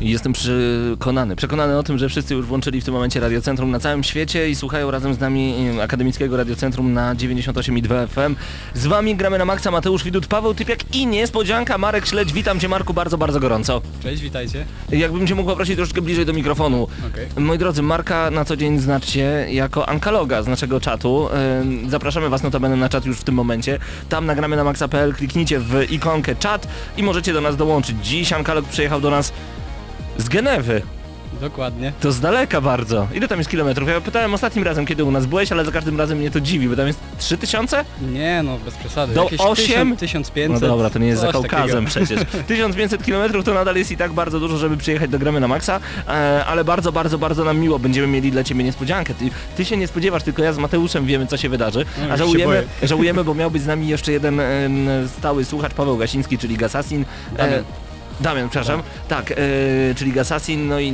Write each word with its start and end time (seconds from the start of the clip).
Jestem 0.00 0.32
przekonany, 0.32 1.36
przekonany 1.36 1.78
o 1.78 1.82
tym, 1.82 1.98
że 1.98 2.08
wszyscy 2.08 2.34
już 2.34 2.46
włączyli 2.46 2.80
w 2.80 2.84
tym 2.84 2.94
momencie 2.94 3.20
Radiocentrum 3.20 3.70
na 3.70 3.80
całym 3.80 4.04
świecie 4.04 4.50
i 4.50 4.54
słuchają 4.54 4.90
razem 4.90 5.14
z 5.14 5.20
nami 5.20 5.54
Akademickiego 5.82 6.36
Radiocentrum 6.36 6.92
na 6.92 7.14
98,2 7.14 8.06
FM. 8.08 8.36
Z 8.74 8.86
wami 8.86 9.16
gramy 9.16 9.38
na 9.38 9.44
maksa 9.44 9.70
Mateusz 9.70 10.04
Widut, 10.04 10.26
Paweł 10.26 10.54
Typiak 10.54 10.96
i 10.96 11.06
niespodzianka 11.06 11.78
Marek 11.78 12.06
Śledź. 12.06 12.32
Witam 12.32 12.60
cię 12.60 12.68
Marku 12.68 12.94
bardzo, 12.94 13.18
bardzo 13.18 13.40
gorąco. 13.40 13.82
Cześć, 14.02 14.22
witajcie. 14.22 14.66
Jakbym 14.92 15.26
cię 15.26 15.34
mógł 15.34 15.50
poprosić 15.50 15.76
troszeczkę 15.76 16.02
bliżej 16.02 16.26
do 16.26 16.32
mikrofonu. 16.32 16.88
Okej. 17.12 17.26
Moi 17.36 17.58
drodzy, 17.58 17.82
Marka 17.82 18.30
na 18.30 18.44
co 18.44 18.56
dzień 18.56 18.78
znacie 18.78 19.46
jako 19.50 19.88
ankaloga 19.88 20.42
z 20.42 20.48
naszego 20.48 20.80
czatu. 20.80 21.28
Zapraszamy 21.88 22.28
was 22.28 22.42
notabene 22.42 22.76
na 22.76 22.88
czat 22.88 23.06
już 23.06 23.18
w 23.18 23.24
tym 23.24 23.34
momencie. 23.34 23.78
Tam 24.08 24.26
nagramy 24.26 24.56
na 24.56 24.64
maxa.pl, 24.64 25.14
kliknijcie 25.14 25.60
w 25.60 25.90
ikonkę 25.90 26.36
czat 26.36 26.68
i 26.96 27.02
możecie 27.02 27.32
do 27.32 27.40
nas 27.40 27.56
dołączyć. 27.56 27.96
Dziś 28.02 28.32
ankalog 28.32 28.64
przyjechał 28.64 29.00
do 29.00 29.10
nas 29.10 29.32
z 30.18 30.28
Genewy. 30.28 30.82
Dokładnie. 31.40 31.92
To 32.00 32.12
z 32.12 32.20
daleka 32.20 32.60
bardzo. 32.60 33.08
Ile 33.14 33.28
tam 33.28 33.38
jest 33.38 33.50
kilometrów? 33.50 33.88
Ja 33.88 34.00
pytałem 34.00 34.34
ostatnim 34.34 34.64
razem, 34.64 34.86
kiedy 34.86 35.04
u 35.04 35.10
nas 35.10 35.26
byłeś, 35.26 35.52
ale 35.52 35.64
za 35.64 35.72
każdym 35.72 35.98
razem 35.98 36.18
mnie 36.18 36.30
to 36.30 36.40
dziwi, 36.40 36.68
bo 36.68 36.76
tam 36.76 36.86
jest 36.86 37.00
3000? 37.18 37.84
Nie 38.12 38.42
no, 38.42 38.58
bez 38.64 38.74
przesady. 38.74 39.14
Do 39.14 39.24
Jakieś 39.24 39.40
osiem? 39.40 39.96
1000, 39.96 40.00
1500. 40.00 40.62
No 40.62 40.68
dobra, 40.68 40.90
to 40.90 40.98
nie 40.98 41.06
jest 41.06 41.20
za 41.20 41.32
Kaukazem 41.32 41.86
takiego. 41.86 41.90
przecież. 42.06 42.20
1500 42.46 43.02
km 43.02 43.42
to 43.42 43.54
nadal 43.54 43.76
jest 43.76 43.90
i 43.90 43.96
tak 43.96 44.12
bardzo 44.12 44.40
dużo, 44.40 44.58
żeby 44.58 44.76
przyjechać 44.76 45.10
do 45.10 45.18
Gramy 45.18 45.40
na 45.40 45.48
Maxa, 45.48 45.80
e, 46.08 46.44
ale 46.44 46.64
bardzo, 46.64 46.92
bardzo, 46.92 47.18
bardzo 47.18 47.44
nam 47.44 47.58
miło. 47.58 47.78
Będziemy 47.78 48.06
mieli 48.06 48.30
dla 48.30 48.44
Ciebie 48.44 48.64
niespodziankę. 48.64 49.14
Ty, 49.14 49.30
ty 49.56 49.64
się 49.64 49.76
nie 49.76 49.88
spodziewasz, 49.88 50.22
tylko 50.22 50.42
ja 50.42 50.52
z 50.52 50.58
Mateuszem 50.58 51.06
wiemy, 51.06 51.26
co 51.26 51.36
się 51.36 51.48
wydarzy. 51.48 51.84
No, 51.98 52.14
A 52.14 52.16
żałujemy, 52.16 52.66
żałujemy, 52.82 53.24
bo 53.24 53.34
miał 53.34 53.50
być 53.50 53.62
z 53.62 53.66
nami 53.66 53.88
jeszcze 53.88 54.12
jeden 54.12 54.40
stały 55.18 55.44
słuchacz, 55.44 55.74
Paweł 55.74 55.96
Gasiński, 55.96 56.38
czyli 56.38 56.56
Gasasin. 56.56 57.04
Damian. 57.36 57.64
Damian, 58.20 58.48
przepraszam. 58.48 58.82
Tak, 59.08 59.32
e, 59.32 59.34
czyli 59.94 60.12
Gasasin, 60.12 60.68
no 60.68 60.80
i, 60.80 60.92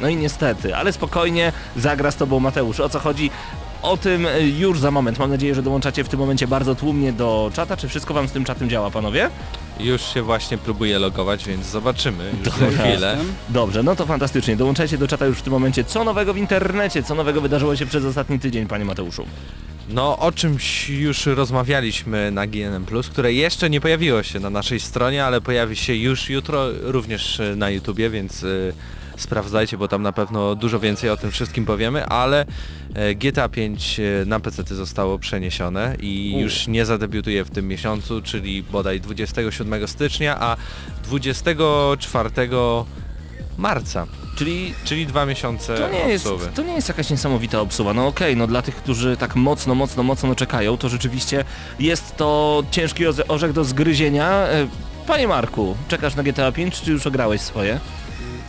no 0.00 0.08
i 0.08 0.16
niestety, 0.16 0.76
ale 0.76 0.92
spokojnie 0.92 1.52
zagra 1.76 2.10
z 2.10 2.16
Tobą 2.16 2.40
Mateusz. 2.40 2.80
O 2.80 2.88
co 2.88 2.98
chodzi? 2.98 3.30
O 3.82 3.96
tym 3.96 4.26
e, 4.26 4.42
już 4.42 4.80
za 4.80 4.90
moment. 4.90 5.18
Mam 5.18 5.30
nadzieję, 5.30 5.54
że 5.54 5.62
dołączacie 5.62 6.04
w 6.04 6.08
tym 6.08 6.20
momencie 6.20 6.46
bardzo 6.48 6.74
tłumnie 6.74 7.12
do 7.12 7.50
czata. 7.54 7.76
Czy 7.76 7.88
wszystko 7.88 8.14
Wam 8.14 8.28
z 8.28 8.32
tym 8.32 8.44
czatem 8.44 8.70
działa, 8.70 8.90
panowie? 8.90 9.30
Już 9.80 10.02
się 10.02 10.22
właśnie 10.22 10.58
próbuję 10.58 10.98
logować, 10.98 11.44
więc 11.44 11.66
zobaczymy 11.66 12.30
już 12.38 12.54
za 12.54 12.66
Dobra. 12.66 12.84
chwilę. 12.84 13.16
Dobrze, 13.48 13.82
no 13.82 13.96
to 13.96 14.06
fantastycznie. 14.06 14.56
Dołączajcie 14.56 14.98
do 14.98 15.08
czata 15.08 15.26
już 15.26 15.38
w 15.38 15.42
tym 15.42 15.52
momencie. 15.52 15.84
Co 15.84 16.04
nowego 16.04 16.34
w 16.34 16.36
internecie? 16.36 17.02
Co 17.02 17.14
nowego 17.14 17.40
wydarzyło 17.40 17.76
się 17.76 17.86
przez 17.86 18.04
ostatni 18.04 18.38
tydzień, 18.38 18.66
panie 18.66 18.84
Mateuszu? 18.84 19.26
No 19.88 20.18
o 20.18 20.32
czymś 20.32 20.88
już 20.88 21.26
rozmawialiśmy 21.26 22.30
na 22.30 22.46
GNM+, 22.46 22.86
które 23.10 23.32
jeszcze 23.32 23.70
nie 23.70 23.80
pojawiło 23.80 24.22
się 24.22 24.40
na 24.40 24.50
naszej 24.50 24.80
stronie, 24.80 25.24
ale 25.24 25.40
pojawi 25.40 25.76
się 25.76 25.94
już 25.94 26.30
jutro 26.30 26.66
również 26.82 27.40
e, 27.40 27.56
na 27.56 27.70
YouTubie, 27.70 28.10
więc 28.10 28.44
e, 28.44 28.46
sprawdzajcie, 29.16 29.78
bo 29.78 29.88
tam 29.88 30.02
na 30.02 30.12
pewno 30.12 30.54
dużo 30.54 30.80
więcej 30.80 31.10
o 31.10 31.16
tym 31.16 31.30
wszystkim 31.30 31.64
powiemy, 31.64 32.06
ale 32.06 32.46
e, 32.94 33.14
GTA 33.14 33.48
5 33.48 34.00
e, 34.00 34.24
na 34.26 34.40
PC 34.40 34.74
zostało 34.74 35.18
przeniesione 35.18 35.96
i 36.00 36.32
U. 36.36 36.40
już 36.40 36.66
nie 36.66 36.86
zadebiutuje 36.86 37.44
w 37.44 37.50
tym 37.50 37.68
miesiącu, 37.68 38.22
czyli 38.22 38.62
bodaj 38.62 39.00
27 39.00 39.88
stycznia, 39.88 40.40
a 40.40 40.56
24 41.04 42.30
marca, 43.58 44.06
Czyli 44.36 44.74
czyli 44.84 45.06
dwa 45.06 45.26
miesiące 45.26 45.78
to 45.78 45.88
nie, 45.88 45.98
jest, 45.98 46.26
obsuwy. 46.26 46.50
to 46.54 46.62
nie 46.62 46.72
jest 46.72 46.88
jakaś 46.88 47.10
niesamowita 47.10 47.60
obsuwa. 47.60 47.94
No 47.94 48.06
okej, 48.06 48.36
no 48.36 48.46
dla 48.46 48.62
tych, 48.62 48.76
którzy 48.76 49.16
tak 49.16 49.36
mocno, 49.36 49.74
mocno, 49.74 50.02
mocno 50.02 50.34
czekają, 50.34 50.76
to 50.76 50.88
rzeczywiście 50.88 51.44
jest 51.78 52.16
to 52.16 52.62
ciężki 52.70 53.04
orzech 53.28 53.52
do 53.52 53.64
zgryzienia. 53.64 54.28
E, 54.30 54.66
Panie 55.06 55.28
Marku, 55.28 55.76
czekasz 55.88 56.14
na 56.14 56.22
GTA 56.22 56.52
5, 56.52 56.80
czy 56.80 56.90
już 56.92 57.06
ograłeś 57.06 57.40
swoje? 57.40 57.80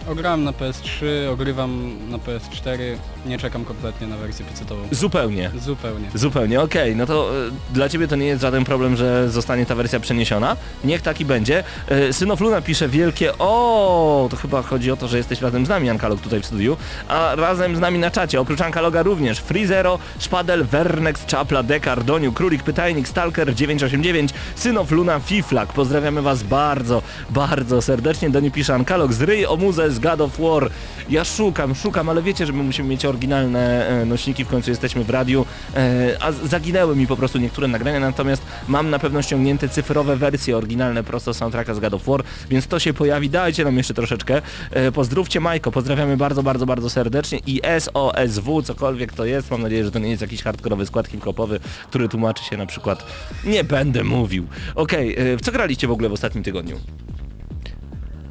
Ograłem 0.09 0.43
na 0.43 0.51
PS3, 0.51 1.05
ogrywam 1.31 1.97
na 2.09 2.17
PS4, 2.17 2.79
nie 3.27 3.37
czekam 3.37 3.65
kompletnie 3.65 4.07
na 4.07 4.17
wersję 4.17 4.45
PC-ową. 4.45 4.81
Zupełnie. 4.91 5.51
Zupełnie. 5.61 6.07
Zupełnie, 6.13 6.61
okej, 6.61 6.95
no 6.95 7.05
to 7.05 7.31
e, 7.47 7.73
dla 7.73 7.89
Ciebie 7.89 8.07
to 8.07 8.15
nie 8.15 8.25
jest 8.25 8.41
żaden 8.41 8.65
problem, 8.65 8.95
że 8.95 9.29
zostanie 9.29 9.65
ta 9.65 9.75
wersja 9.75 9.99
przeniesiona. 9.99 10.57
Niech 10.83 11.01
taki 11.01 11.25
będzie. 11.25 11.63
E, 11.87 12.13
Synofluna 12.13 12.61
pisze 12.61 12.89
wielkie 12.89 13.37
o, 13.37 14.27
to 14.31 14.37
chyba 14.37 14.61
chodzi 14.61 14.91
o 14.91 14.97
to, 14.97 15.07
że 15.07 15.17
jesteś 15.17 15.41
razem 15.41 15.65
z 15.65 15.69
nami, 15.69 15.89
Ankalog, 15.89 16.21
tutaj 16.21 16.41
w 16.41 16.45
studiu, 16.45 16.77
a 17.07 17.35
razem 17.35 17.75
z 17.75 17.79
nami 17.79 17.99
na 17.99 18.11
czacie, 18.11 18.41
oprócz 18.41 18.61
Ankaloga 18.61 19.03
również 19.03 19.39
Freezero, 19.39 19.99
Szpadel, 20.19 20.65
Wernex, 20.65 21.25
Czapla, 21.25 21.63
Dekar, 21.63 22.03
Doniu, 22.03 22.31
Królik, 22.33 22.63
Pytajnik, 22.63 23.07
Stalker 23.07 23.55
989, 23.55 24.31
Synofluna, 24.55 25.19
Fiflak. 25.19 25.73
Pozdrawiamy 25.73 26.21
Was 26.21 26.43
bardzo, 26.43 27.01
bardzo 27.29 27.81
serdecznie. 27.81 28.29
Doniu 28.29 28.51
pisze 28.51 28.75
Ankalog, 28.75 29.13
zryj 29.13 29.45
o 29.45 29.57
muzę 29.57 29.91
z 29.91 29.99
God 29.99 30.21
of 30.21 30.39
War. 30.39 30.69
Ja 31.09 31.23
szukam, 31.23 31.75
szukam, 31.75 32.09
ale 32.09 32.21
wiecie, 32.21 32.45
że 32.45 32.53
my 32.53 32.63
musimy 32.63 32.89
mieć 32.89 33.05
oryginalne 33.17 33.87
e, 33.87 34.05
nośniki, 34.05 34.45
w 34.45 34.47
końcu 34.47 34.69
jesteśmy 34.69 35.03
w 35.03 35.09
radiu, 35.09 35.45
e, 35.75 36.17
a 36.19 36.31
zaginęły 36.31 36.95
mi 36.95 37.07
po 37.07 37.17
prostu 37.17 37.37
niektóre 37.37 37.67
nagrania, 37.67 37.99
natomiast 37.99 38.41
mam 38.67 38.89
na 38.89 38.99
pewno 38.99 39.21
ściągnięte 39.21 39.69
cyfrowe 39.69 40.15
wersje 40.15 40.57
oryginalne 40.57 41.03
prosto 41.03 41.33
soundtracka 41.33 41.73
z 41.73 41.79
God 41.79 41.93
of 41.93 42.05
War, 42.05 42.23
więc 42.49 42.67
to 42.67 42.79
się 42.79 42.93
pojawi, 42.93 43.29
dajcie 43.29 43.63
nam 43.63 43.77
jeszcze 43.77 43.93
troszeczkę. 43.93 44.41
E, 44.71 44.91
pozdrówcie 44.91 45.39
Majko, 45.39 45.71
pozdrawiamy 45.71 46.17
bardzo, 46.17 46.43
bardzo, 46.43 46.65
bardzo 46.65 46.89
serdecznie 46.89 47.39
i 47.47 47.61
SOSW, 47.79 48.61
cokolwiek 48.63 49.13
to 49.13 49.25
jest, 49.25 49.51
mam 49.51 49.61
nadzieję, 49.61 49.83
że 49.83 49.91
to 49.91 49.99
nie 49.99 50.09
jest 50.09 50.21
jakiś 50.21 50.43
hardkorowy 50.43 50.85
skład 50.85 51.07
hip-hopowy, 51.07 51.59
który 51.89 52.09
tłumaczy 52.09 52.43
się 52.43 52.57
na 52.57 52.65
przykład, 52.65 53.05
nie 53.45 53.63
będę 53.63 54.03
mówił. 54.03 54.47
Okej, 54.75 55.15
e, 55.33 55.37
w 55.37 55.41
co 55.41 55.51
graliście 55.51 55.87
w 55.87 55.91
ogóle 55.91 56.09
w 56.09 56.13
ostatnim 56.13 56.43
tygodniu? 56.43 56.79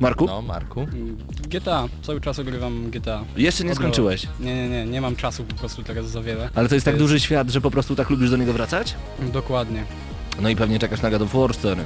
Marku? 0.01 0.27
No, 0.27 0.43
Marku. 0.43 0.81
Mm, 0.81 1.17
GTA, 1.49 1.89
cały 2.03 2.21
czas 2.21 2.39
ogrywam 2.39 2.91
GTA. 2.91 3.25
Jeszcze 3.37 3.65
nie 3.65 3.75
skończyłeś. 3.75 4.27
Nie, 4.41 4.55
nie, 4.55 4.69
nie, 4.69 4.87
nie 4.87 5.01
mam 5.01 5.17
czasu 5.17 5.45
po 5.45 5.55
prostu 5.55 5.83
teraz 5.83 6.07
za 6.11 6.23
wiele. 6.23 6.51
Ale 6.55 6.69
to 6.69 6.75
jest 6.75 6.85
tak 6.85 6.97
duży 6.97 7.21
świat, 7.21 7.51
że 7.51 7.61
po 7.61 7.71
prostu 7.71 7.97
tak 7.97 8.11
lubisz 8.11 8.31
do 8.31 8.37
niego 8.37 8.53
wracać? 8.53 8.95
Dokładnie. 9.33 9.85
No 10.41 10.49
i 10.49 10.57
pewnie 10.57 10.79
czekasz 10.79 11.03
na 11.03 11.11
God 11.11 11.23
of 11.23 11.33
War 11.35 11.51
4. 11.51 11.85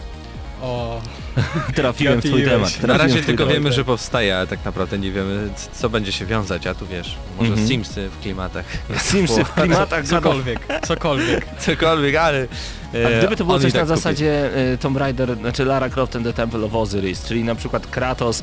O, 0.62 1.00
Trafiłem 1.75 2.21
w 2.21 2.25
twój 2.25 2.44
temat. 2.44 2.62
Na 2.62 2.69
trafiłem 2.71 2.98
razie 2.98 3.15
w 3.15 3.22
twój 3.22 3.26
tylko 3.26 3.44
temat. 3.44 3.54
wiemy, 3.54 3.72
że 3.72 3.84
powstaje, 3.84 4.37
ale 4.37 4.47
tak 4.47 4.65
naprawdę 4.65 4.98
nie 4.98 5.12
wiemy 5.12 5.48
co 5.72 5.88
będzie 5.91 6.12
się 6.12 6.26
wiązać, 6.26 6.66
a 6.66 6.75
tu 6.75 6.87
wiesz, 6.87 7.16
może 7.38 7.50
Mhm. 7.50 7.69
Simsy 7.69 8.09
w 8.09 8.22
klimatach. 8.22 8.65
Simsy 9.10 9.44
w 9.44 9.54
klimatach 9.54 10.04
cokolwiek, 10.04 10.60
cokolwiek. 10.87 11.47
Cokolwiek, 11.66 12.16
ale... 12.16 12.47
A 12.94 12.97
e, 12.97 13.19
gdyby 13.19 13.37
to 13.37 13.44
było 13.44 13.59
coś 13.59 13.72
tak 13.72 13.82
na 13.82 13.88
kupi. 13.88 13.97
zasadzie 13.97 14.50
e, 14.72 14.78
Tomb 14.78 14.97
Raider, 14.97 15.37
znaczy 15.37 15.65
Lara 15.65 15.88
Croft 15.91 16.16
and 16.16 16.25
the 16.26 16.32
Temple 16.32 16.65
of 16.65 16.75
Osiris, 16.75 17.25
czyli 17.25 17.44
na 17.44 17.54
przykład 17.54 17.87
Kratos 17.87 18.42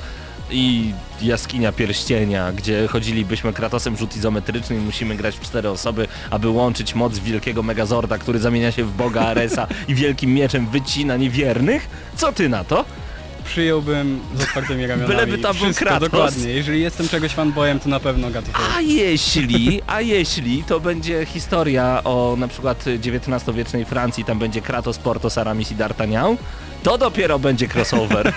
i 0.52 0.94
jaskinia 1.22 1.72
pierścienia, 1.72 2.52
gdzie 2.52 2.88
chodzilibyśmy 2.88 3.53
Kratosem 3.53 3.97
rzut 3.97 4.16
izometryczny 4.16 4.75
i 4.75 4.80
musimy 4.80 5.16
grać 5.16 5.35
w 5.35 5.41
cztery 5.41 5.69
osoby, 5.69 6.08
aby 6.30 6.50
łączyć 6.50 6.96
moc 6.96 7.19
wielkiego 7.19 7.63
Megazorda, 7.63 8.18
który 8.18 8.40
zamienia 8.40 8.72
się 8.72 8.84
w 8.84 8.91
boga 8.91 9.22
Aresa 9.22 9.68
i 9.88 9.96
wielkim 9.96 10.34
mieczem 10.34 10.68
wycina 10.68 11.18
niewiernych? 11.18 11.90
Co 12.16 12.32
ty 12.32 12.49
na 12.49 12.64
to? 12.64 12.85
Przyjąłbym 13.46 14.20
z 14.35 14.41
otwartymi 14.41 14.88
ramionami. 14.88 15.16
Byleby 15.16 15.38
tam 15.38 15.55
był 15.58 15.73
Kratos. 15.73 16.09
dokładnie. 16.09 16.50
Jeżeli 16.50 16.82
jestem 16.82 17.09
czegoś 17.09 17.32
fanboyem, 17.32 17.79
to 17.79 17.90
na 17.90 18.00
pewno 18.00 18.32
War. 18.32 18.43
A 18.76 18.82
jeśli, 18.82 19.82
a 19.88 20.02
jeśli 20.02 20.64
to 20.64 20.79
będzie 20.79 21.26
historia 21.26 22.02
o 22.03 22.35
na 22.38 22.47
przykład 22.47 22.85
XIX-wiecznej 22.88 23.85
Francji, 23.85 24.23
tam 24.23 24.40
będzie 24.40 24.61
Kratos, 24.61 24.97
Portos, 24.97 25.38
Aramis 25.38 25.72
i 25.72 25.76
D'Artagnan, 25.76 26.35
to 26.87 26.97
dopiero 26.97 27.39
będzie 27.39 27.67
crossover. 27.67 28.34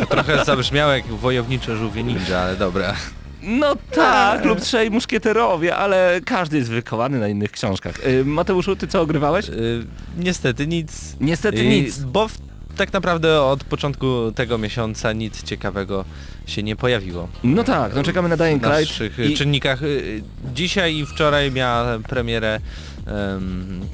To 0.00 0.06
trochę 0.16 0.44
zabrzmiało 0.44 0.92
jak 0.92 1.06
wojownicze 1.06 1.76
żółwie 1.76 2.02
ninja, 2.02 2.38
ale 2.38 2.56
dobra. 2.56 2.94
No 3.42 3.76
tak, 3.90 4.44
lub 4.44 4.60
trzej 4.60 4.90
muszkieterowie, 4.90 5.76
ale 5.76 6.20
każdy 6.24 6.56
jest 6.56 6.70
wychowany 6.70 7.18
na 7.18 7.28
innych 7.28 7.50
książkach. 7.50 8.06
Y, 8.06 8.24
Mateuszu, 8.24 8.76
ty 8.76 8.86
co 8.86 9.00
ogrywałeś? 9.00 9.48
Y, 9.48 9.86
niestety 10.18 10.66
nic. 10.66 11.16
Niestety 11.20 11.58
Y, 11.60 11.66
nic. 11.66 11.98
Bo 11.98 12.28
w, 12.28 12.38
tak 12.76 12.92
naprawdę 12.92 13.42
od 13.42 13.64
początku 13.64 14.32
tego 14.34 14.58
miesiąca 14.58 15.12
nic 15.12 15.42
ciekawego 15.42 16.04
się 16.46 16.62
nie 16.62 16.76
pojawiło. 16.76 17.28
No 17.44 17.64
tak, 17.64 17.94
no 17.94 18.02
czekamy 18.02 18.28
na 18.28 18.36
Dying 18.36 18.62
w 18.62 18.66
Light 18.66 18.90
naszych 18.90 19.18
i 19.18 19.36
czynnikach. 19.36 19.82
Y, 19.82 20.22
Dzisiaj 20.54 20.94
i 20.96 21.06
wczoraj 21.06 21.50
miała 21.52 21.98
premierę 21.98 22.54
em, 22.54 22.62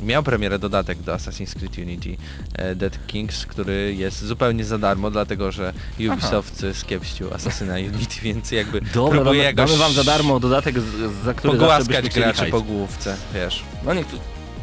miał 0.03 0.23
premierę 0.23 0.59
dodatek 0.59 0.99
do 0.99 1.15
Assassin's 1.15 1.59
Creed 1.59 1.79
Unity 1.79 2.17
e, 2.55 2.75
Dead 2.75 3.07
Kings, 3.07 3.47
który 3.47 3.95
jest 3.95 4.25
zupełnie 4.25 4.65
za 4.65 4.79
darmo, 4.79 5.11
dlatego 5.11 5.53
że 5.53 5.73
Ubisoft 6.13 6.67
skiepścił 6.73 7.35
Assassina 7.35 7.75
Unity, 7.75 8.21
więc 8.23 8.51
jakby 8.51 8.81
Dobra, 8.81 9.21
próbuje 9.21 9.43
damy, 9.43 9.45
jakoś 9.45 9.71
damy 9.71 9.79
wam 9.79 9.93
za 9.93 10.05
darmo 10.05 10.41
dodatek, 10.41 10.81
z, 10.81 11.25
za 11.25 11.35
który 11.35 11.53
pogłaskać 11.53 12.09
graczy 12.09 12.47
po 12.47 12.61
główce, 12.61 13.17
wiesz. 13.35 13.63
No 13.85 13.95
niektó- 13.95 14.19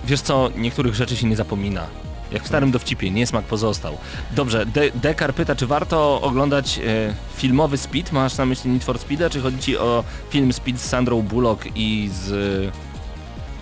wiesz 0.05 0.21
co, 0.21 0.51
niektórych 0.55 0.95
rzeczy 0.95 1.15
się 1.15 1.27
nie 1.27 1.35
zapomina. 1.35 1.87
Jak 2.31 2.43
w 2.43 2.47
starym 2.47 2.71
dowcipie, 2.71 3.11
niesmak 3.11 3.45
pozostał. 3.45 3.97
Dobrze, 4.31 4.65
De 4.65 4.91
Dekar 4.91 5.33
pyta, 5.33 5.55
czy 5.55 5.67
warto 5.67 6.21
oglądać 6.21 6.79
e, 6.79 7.13
filmowy 7.35 7.77
Speed? 7.77 8.13
Masz 8.13 8.37
na 8.37 8.45
myśli 8.45 8.71
Need 8.71 8.83
for 8.83 8.99
Speeda, 8.99 9.29
czy 9.29 9.41
chodzi 9.41 9.59
ci 9.59 9.77
o 9.77 10.03
film 10.29 10.53
Speed 10.53 10.79
z 10.79 10.85
Sandrą 10.85 11.21
Bullock 11.21 11.65
i 11.75 12.09
z... 12.13 12.29
no, 12.65 12.71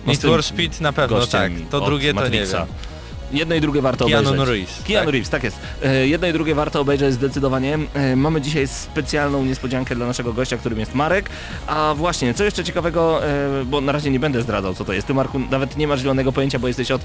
Need 0.06 0.22
for 0.22 0.42
Speed 0.42 0.80
na 0.80 0.92
pewno 0.92 1.26
tak, 1.26 1.52
to 1.70 1.80
drugie 1.80 2.14
to 2.14 2.20
nie 2.20 2.24
Matrixa. 2.24 2.58
wiem. 2.58 2.74
Jedno 3.32 3.54
i 3.54 3.60
drugie 3.60 3.82
warto 3.82 4.06
Keanu 4.06 4.28
obejrzeć. 4.28 4.48
Reeves, 4.48 4.82
Keanu 4.84 5.04
tak? 5.06 5.12
Reeves, 5.12 5.30
tak 5.30 5.44
jest. 5.44 5.58
E, 5.84 6.06
Jedno 6.08 6.26
i 6.26 6.32
drugie 6.32 6.54
warto 6.54 6.80
obejrzeć 6.80 7.12
zdecydowanie. 7.14 7.78
E, 7.94 8.16
Mamy 8.16 8.40
dzisiaj 8.40 8.68
specjalną 8.68 9.44
niespodziankę 9.44 9.94
dla 9.96 10.06
naszego 10.06 10.32
gościa, 10.32 10.56
którym 10.56 10.78
jest 10.80 10.94
Marek. 10.94 11.30
A 11.66 11.94
właśnie, 11.96 12.34
co 12.34 12.44
jeszcze 12.44 12.64
ciekawego, 12.64 13.24
e, 13.26 13.64
bo 13.64 13.80
na 13.80 13.92
razie 13.92 14.10
nie 14.10 14.20
będę 14.20 14.42
zdradzał 14.42 14.74
co 14.74 14.84
to 14.84 14.92
jest. 14.92 15.06
Ty 15.06 15.14
Marku 15.14 15.38
nawet 15.50 15.76
nie 15.76 15.88
masz 15.88 16.00
zielonego 16.00 16.32
pojęcia, 16.32 16.58
bo 16.58 16.68
jesteś 16.68 16.90
od 16.90 17.00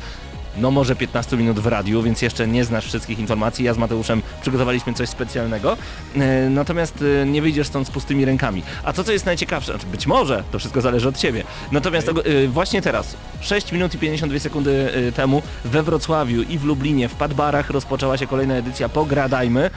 no 0.57 0.71
może 0.71 0.95
15 0.95 1.37
minut 1.37 1.59
w 1.59 1.67
radiu, 1.67 2.03
więc 2.03 2.21
jeszcze 2.21 2.47
nie 2.47 2.65
znasz 2.65 2.85
wszystkich 2.85 3.19
informacji. 3.19 3.65
Ja 3.65 3.73
z 3.73 3.77
Mateuszem 3.77 4.21
przygotowaliśmy 4.41 4.93
coś 4.93 5.09
specjalnego. 5.09 5.77
E, 6.15 6.49
Natomiast 6.49 7.03
e, 7.21 7.25
nie 7.25 7.41
wyjdziesz 7.41 7.67
stąd 7.67 7.87
z 7.87 7.91
pustymi 7.91 8.25
rękami. 8.25 8.63
A 8.83 8.93
to 8.93 9.03
co 9.03 9.11
jest 9.11 9.25
najciekawsze, 9.25 9.71
znaczy 9.71 9.87
być 9.87 10.07
może, 10.07 10.43
to 10.51 10.59
wszystko 10.59 10.81
zależy 10.81 11.07
od 11.07 11.17
ciebie. 11.17 11.43
Natomiast 11.71 12.09
e, 12.09 12.47
właśnie 12.47 12.81
teraz, 12.81 13.15
6 13.41 13.71
minut 13.71 13.95
i 13.95 13.97
52 13.97 14.39
sekundy 14.39 14.91
temu 15.15 15.41
we 15.65 15.83
Wrocławiu 15.83 16.41
i 16.41 16.57
w 16.57 16.63
Lublinie 16.63 17.09
w 17.09 17.15
Padbarach 17.15 17.69
rozpoczęła 17.69 18.17
się 18.17 18.27
kolejna 18.27 18.53
edycja 18.53 18.89
Pogradajmy. 18.89 19.69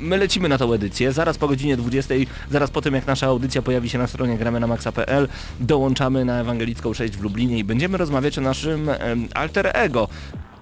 E, 0.00 0.04
My 0.04 0.16
lecimy 0.16 0.48
na 0.48 0.58
tą 0.58 0.72
edycję, 0.72 1.12
zaraz 1.12 1.38
po 1.38 1.48
godzinie 1.48 1.76
20, 1.76 2.14
zaraz 2.50 2.70
po 2.70 2.82
tym 2.82 2.94
jak 2.94 3.06
nasza 3.06 3.26
audycja 3.26 3.62
pojawi 3.62 3.88
się 3.88 3.98
na 3.98 4.06
stronie 4.06 4.38
gramy 4.38 4.60
na 4.60 4.66
maxa.pl, 4.66 5.28
dołączamy 5.60 6.24
na 6.24 6.40
Ewangelicką 6.40 6.94
6 6.94 7.16
w 7.16 7.22
Lublinie 7.22 7.58
i 7.58 7.64
będziemy 7.64 7.98
rozmawiać 7.98 8.38
o 8.38 8.40
naszym 8.40 8.90
alter 9.34 9.70
ego. 9.74 10.08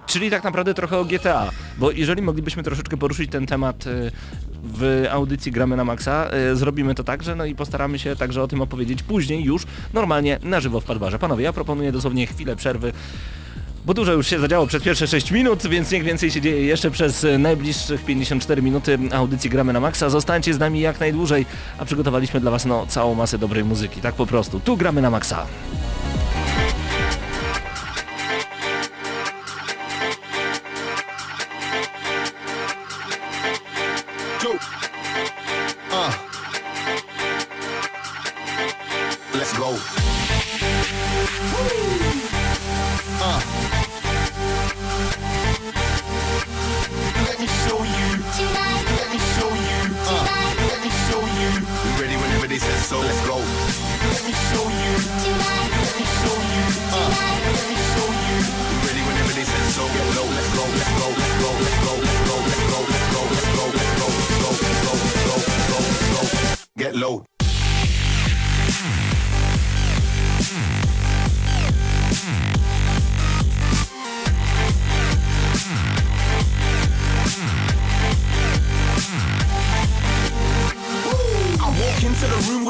Czyli 0.05 0.29
tak 0.29 0.43
naprawdę 0.43 0.73
trochę 0.73 0.97
o 0.97 1.05
GTA, 1.05 1.51
bo 1.77 1.91
jeżeli 1.91 2.21
moglibyśmy 2.21 2.63
troszeczkę 2.63 2.97
poruszyć 2.97 3.31
ten 3.31 3.45
temat 3.45 3.87
y, 3.87 4.11
w 4.63 5.05
audycji 5.11 5.51
Gramy 5.51 5.77
na 5.77 5.83
Maxa, 5.83 6.29
y, 6.51 6.55
zrobimy 6.55 6.95
to 6.95 7.03
także, 7.03 7.35
no 7.35 7.45
i 7.45 7.55
postaramy 7.55 7.99
się 7.99 8.15
także 8.15 8.43
o 8.43 8.47
tym 8.47 8.61
opowiedzieć 8.61 9.03
później 9.03 9.43
już 9.43 9.63
normalnie 9.93 10.39
na 10.43 10.59
żywo 10.59 10.79
w 10.79 10.83
Padbarze. 10.83 11.19
Panowie, 11.19 11.43
ja 11.43 11.53
proponuję 11.53 11.91
dosłownie 11.91 12.27
chwilę 12.27 12.55
przerwy, 12.55 12.93
bo 13.85 13.93
dużo 13.93 14.13
już 14.13 14.27
się 14.27 14.39
zadziało 14.39 14.67
przez 14.67 14.83
pierwsze 14.83 15.07
6 15.07 15.31
minut, 15.31 15.67
więc 15.67 15.91
niech 15.91 16.03
więcej 16.03 16.31
się 16.31 16.41
dzieje 16.41 16.65
jeszcze 16.65 16.91
przez 16.91 17.23
e, 17.23 17.37
najbliższych 17.37 18.05
54 18.05 18.61
minuty 18.61 18.99
audycji 19.11 19.49
Gramy 19.49 19.73
na 19.73 19.79
Maxa. 19.79 20.09
Zostańcie 20.09 20.53
z 20.53 20.59
nami 20.59 20.79
jak 20.79 20.99
najdłużej, 20.99 21.45
a 21.77 21.85
przygotowaliśmy 21.85 22.39
dla 22.39 22.51
Was 22.51 22.65
no, 22.65 22.85
całą 22.87 23.15
masę 23.15 23.37
dobrej 23.37 23.63
muzyki, 23.63 24.01
tak 24.01 24.15
po 24.15 24.25
prostu. 24.25 24.59
Tu 24.59 24.77
Gramy 24.77 25.01
na 25.01 25.09
Maxa. 25.09 25.45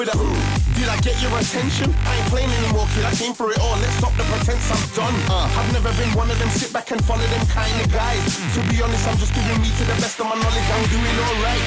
With 0.06 0.14
a 0.14 0.78
Did 0.78 0.90
I 0.90 0.98
get 1.02 1.18
your 1.22 1.34
attention? 1.38 1.90
I 2.06 2.18
ain't 2.18 2.30
playing 2.30 2.52
anymore, 2.62 2.86
kid. 2.94 3.06
I 3.06 3.14
came 3.16 3.34
for 3.34 3.52
it 3.52 3.60
all. 3.60 3.78
Let's 3.82 3.98
stop 3.98 4.14
the 4.18 4.24
pretense. 4.30 4.70
I'm 4.70 4.84
done. 4.94 5.16
Uh, 5.30 5.50
I've 5.58 5.72
never 5.74 5.90
been 5.98 6.12
one 6.14 6.30
of 6.30 6.38
them 6.38 6.50
sit 6.50 6.72
back 6.74 6.92
and 6.92 7.04
follow 7.06 7.26
them 7.26 7.46
kind 7.48 7.74
of 7.82 7.88
guys. 7.92 8.38
To 8.56 8.60
be 8.70 8.82
honest, 8.82 9.08
I'm 9.08 9.18
just 9.18 9.34
doing 9.34 9.62
me 9.62 9.70
to 9.70 9.84
the 9.86 9.98
best 9.98 10.20
of 10.20 10.28
my 10.30 10.38
knowledge. 10.38 10.68
I'm 10.70 10.86
doing 10.94 11.16
alright. 11.26 11.64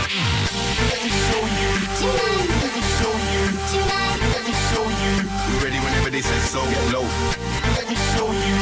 Let 0.86 1.00
me 1.02 1.10
show 1.10 1.42
you. 1.42 1.70
Let 2.62 2.72
me 2.76 2.82
show 2.98 3.14
you. 3.32 3.42
Let 4.22 4.42
me 4.46 4.54
show 4.70 4.86
you. 4.86 5.14
Ready 5.64 5.78
whenever 5.82 6.10
they 6.10 6.22
say 6.22 6.38
so. 6.46 6.62
Get 6.62 6.84
low. 6.94 7.06
Let 7.74 7.86
me 7.90 7.96
show 8.14 8.28
you. 8.30 8.56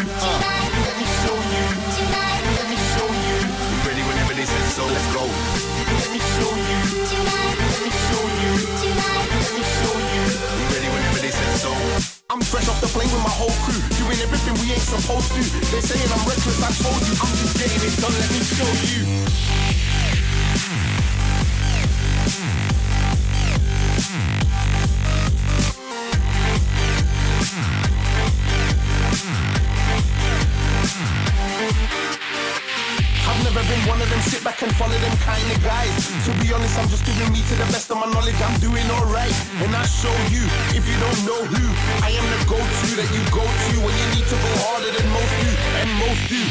I'm 12.36 12.42
fresh 12.42 12.68
off 12.68 12.78
the 12.82 12.86
plane 12.88 13.08
with 13.08 13.24
my 13.24 13.32
whole 13.32 13.48
crew, 13.64 13.80
doing 13.96 14.20
everything 14.20 14.52
we 14.60 14.70
ain't 14.70 14.84
supposed 14.84 15.32
to. 15.32 15.40
They 15.72 15.80
saying 15.80 16.04
I'm 16.12 16.20
reckless, 16.28 16.60
I 16.60 16.68
told 16.84 17.00
you. 17.08 17.16
I'm 17.16 17.32
just 17.32 17.56
getting 17.56 17.80
it 17.80 17.96
done. 17.96 18.12
Let 18.12 18.28
me 18.28 18.44
show 18.44 18.68
you. 18.92 19.65
And 34.62 34.74
follow 34.76 34.96
them 34.98 35.16
kind 35.18 35.44
of 35.52 35.62
guys. 35.62 36.08
To 36.24 36.32
be 36.40 36.52
honest, 36.52 36.78
I'm 36.78 36.88
just 36.88 37.04
giving 37.04 37.32
me 37.32 37.42
to 37.42 37.54
the 37.54 37.66
best 37.72 37.90
of 37.90 37.98
my 37.98 38.06
knowledge. 38.06 38.40
I'm 38.40 38.58
doing 38.60 38.88
alright, 38.90 39.34
and 39.60 39.74
I 39.74 39.84
show 39.84 40.14
you. 40.32 40.44
If 40.72 40.88
you 40.88 40.96
don't 41.00 41.20
know 41.26 41.44
who, 41.44 41.64
I 42.02 42.10
am 42.10 42.24
the 42.24 42.40
go-to 42.48 42.88
that 42.96 43.08
you 43.12 43.22
go 43.30 43.44
to 43.44 43.74
when 43.84 43.94
you 43.96 44.06
need 44.16 44.26
to 44.26 44.36
go 44.36 44.52
harder 44.64 44.90
than 44.96 45.06
most 45.12 45.34
do, 45.42 45.50
and 45.80 45.90
most 46.00 46.28
do. 46.30 46.42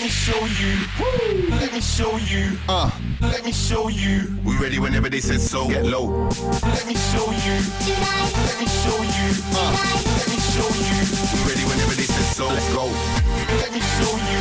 Let 0.00 0.06
me 0.06 0.12
show 0.12 0.46
you. 0.46 1.50
Let 1.50 1.72
me 1.74 1.80
show 1.82 2.16
you. 2.16 2.56
Uh. 2.66 2.90
Let 3.20 3.44
me 3.44 3.52
show 3.52 3.88
you. 3.88 4.34
We 4.42 4.56
ready 4.56 4.78
whenever 4.78 5.10
they 5.10 5.20
say 5.20 5.36
so. 5.36 5.68
Get 5.68 5.84
low. 5.84 6.24
Let 6.62 6.86
me 6.86 6.94
show 6.94 7.28
you. 7.28 7.56
Let 8.40 8.56
me 8.56 8.66
show 8.80 8.96
you. 8.96 9.28
Uh. 9.52 9.76
Let 10.16 10.28
me 10.32 10.40
show 10.40 10.64
you. 10.72 11.04
We 11.36 11.52
ready 11.52 11.64
whenever 11.68 11.94
they 11.94 12.08
say 12.08 12.24
so. 12.32 12.48
Let's 12.48 12.72
go. 12.72 12.86
Let 13.60 13.72
me 13.74 13.80
show 14.00 14.16
you. 14.16 14.40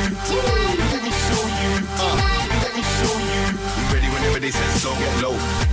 Let 0.95 1.03
me 1.03 1.11
show 1.27 1.43
you. 1.59 1.71
Uh. 1.99 2.15
Let 2.63 2.73
me 2.73 2.83
show 2.95 3.15
you. 3.19 3.43
We 3.75 3.93
ready 3.93 4.07
whenever 4.15 4.39
they 4.39 4.51
say 4.51 4.79
so. 4.79 4.95
Get 4.95 5.21
low. 5.21 5.68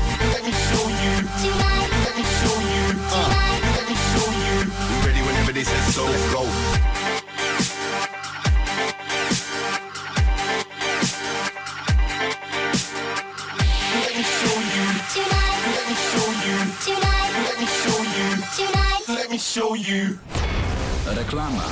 Reklama. 21.36 21.64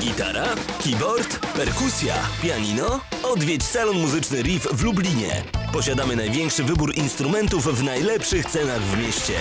Gitara, 0.00 0.46
keyboard, 0.84 1.38
perkusja, 1.56 2.14
pianino? 2.42 3.00
Odwiedź 3.22 3.62
salon 3.62 3.98
muzyczny 3.98 4.42
Riff 4.42 4.68
w 4.72 4.84
Lublinie. 4.84 5.42
Posiadamy 5.72 6.16
największy 6.16 6.64
wybór 6.64 6.94
instrumentów 6.94 7.78
w 7.78 7.82
najlepszych 7.82 8.46
cenach 8.46 8.80
w 8.80 8.98
mieście. 8.98 9.34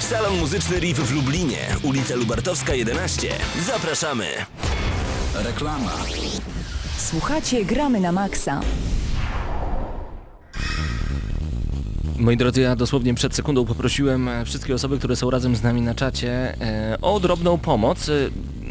Salon 0.00 0.38
muzyczny 0.38 0.78
Riff 0.78 0.98
w 0.98 1.14
Lublinie, 1.14 1.58
ulica 1.82 2.14
Lubartowska 2.14 2.74
11. 2.74 3.28
Zapraszamy. 3.66 4.26
Reklama. 5.34 5.92
Słuchacie 6.98 7.64
Gramy 7.64 8.00
na 8.00 8.12
Maxa. 8.12 8.60
Moi 12.18 12.36
drodzy, 12.36 12.60
ja 12.60 12.76
dosłownie 12.76 13.14
przed 13.14 13.34
sekundą 13.34 13.64
poprosiłem 13.64 14.30
wszystkie 14.44 14.74
osoby, 14.74 14.98
które 14.98 15.16
są 15.16 15.30
razem 15.30 15.56
z 15.56 15.62
nami 15.62 15.82
na 15.82 15.94
czacie 15.94 16.54
e, 16.60 16.98
o 17.02 17.20
drobną 17.20 17.58
pomoc. 17.58 18.10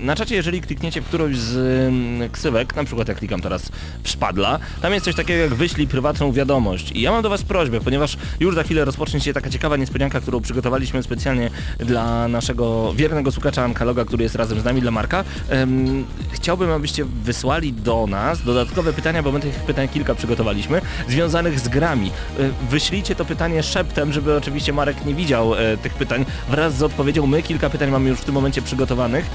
Na 0.01 0.15
czacie, 0.15 0.35
jeżeli 0.35 0.61
klikniecie 0.61 1.01
w 1.01 1.05
którąś 1.05 1.37
z 1.37 2.31
ksywek, 2.31 2.75
na 2.75 2.83
przykład 2.83 3.07
ja 3.07 3.15
klikam 3.15 3.41
teraz 3.41 3.71
w 4.03 4.09
szpadla, 4.09 4.59
tam 4.81 4.93
jest 4.93 5.05
coś 5.05 5.15
takiego 5.15 5.43
jak 5.43 5.53
wyślij 5.53 5.87
prywatną 5.87 6.31
wiadomość. 6.31 6.91
I 6.91 7.01
ja 7.01 7.11
mam 7.11 7.21
do 7.21 7.29
Was 7.29 7.43
prośbę, 7.43 7.81
ponieważ 7.81 8.17
już 8.39 8.55
za 8.55 8.63
chwilę 8.63 8.85
rozpocznie 8.85 9.21
się 9.21 9.33
taka 9.33 9.49
ciekawa 9.49 9.77
niespodzianka, 9.77 10.21
którą 10.21 10.41
przygotowaliśmy 10.41 11.03
specjalnie 11.03 11.49
dla 11.79 12.27
naszego 12.27 12.93
wiernego 12.93 13.31
słuchacza 13.31 13.63
Ankaloga, 13.63 14.05
który 14.05 14.23
jest 14.23 14.35
razem 14.35 14.59
z 14.59 14.63
nami, 14.63 14.81
dla 14.81 14.91
Marka. 14.91 15.23
Em, 15.49 16.05
chciałbym, 16.31 16.71
abyście 16.71 17.05
wysłali 17.05 17.73
do 17.73 18.07
nas 18.07 18.43
dodatkowe 18.43 18.93
pytania, 18.93 19.23
bo 19.23 19.31
my 19.31 19.39
tych 19.39 19.55
pytań 19.55 19.87
kilka 19.87 20.15
przygotowaliśmy, 20.15 20.81
związanych 21.07 21.59
z 21.59 21.67
grami. 21.67 22.11
E, 22.39 22.49
Wyślijcie 22.69 23.15
to 23.15 23.25
pytanie 23.25 23.63
szeptem, 23.63 24.13
żeby 24.13 24.35
oczywiście 24.35 24.73
Marek 24.73 25.05
nie 25.05 25.13
widział 25.13 25.55
e, 25.55 25.77
tych 25.77 25.93
pytań 25.93 26.25
wraz 26.49 26.77
z 26.77 26.83
odpowiedzią. 26.83 27.27
My 27.27 27.43
kilka 27.43 27.69
pytań 27.69 27.91
mamy 27.91 28.09
już 28.09 28.19
w 28.19 28.25
tym 28.25 28.33
momencie 28.35 28.61
przygotowanych, 28.61 29.25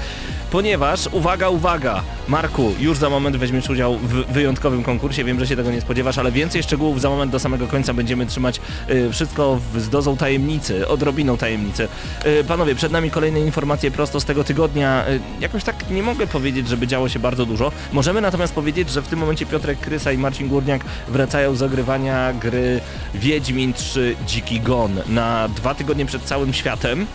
ponieważ, 0.55 1.07
uwaga, 1.11 1.49
uwaga, 1.49 2.03
Marku, 2.27 2.71
już 2.79 2.97
za 2.97 3.09
moment 3.09 3.37
weźmiesz 3.37 3.69
udział 3.69 3.97
w 3.97 4.33
wyjątkowym 4.33 4.83
konkursie, 4.83 5.23
wiem, 5.23 5.39
że 5.39 5.47
się 5.47 5.55
tego 5.55 5.71
nie 5.71 5.81
spodziewasz, 5.81 6.17
ale 6.17 6.31
więcej 6.31 6.63
szczegółów 6.63 7.01
za 7.01 7.09
moment 7.09 7.31
do 7.31 7.39
samego 7.39 7.67
końca 7.67 7.93
będziemy 7.93 8.25
trzymać 8.25 8.61
e, 8.87 9.09
wszystko 9.09 9.59
w, 9.73 9.81
z 9.81 9.89
dozą 9.89 10.17
tajemnicy, 10.17 10.87
odrobiną 10.87 11.37
tajemnicy. 11.37 11.87
E, 12.23 12.43
panowie, 12.43 12.75
przed 12.75 12.91
nami 12.91 13.11
kolejne 13.11 13.39
informacje 13.39 13.91
prosto 13.91 14.19
z 14.19 14.25
tego 14.25 14.43
tygodnia. 14.43 15.05
E, 15.07 15.19
jakoś 15.41 15.63
tak 15.63 15.89
nie 15.89 16.03
mogę 16.03 16.27
powiedzieć, 16.27 16.67
żeby 16.67 16.87
działo 16.87 17.09
się 17.09 17.19
bardzo 17.19 17.45
dużo. 17.45 17.71
Możemy 17.93 18.21
natomiast 18.21 18.53
powiedzieć, 18.53 18.89
że 18.89 19.01
w 19.01 19.07
tym 19.07 19.19
momencie 19.19 19.45
Piotrek 19.45 19.79
Krysa 19.79 20.11
i 20.11 20.17
Marcin 20.17 20.47
Górniak 20.47 20.85
wracają 21.07 21.55
z 21.55 21.61
ogrywania 21.61 22.33
gry 22.33 22.81
Wiedźmin 23.13 23.73
3 23.73 24.15
Dziki 24.27 24.61
Gon 24.61 25.01
na 25.07 25.47
dwa 25.47 25.75
tygodnie 25.75 26.05
przed 26.05 26.23
całym 26.23 26.53
światem. 26.53 27.05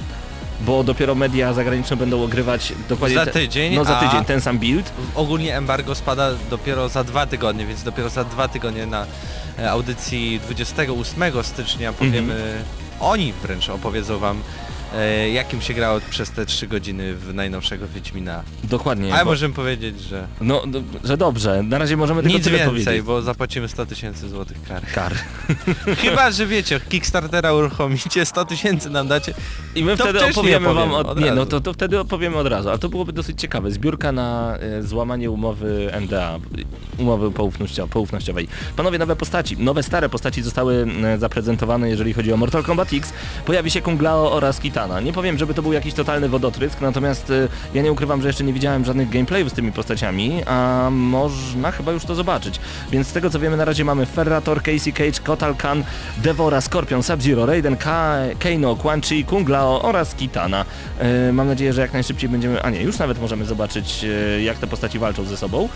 Bo 0.60 0.84
dopiero 0.84 1.14
media 1.14 1.52
zagraniczne 1.52 1.96
będą 1.96 2.24
ogrywać 2.24 2.72
dokładnie 2.88 3.16
Za 3.16 3.24
te- 3.24 3.30
tydzień, 3.32 3.74
no 3.74 3.84
za 3.84 3.94
tydzień 4.00 4.24
ten 4.24 4.40
sam 4.40 4.58
build. 4.58 4.92
Ogólnie 5.14 5.56
embargo 5.56 5.94
spada 5.94 6.30
dopiero 6.50 6.88
za 6.88 7.04
dwa 7.04 7.26
tygodnie, 7.26 7.66
więc 7.66 7.82
dopiero 7.82 8.08
za 8.10 8.24
dwa 8.24 8.48
tygodnie 8.48 8.86
na 8.86 9.06
e, 9.58 9.70
audycji 9.70 10.40
28 10.40 11.44
stycznia 11.44 11.92
powiemy, 11.92 12.64
oni 13.00 13.32
wręcz 13.32 13.68
opowiedzą 13.68 14.18
wam, 14.18 14.42
jakim 15.32 15.60
się 15.60 15.74
grało 15.74 16.00
przez 16.10 16.30
te 16.30 16.46
trzy 16.46 16.66
godziny 16.66 17.14
w 17.14 17.34
najnowszego 17.34 17.88
Wiedźmina. 17.88 18.42
Dokładnie. 18.64 19.14
Ale 19.14 19.24
bo- 19.24 19.30
możemy 19.30 19.54
powiedzieć, 19.54 20.00
że 20.00 20.26
No, 20.40 20.62
no, 20.66 20.78
że 21.04 21.16
dobrze. 21.16 21.62
Na 21.62 21.78
razie 21.78 21.96
możemy 21.96 22.22
tylko 22.22 22.36
nic 22.36 22.44
tyle 22.44 22.58
więcej, 22.58 22.74
powiedzieć. 22.84 23.02
bo 23.02 23.22
zapłacimy 23.22 23.68
100 23.68 23.86
tysięcy 23.86 24.28
złotych 24.28 24.56
kary. 24.68 24.86
Kar. 24.94 25.14
Chyba, 26.02 26.30
że 26.30 26.46
wiecie, 26.46 26.80
Kickstartera 26.88 27.52
uruchomicie, 27.52 28.24
100 28.26 28.44
tysięcy 28.44 28.90
nam 28.90 29.08
dacie. 29.08 29.34
I 29.74 29.84
my 29.84 29.96
To 29.96 30.04
wtedy 30.04 30.24
opowiemy 30.26 30.74
wam 30.74 30.92
od... 30.92 31.06
od 31.06 31.20
Nie, 31.20 31.32
no 31.32 31.46
to, 31.46 31.60
to 31.60 31.72
wtedy 31.72 32.00
opowiemy 32.00 32.36
od 32.36 32.46
razu, 32.46 32.68
ale 32.68 32.78
to 32.78 32.88
byłoby 32.88 33.12
dosyć 33.12 33.40
ciekawe. 33.40 33.70
Zbiórka 33.70 34.12
na 34.12 34.56
e, 34.56 34.82
złamanie 34.82 35.30
umowy 35.30 35.92
NDA, 36.00 36.38
umowy 36.98 37.30
poufnościo- 37.30 37.88
poufnościowej. 37.88 38.48
Panowie, 38.76 38.98
nowe 38.98 39.16
postaci, 39.16 39.56
nowe 39.58 39.82
stare 39.82 40.08
postaci 40.08 40.42
zostały 40.42 40.86
e, 41.04 41.18
zaprezentowane, 41.18 41.90
jeżeli 41.90 42.12
chodzi 42.12 42.32
o 42.32 42.36
Mortal 42.36 42.62
Kombat 42.62 42.92
X. 42.92 43.12
Pojawi 43.46 43.70
się 43.70 43.80
Kung 43.82 44.02
Lao 44.02 44.32
oraz 44.32 44.60
Kitana. 44.80 45.00
Nie 45.00 45.12
powiem, 45.12 45.38
żeby 45.38 45.54
to 45.54 45.62
był 45.62 45.72
jakiś 45.72 45.94
totalny 45.94 46.28
wodotrysk, 46.28 46.80
natomiast 46.80 47.30
e, 47.30 47.48
ja 47.74 47.82
nie 47.82 47.92
ukrywam, 47.92 48.22
że 48.22 48.28
jeszcze 48.28 48.44
nie 48.44 48.52
widziałem 48.52 48.84
żadnych 48.84 49.10
gameplayów 49.10 49.50
z 49.50 49.52
tymi 49.52 49.72
postaciami, 49.72 50.42
a 50.46 50.88
można 50.90 51.70
chyba 51.70 51.92
już 51.92 52.04
to 52.04 52.14
zobaczyć. 52.14 52.60
Więc 52.90 53.08
z 53.08 53.12
tego 53.12 53.30
co 53.30 53.38
wiemy 53.38 53.56
na 53.56 53.64
razie 53.64 53.84
mamy 53.84 54.06
Ferrator, 54.06 54.62
Casey 54.62 54.92
Cage, 54.92 55.20
Kotal 55.24 55.54
Khan, 55.54 55.84
Devora, 56.16 56.60
Scorpion, 56.60 57.02
Sub-Zero, 57.02 57.46
Raiden, 57.46 57.76
Ka 57.76 58.16
Kano, 58.38 58.76
Quan 58.76 59.00
Chi, 59.00 59.24
Kung 59.24 59.48
Lao 59.48 59.82
oraz 59.82 60.14
Kitana. 60.14 60.64
E, 60.98 61.32
mam 61.32 61.46
nadzieję, 61.48 61.72
że 61.72 61.80
jak 61.80 61.92
najszybciej 61.92 62.28
będziemy, 62.28 62.62
a 62.62 62.70
nie, 62.70 62.82
już 62.82 62.98
nawet 62.98 63.20
możemy 63.20 63.44
zobaczyć 63.44 64.04
e, 64.04 64.42
jak 64.42 64.58
te 64.58 64.66
postaci 64.66 64.98
walczą 64.98 65.24
ze 65.24 65.36
sobą. 65.36 65.68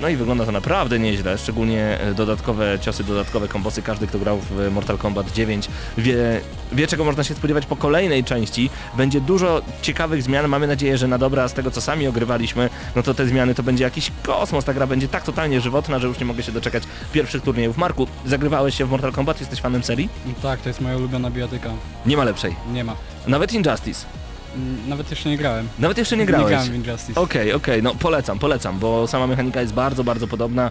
No 0.00 0.08
i 0.08 0.16
wygląda 0.16 0.46
to 0.46 0.52
naprawdę 0.52 0.98
nieźle, 0.98 1.38
szczególnie 1.38 2.00
e, 2.00 2.14
dodatkowe 2.14 2.78
ciosy, 2.80 3.04
dodatkowe 3.04 3.48
kombosy. 3.48 3.82
Każdy, 3.82 4.06
kto 4.06 4.18
grał 4.18 4.40
w 4.40 4.70
Mortal 4.72 4.98
Kombat 4.98 5.32
9 5.32 5.68
wie, 5.98 6.40
wie 6.72 6.86
czego 6.86 7.04
można 7.04 7.24
się 7.24 7.34
spodziewać 7.34 7.66
po 7.66 7.76
kolejnej 7.76 8.24
części. 8.24 8.70
Będzie 8.96 9.20
dużo 9.20 9.62
ciekawych 9.82 10.22
zmian, 10.22 10.48
mamy 10.48 10.66
nadzieję, 10.66 10.98
że 10.98 11.08
na 11.08 11.18
dobre, 11.18 11.42
a 11.42 11.48
z 11.48 11.54
tego 11.54 11.70
co 11.70 11.80
sami 11.80 12.06
ogrywaliśmy, 12.06 12.70
no 12.96 13.02
to 13.02 13.14
te 13.14 13.26
zmiany 13.26 13.54
to 13.54 13.62
będzie 13.62 13.84
jakiś 13.84 14.12
kosmos. 14.22 14.64
Ta 14.64 14.74
gra 14.74 14.86
będzie 14.86 15.08
tak 15.08 15.24
totalnie 15.24 15.60
żywotna, 15.60 15.98
że 15.98 16.06
już 16.06 16.18
nie 16.18 16.26
mogę 16.26 16.42
się 16.42 16.52
doczekać 16.52 16.82
pierwszych 17.12 17.42
turniejów. 17.42 17.76
Marku, 17.76 18.06
zagrywałeś 18.26 18.74
się 18.74 18.84
w 18.86 18.90
Mortal 18.90 19.12
Kombat? 19.12 19.40
Jesteś 19.40 19.60
fanem 19.60 19.82
serii? 19.82 20.08
Tak, 20.42 20.60
to 20.60 20.68
jest 20.68 20.80
moja 20.80 20.96
ulubiona 20.96 21.30
bijatyka. 21.30 21.70
Nie 22.06 22.16
ma 22.16 22.24
lepszej. 22.24 22.56
Nie 22.72 22.84
ma. 22.84 22.96
Nawet 23.26 23.52
Injustice. 23.52 24.19
Mm, 24.56 24.88
Nawet 24.88 25.10
jeszcze 25.10 25.28
nie 25.28 25.36
grałem. 25.38 25.68
Nawet 25.78 25.98
jeszcze 25.98 26.16
nie 26.16 26.20
Nie 26.22 26.26
grałeś. 26.26 26.48
grałem 26.48 26.68
w 26.72 26.74
Injustice. 26.74 27.20
Okej, 27.20 27.52
okej, 27.52 27.82
no 27.82 27.94
polecam, 27.94 28.38
polecam, 28.38 28.78
bo 28.78 29.06
sama 29.06 29.26
mechanika 29.26 29.60
jest 29.60 29.72
bardzo, 29.72 30.04
bardzo 30.04 30.26
podobna. 30.26 30.70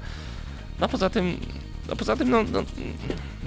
No 0.80 0.88
poza 0.90 1.10
tym, 1.10 1.38
no 1.90 1.96
poza 1.96 2.16
tym, 2.16 2.30
no, 2.30 2.44
no, 2.52 2.64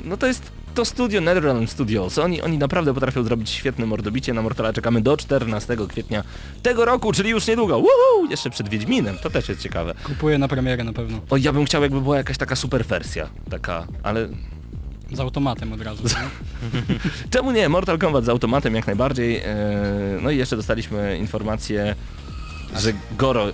no 0.05 0.17
to 0.17 0.27
jest 0.27 0.53
to 0.75 0.85
studio 0.85 1.21
NetherRealm 1.21 1.67
Studios. 1.69 2.19
Oni, 2.19 2.43
oni 2.43 2.59
naprawdę 2.59 2.95
potrafią 2.95 3.23
zrobić 3.25 3.51
świetne 3.51 3.87
mordobicie. 3.87 4.33
Na 4.35 4.43
Mortala 4.43 4.73
czekamy 4.73 5.01
do 5.01 5.17
14 5.17 5.77
kwietnia 5.89 6.25
tego 6.63 6.85
roku, 6.85 7.13
czyli 7.13 7.31
już 7.31 7.47
niedługo. 7.47 7.75
Woohoo! 7.81 8.31
Jeszcze 8.31 8.51
przed 8.51 8.69
Wiedźminem, 8.69 9.19
to 9.23 9.31
też 9.31 9.49
jest 9.49 9.61
ciekawe. 9.61 9.95
Kupuję 10.05 10.39
na 10.39 10.49
premierę 10.49 10.85
na 10.85 10.93
pewno. 10.93 11.19
O, 11.31 11.37
ja 11.37 11.53
bym 11.53 11.65
chciał 11.65 11.83
jakby 11.83 12.01
była 12.01 12.17
jakaś 12.17 12.39
taka 12.39 12.57
super 12.57 12.85
wersja, 12.87 13.29
taka, 13.51 13.87
ale 14.03 14.29
Z 15.13 15.21
automatem 15.21 15.73
od 15.73 15.81
razu. 15.81 16.03
Czemu 17.31 17.51
nie? 17.51 17.69
Mortal 17.69 17.99
Kombat 17.99 18.25
z 18.25 18.29
automatem 18.29 18.75
jak 18.75 18.87
najbardziej. 18.87 19.37
Eee, 19.37 19.45
No 20.23 20.31
i 20.31 20.37
jeszcze 20.37 20.57
dostaliśmy 20.57 21.19
informację, 21.19 21.95
że 22.77 22.93
Goro, 23.19 23.47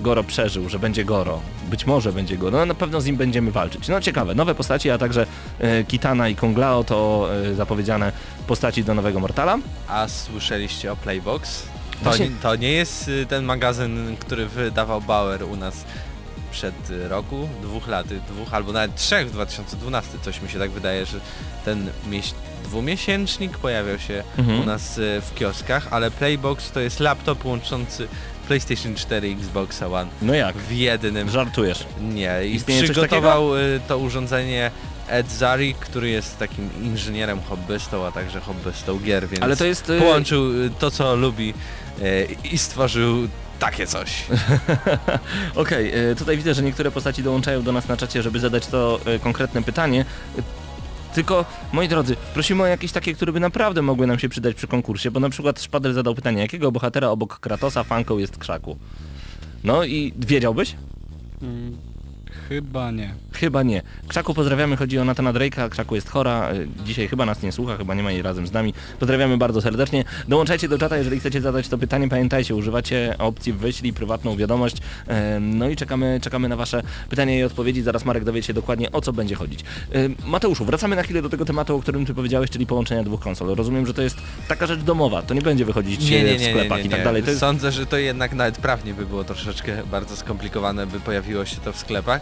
Goro 0.00 0.24
przeżył, 0.24 0.68
że 0.68 0.78
będzie 0.78 1.04
Goro. 1.04 1.40
Być 1.70 1.86
może 1.86 2.12
będzie 2.12 2.36
Goro. 2.36 2.58
No 2.58 2.66
na 2.66 2.74
pewno 2.74 3.00
z 3.00 3.06
nim 3.06 3.16
będziemy 3.16 3.50
walczyć. 3.50 3.88
No 3.88 4.00
ciekawe, 4.00 4.34
nowe 4.34 4.54
postaci, 4.54 4.90
a 4.90 4.98
także 4.98 5.26
e, 5.58 5.84
Kitana 5.84 6.28
i 6.28 6.36
Kung 6.36 6.58
Lao 6.58 6.84
to 6.84 7.28
e, 7.50 7.54
zapowiedziane 7.54 8.12
postaci 8.46 8.84
do 8.84 8.94
nowego 8.94 9.20
Mortala. 9.20 9.58
A 9.88 10.08
słyszeliście 10.08 10.92
o 10.92 10.96
Playbox? 10.96 11.62
To, 12.04 12.10
to 12.42 12.56
nie 12.56 12.72
jest 12.72 13.08
y, 13.08 13.26
ten 13.26 13.44
magazyn, 13.44 14.16
który 14.20 14.46
wydawał 14.46 15.00
Bauer 15.00 15.42
u 15.42 15.56
nas 15.56 15.84
przed 16.56 16.90
y, 16.90 17.08
roku, 17.08 17.48
dwóch 17.62 17.88
lat, 17.88 18.06
dwóch 18.06 18.54
albo 18.54 18.72
nawet 18.72 18.94
trzech 18.96 19.28
w 19.28 19.32
2012, 19.32 20.10
coś 20.22 20.40
mi 20.42 20.48
się 20.48 20.58
tak 20.58 20.70
wydaje, 20.70 21.06
że 21.06 21.20
ten 21.64 21.90
mieś, 22.10 22.34
dwumiesięcznik 22.64 23.58
pojawiał 23.58 23.98
się 23.98 24.22
Mhm. 24.38 24.60
u 24.60 24.64
nas 24.66 24.98
y, 24.98 25.20
w 25.20 25.34
kioskach, 25.34 25.88
ale 25.90 26.10
Playbox 26.10 26.70
to 26.70 26.80
jest 26.80 27.00
laptop 27.00 27.44
łączący 27.44 28.08
PlayStation 28.48 28.94
4 28.94 29.28
i 29.28 29.32
Xbox 29.32 29.82
One 29.82 30.06
No 30.22 30.34
jak? 30.34 30.56
w 30.56 30.70
jednym. 30.72 31.30
Żartujesz. 31.30 31.86
Nie, 32.00 32.34
i 32.46 32.54
Istnieje 32.54 32.82
przygotował 32.82 33.56
y, 33.56 33.80
to 33.88 33.98
urządzenie 33.98 34.70
Ed 35.08 35.30
Zari, 35.32 35.74
który 35.74 36.10
jest 36.10 36.38
takim 36.38 36.70
inżynierem 36.82 37.40
hobbystą, 37.48 38.06
a 38.06 38.12
także 38.12 38.40
hobbystą 38.40 38.98
gier, 38.98 39.28
więc 39.28 39.42
Ale 39.42 39.56
to 39.56 39.64
jest... 39.66 39.90
e, 39.90 39.98
połączył 39.98 40.42
to, 40.78 40.90
co 40.90 41.16
lubi 41.16 41.54
i 42.52 42.58
stworzył 42.58 43.28
takie 43.58 43.86
coś. 43.86 44.24
Okej, 45.54 46.10
e, 46.10 46.14
tutaj 46.14 46.36
widzę, 46.36 46.54
że 46.54 46.62
niektóre 46.62 46.90
postaci 46.90 47.22
dołączają 47.22 47.62
do 47.62 47.72
nas 47.72 47.88
na 47.88 47.96
czacie, 47.96 48.22
żeby 48.22 48.40
zadać 48.40 48.66
to 48.66 49.00
e, 49.06 49.18
konkretne 49.18 49.62
pytanie. 49.62 50.04
E, 50.38 50.42
Tylko, 51.14 51.44
moi 51.72 51.88
drodzy, 51.88 52.16
prosimy 52.34 52.62
o 52.62 52.66
jakieś 52.66 52.92
takie, 52.92 53.14
które 53.14 53.32
by 53.32 53.40
naprawdę 53.40 53.82
mogły 53.82 54.06
nam 54.06 54.18
się 54.18 54.28
przydać 54.28 54.54
przy 54.56 54.66
konkursie, 54.66 55.10
bo 55.10 55.20
na 55.20 55.30
przykład 55.30 55.60
Szpadel 55.62 55.94
zadał 55.94 56.14
pytanie, 56.14 56.40
jakiego 56.42 56.72
bohatera 56.72 57.08
obok 57.08 57.38
Kratosa 57.40 57.84
fanką 57.84 58.18
jest 58.18 58.38
Krzaku? 58.38 58.76
No 59.64 59.84
i 59.84 60.12
wiedziałbyś? 60.18 60.76
Mm, 61.42 61.76
Chyba 62.48 62.90
nie. 62.90 63.14
Chyba 63.32 63.62
nie. 63.62 63.82
Krzaku 64.08 64.34
pozdrawiamy, 64.34 64.76
chodzi 64.76 64.98
o 64.98 65.04
Natana 65.04 65.32
Drake'a, 65.32 65.68
Krzaku 65.68 65.94
jest 65.94 66.08
chora, 66.08 66.48
dzisiaj 66.84 67.08
chyba 67.08 67.26
nas 67.26 67.42
nie 67.42 67.52
słucha, 67.52 67.76
chyba 67.76 67.94
nie 67.94 68.02
ma 68.02 68.12
jej 68.12 68.22
razem 68.22 68.46
z 68.46 68.52
nami. 68.52 68.74
Pozdrawiamy 69.00 69.38
bardzo 69.38 69.60
serdecznie. 69.60 70.04
Dołączajcie 70.28 70.68
do 70.68 70.78
czata, 70.78 70.96
jeżeli 70.96 71.20
chcecie 71.20 71.40
zadać 71.40 71.68
to 71.68 71.78
pytanie, 71.78 72.08
pamiętajcie, 72.08 72.54
używacie 72.54 73.14
opcji 73.18 73.52
wyślij 73.52 73.92
prywatną 73.92 74.36
wiadomość. 74.36 74.76
No 75.40 75.68
i 75.68 75.76
czekamy, 75.76 76.20
czekamy 76.22 76.48
na 76.48 76.56
wasze 76.56 76.82
pytania 77.10 77.38
i 77.38 77.42
odpowiedzi, 77.42 77.82
zaraz 77.82 78.04
Marek 78.04 78.24
dowie 78.24 78.42
się 78.42 78.54
dokładnie 78.54 78.92
o 78.92 79.00
co 79.00 79.12
będzie 79.12 79.34
chodzić. 79.34 79.60
Mateuszu, 80.24 80.64
wracamy 80.64 80.96
na 80.96 81.02
chwilę 81.02 81.22
do 81.22 81.28
tego 81.28 81.44
tematu, 81.44 81.76
o 81.76 81.80
którym 81.80 82.06
ty 82.06 82.14
powiedziałeś, 82.14 82.50
czyli 82.50 82.66
połączenia 82.66 83.02
dwóch 83.02 83.20
konsol. 83.20 83.54
Rozumiem, 83.54 83.86
że 83.86 83.94
to 83.94 84.02
jest 84.02 84.16
taka 84.48 84.66
rzecz 84.66 84.80
domowa, 84.80 85.22
to 85.22 85.34
nie 85.34 85.42
będzie 85.42 85.64
wychodzić 85.64 86.12
e, 86.12 86.38
w 86.38 86.42
sklepach 86.42 86.84
i 86.84 86.88
tak 86.88 87.04
dalej. 87.04 87.22
To 87.22 87.28
jest... 87.28 87.40
Sądzę, 87.40 87.72
że 87.72 87.86
to 87.86 87.96
jednak 87.96 88.34
nawet 88.34 88.58
prawnie 88.58 88.94
by 88.94 89.06
było 89.06 89.24
troszeczkę 89.24 89.82
bardzo 89.90 90.16
skomplikowane, 90.16 90.86
by 90.86 91.00
pojawiło 91.00 91.44
się 91.44 91.56
to 91.56 91.72
w 91.72 91.76
sklepach. 91.76 92.20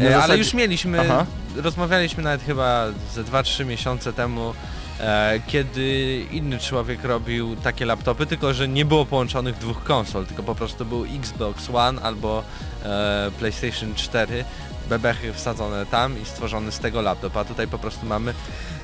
E, 0.00 0.02
Ale 0.02 0.10
zasadzie- 0.20 0.38
już 0.38 0.54
mieliśmy, 0.54 1.00
Aha. 1.00 1.26
rozmawialiśmy 1.56 2.22
nawet 2.22 2.42
chyba 2.42 2.86
ze 3.14 3.24
2-3 3.24 3.64
miesiące 3.66 4.12
temu 4.12 4.54
e, 5.00 5.40
kiedy 5.46 6.20
inny 6.30 6.58
człowiek 6.58 7.04
robił 7.04 7.56
takie 7.56 7.86
laptopy, 7.86 8.26
tylko 8.26 8.54
że 8.54 8.68
nie 8.68 8.84
było 8.84 9.06
połączonych 9.06 9.58
dwóch 9.58 9.84
konsol, 9.84 10.26
tylko 10.26 10.42
po 10.42 10.54
prostu 10.54 10.84
był 10.84 11.04
Xbox 11.04 11.70
One 11.72 12.02
albo 12.02 12.42
e, 12.84 13.30
PlayStation 13.38 13.94
4, 13.94 14.44
bebechy 14.88 15.32
wsadzone 15.32 15.86
tam 15.86 16.22
i 16.22 16.24
stworzony 16.24 16.72
z 16.72 16.78
tego 16.78 17.00
laptop, 17.02 17.36
a 17.36 17.44
tutaj 17.44 17.66
po 17.68 17.78
prostu 17.78 18.06
mamy 18.06 18.34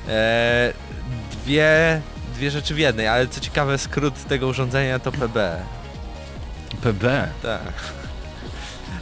e, 0.09 0.73
dwie, 1.45 2.00
dwie 2.35 2.50
rzeczy 2.50 2.75
w 2.75 2.78
jednej, 2.78 3.09
ale 3.09 3.26
co 3.26 3.40
ciekawe 3.40 3.78
skrót 3.78 4.25
tego 4.28 4.47
urządzenia 4.47 4.99
to 4.99 5.12
PB. 5.12 5.56
PB. 6.83 7.28
Tak. 7.42 7.62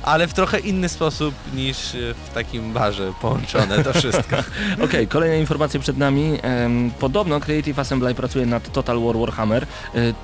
Ale 0.04 0.26
w 0.26 0.34
trochę 0.34 0.58
inny 0.58 0.88
sposób 0.88 1.34
niż 1.54 1.94
e, 1.94 1.98
w 2.14 2.34
takim 2.34 2.72
barze 2.72 3.12
połączone 3.20 3.84
to 3.84 3.92
wszystko. 3.92 4.36
Okej, 4.84 5.08
kolejne 5.08 5.40
informacje 5.40 5.80
przed 5.80 5.98
nami. 5.98 6.38
Podobno 7.00 7.40
Creative 7.40 7.78
Assembly 7.78 8.14
pracuje 8.14 8.46
nad 8.46 8.72
Total 8.72 9.00
War 9.00 9.16
Warhammer. 9.16 9.66
Y, 9.94 10.14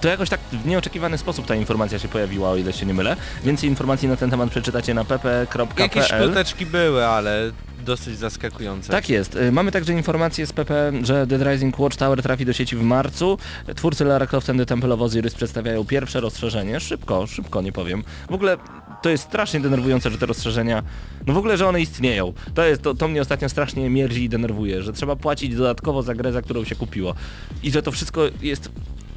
to 0.00 0.08
jakoś 0.08 0.28
tak 0.28 0.40
w 0.52 0.66
nieoczekiwany 0.66 1.18
sposób 1.18 1.46
ta 1.46 1.54
informacja 1.54 1.98
się 1.98 2.08
pojawiła, 2.08 2.50
o 2.50 2.56
ile 2.56 2.72
się 2.72 2.86
nie 2.86 2.94
mylę. 2.94 3.16
Więcej 3.44 3.68
informacji 3.68 4.08
na 4.08 4.16
ten 4.16 4.30
temat 4.30 4.50
przeczytacie 4.50 4.94
na 4.94 5.00
Jakieś 5.00 5.48
pp.pl. 5.78 6.02
szpoteczki 6.04 6.66
były, 6.66 7.06
ale 7.06 7.50
dosyć 7.84 8.18
zaskakujące. 8.18 8.92
Tak 8.92 9.08
jest. 9.08 9.36
Y, 9.36 9.52
Mamy 9.52 9.72
także 9.72 9.92
informację 9.92 10.46
z 10.46 10.52
PP, 10.52 10.92
że 11.02 11.26
Dead 11.26 11.42
Rising 11.42 11.78
Watchtower 11.78 12.22
trafi 12.22 12.44
do 12.44 12.52
sieci 12.52 12.76
w 12.76 12.82
marcu. 12.82 13.38
Twórcy 13.76 14.04
Lara 14.04 14.26
Croft 14.26 14.50
and 14.50 14.58
the 14.58 14.66
Temple 14.66 14.94
of 14.94 15.00
Osiris 15.00 15.34
przedstawiają 15.34 15.84
pierwsze 15.84 16.20
rozszerzenie. 16.20 16.80
Szybko, 16.80 17.26
szybko, 17.26 17.62
nie 17.62 17.72
powiem. 17.72 18.04
W 18.30 18.34
ogóle 18.34 18.56
to 19.02 19.10
jest 19.10 19.24
strasznie 19.24 19.60
denerwujące, 19.60 20.10
że 20.10 20.18
te 20.18 20.26
rozszerzenia, 20.26 20.82
no 21.26 21.34
w 21.34 21.38
ogóle, 21.38 21.56
że 21.56 21.68
one 21.68 21.80
istnieją. 21.80 22.32
To 22.54 22.64
jest, 22.64 22.82
to, 22.82 22.94
to 22.94 23.08
mnie 23.08 23.20
ostatnio 23.20 23.48
strasznie 23.48 23.90
mierzi 23.90 24.24
i 24.24 24.28
denerwuje, 24.28 24.82
że 24.82 24.92
trzeba 24.92 25.16
płacić 25.16 25.56
dodatkowo 25.56 26.02
za 26.02 26.14
grę, 26.14 26.32
za 26.32 26.42
którą 26.42 26.64
się 26.64 26.76
kupiło. 26.76 27.14
I 27.62 27.70
że 27.70 27.82
to 27.82 27.92
wszystko 27.92 28.22
jest 28.42 28.70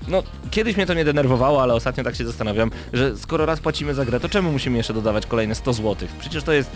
no, 0.08 0.24
kiedyś 0.52 0.76
mnie 0.76 0.86
to 0.86 0.94
nie 0.94 1.06
denerwowało, 1.06 1.64
ale 1.64 1.74
ostatnio 1.74 2.04
tak 2.04 2.16
się 2.16 2.26
zastanawiam, 2.26 2.72
że 2.94 3.18
skoro 3.18 3.46
raz 3.46 3.60
płacimy 3.60 3.94
za 3.94 4.06
grę, 4.06 4.20
to 4.20 4.30
czemu 4.30 4.52
musimy 4.52 4.78
jeszcze 4.78 4.94
dodawać 4.94 5.26
kolejne 5.26 5.56
100 5.56 5.74
zł? 5.74 6.08
Przecież 6.20 6.44
to 6.44 6.52
jest, 6.54 6.72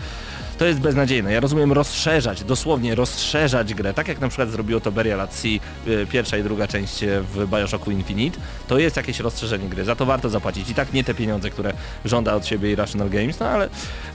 to 0.58 0.64
jest 0.66 0.80
beznadziejne. 0.80 1.32
Ja 1.32 1.40
rozumiem 1.40 1.72
rozszerzać, 1.72 2.44
dosłownie 2.44 2.94
rozszerzać 2.94 3.74
grę, 3.74 3.94
tak 3.94 4.08
jak 4.08 4.20
na 4.20 4.28
przykład 4.28 4.50
zrobiło 4.50 4.80
to 4.80 4.92
Burial 4.92 5.20
at 5.20 5.34
Sea, 5.34 5.50
y, 5.86 6.06
pierwsza 6.06 6.36
i 6.36 6.42
druga 6.42 6.66
część 6.68 7.02
y, 7.02 7.20
w 7.20 7.46
Bioshocku 7.50 7.90
Infinite, 7.90 8.38
to 8.68 8.78
jest 8.78 8.96
jakieś 8.96 9.20
rozszerzenie 9.20 9.68
gry, 9.68 9.84
za 9.84 9.96
to 9.96 10.06
warto 10.06 10.28
zapłacić. 10.28 10.70
I 10.70 10.74
tak 10.74 10.92
nie 10.92 11.04
te 11.04 11.14
pieniądze, 11.14 11.50
które 11.50 11.72
żąda 12.04 12.34
od 12.34 12.46
siebie 12.46 12.72
Irrational 12.72 13.10
Games, 13.10 13.40
no 13.40 13.46
ale 13.46 13.68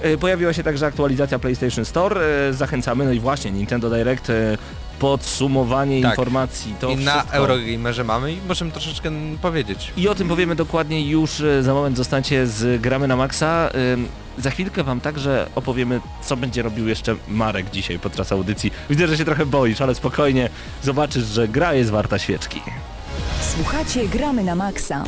y, 0.05 0.17
pojawiła 0.17 0.53
się 0.53 0.63
także 0.63 0.85
aktualizacja 0.85 1.39
PlayStation 1.39 1.85
Store, 1.85 2.21
zachęcamy, 2.53 3.05
no 3.05 3.11
i 3.11 3.19
właśnie 3.19 3.51
Nintendo 3.51 3.89
Direct, 3.89 4.31
podsumowanie 4.99 6.01
Tak. 6.01 6.11
informacji, 6.11 6.75
to 6.79 6.89
I 6.89 6.95
na 6.95 7.11
wszystko. 7.11 7.37
Eurogamerze 7.37 8.03
mamy 8.03 8.33
i 8.33 8.37
możemy 8.47 8.71
troszeczkę 8.71 9.11
powiedzieć. 9.41 9.91
I 9.97 10.07
o 10.07 10.15
tym 10.15 10.27
powiemy 10.27 10.55
dokładnie 10.55 11.09
już 11.09 11.43
za 11.61 11.73
moment 11.73 11.97
zostańcie 11.97 12.47
z 12.47 12.81
Gramy 12.81 13.07
na 13.07 13.15
Maxa. 13.15 13.69
Za 14.37 14.51
chwilkę 14.51 14.83
wam 14.83 15.01
także 15.01 15.47
opowiemy, 15.55 16.01
co 16.23 16.37
będzie 16.37 16.61
robił 16.61 16.87
jeszcze 16.87 17.15
Marek 17.27 17.69
dzisiaj 17.69 17.99
podczas 17.99 18.31
audycji. 18.31 18.71
Widzę, 18.89 19.07
że 19.07 19.17
się 19.17 19.25
trochę 19.25 19.45
boisz, 19.45 19.81
ale 19.81 19.95
spokojnie 19.95 20.49
zobaczysz, 20.83 21.23
że 21.23 21.47
gra 21.47 21.73
jest 21.73 21.89
warta 21.89 22.19
świeczki. 22.19 22.61
Słuchacie 23.55 24.07
Gramy 24.07 24.43
na 24.43 24.55
Maxa. 24.55 25.03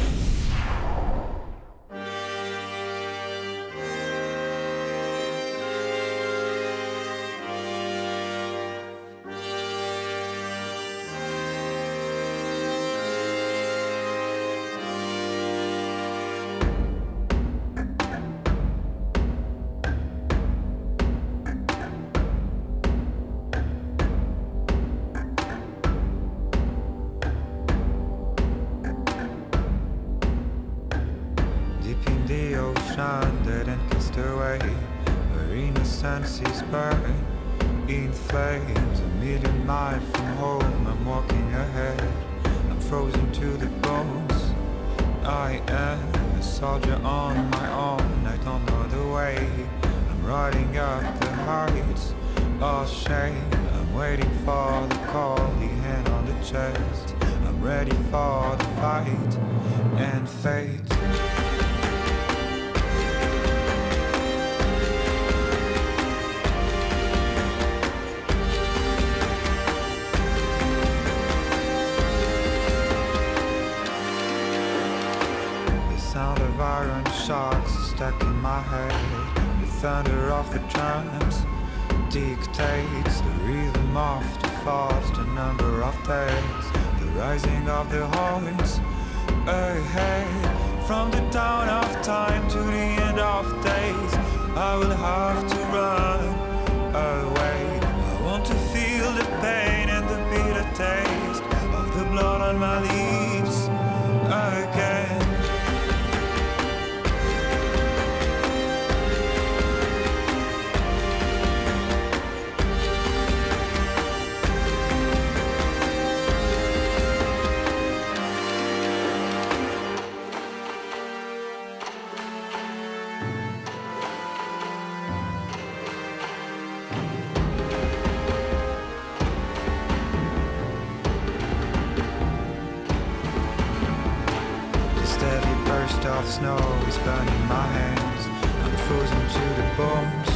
Steady 136.03 136.16
burst 136.16 136.20
of 136.20 136.33
snow 136.33 136.87
is 136.87 136.98
burning 137.00 137.48
my 137.48 137.66
hands. 137.68 138.27
I'm 138.63 138.75
frozen 138.87 139.22
to 139.35 139.46
the 139.59 139.68
bones. 139.77 140.29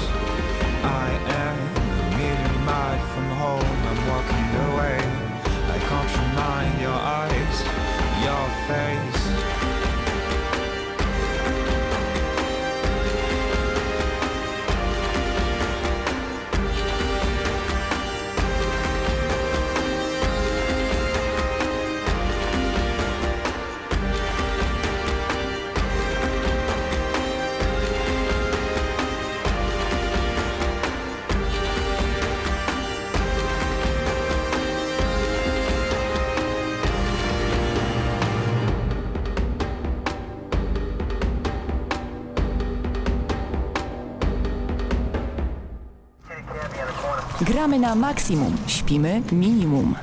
I 0.83 1.09
am 1.43 1.57
a 1.77 2.17
million 2.17 2.65
miles 2.65 3.01
from 3.13 3.29
home. 3.41 3.77
I'm 3.89 3.99
walking 4.07 4.47
away. 4.71 4.99
I 5.75 5.79
can't 5.89 6.11
remind 6.19 6.81
your 6.81 6.99
eyes, 7.19 7.57
your 8.23 8.45
face. 8.67 9.16
Na 47.81 47.95
maksimum, 47.95 48.57
śpimy 48.67 49.21
minimum. 49.31 49.95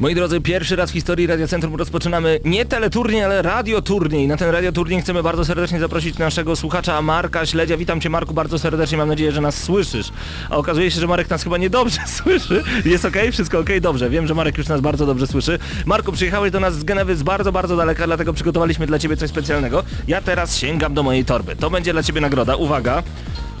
Moi 0.00 0.14
drodzy, 0.14 0.40
pierwszy 0.40 0.76
raz 0.76 0.90
w 0.90 0.92
historii 0.92 1.26
Radiocentrum 1.26 1.74
rozpoczynamy 1.76 2.40
nie 2.44 2.64
teleturniej, 2.64 3.24
ale 3.24 3.42
radioturniej. 3.42 4.28
Na 4.28 4.36
ten 4.36 4.50
radioturniej 4.50 5.00
chcemy 5.02 5.22
bardzo 5.22 5.44
serdecznie 5.44 5.80
zaprosić 5.80 6.18
naszego 6.18 6.56
słuchacza 6.56 7.02
Marka 7.02 7.46
Śledzia. 7.46 7.76
Witam 7.76 8.00
Cię 8.00 8.10
Marku 8.10 8.34
bardzo 8.34 8.58
serdecznie, 8.58 8.98
mam 8.98 9.08
nadzieję, 9.08 9.32
że 9.32 9.40
nas 9.40 9.62
słyszysz. 9.62 10.06
A 10.50 10.56
okazuje 10.56 10.90
się, 10.90 11.00
że 11.00 11.06
Marek 11.06 11.30
nas 11.30 11.42
chyba 11.42 11.58
niedobrze 11.58 12.00
słyszy. 12.22 12.62
Jest 12.84 13.04
okej? 13.04 13.32
Wszystko 13.32 13.58
okej? 13.58 13.80
Dobrze. 13.80 14.10
Wiem, 14.10 14.26
że 14.26 14.34
Marek 14.34 14.58
już 14.58 14.68
nas 14.68 14.80
bardzo 14.80 15.06
dobrze 15.06 15.26
słyszy. 15.26 15.58
Marku, 15.86 16.12
przyjechałeś 16.12 16.52
do 16.52 16.60
nas 16.60 16.78
z 16.78 16.84
Genewy 16.84 17.16
z 17.16 17.22
bardzo, 17.22 17.52
bardzo 17.52 17.76
daleka, 17.76 18.06
dlatego 18.06 18.32
przygotowaliśmy 18.32 18.86
dla 18.86 18.98
Ciebie 18.98 19.16
coś 19.16 19.30
specjalnego. 19.30 19.82
Ja 20.08 20.20
teraz 20.20 20.56
sięgam 20.56 20.94
do 20.94 21.02
mojej 21.02 21.24
torby. 21.24 21.56
To 21.56 21.70
będzie 21.70 21.92
dla 21.92 22.02
Ciebie 22.02 22.20
nagroda. 22.20 22.56
Uwaga. 22.56 23.02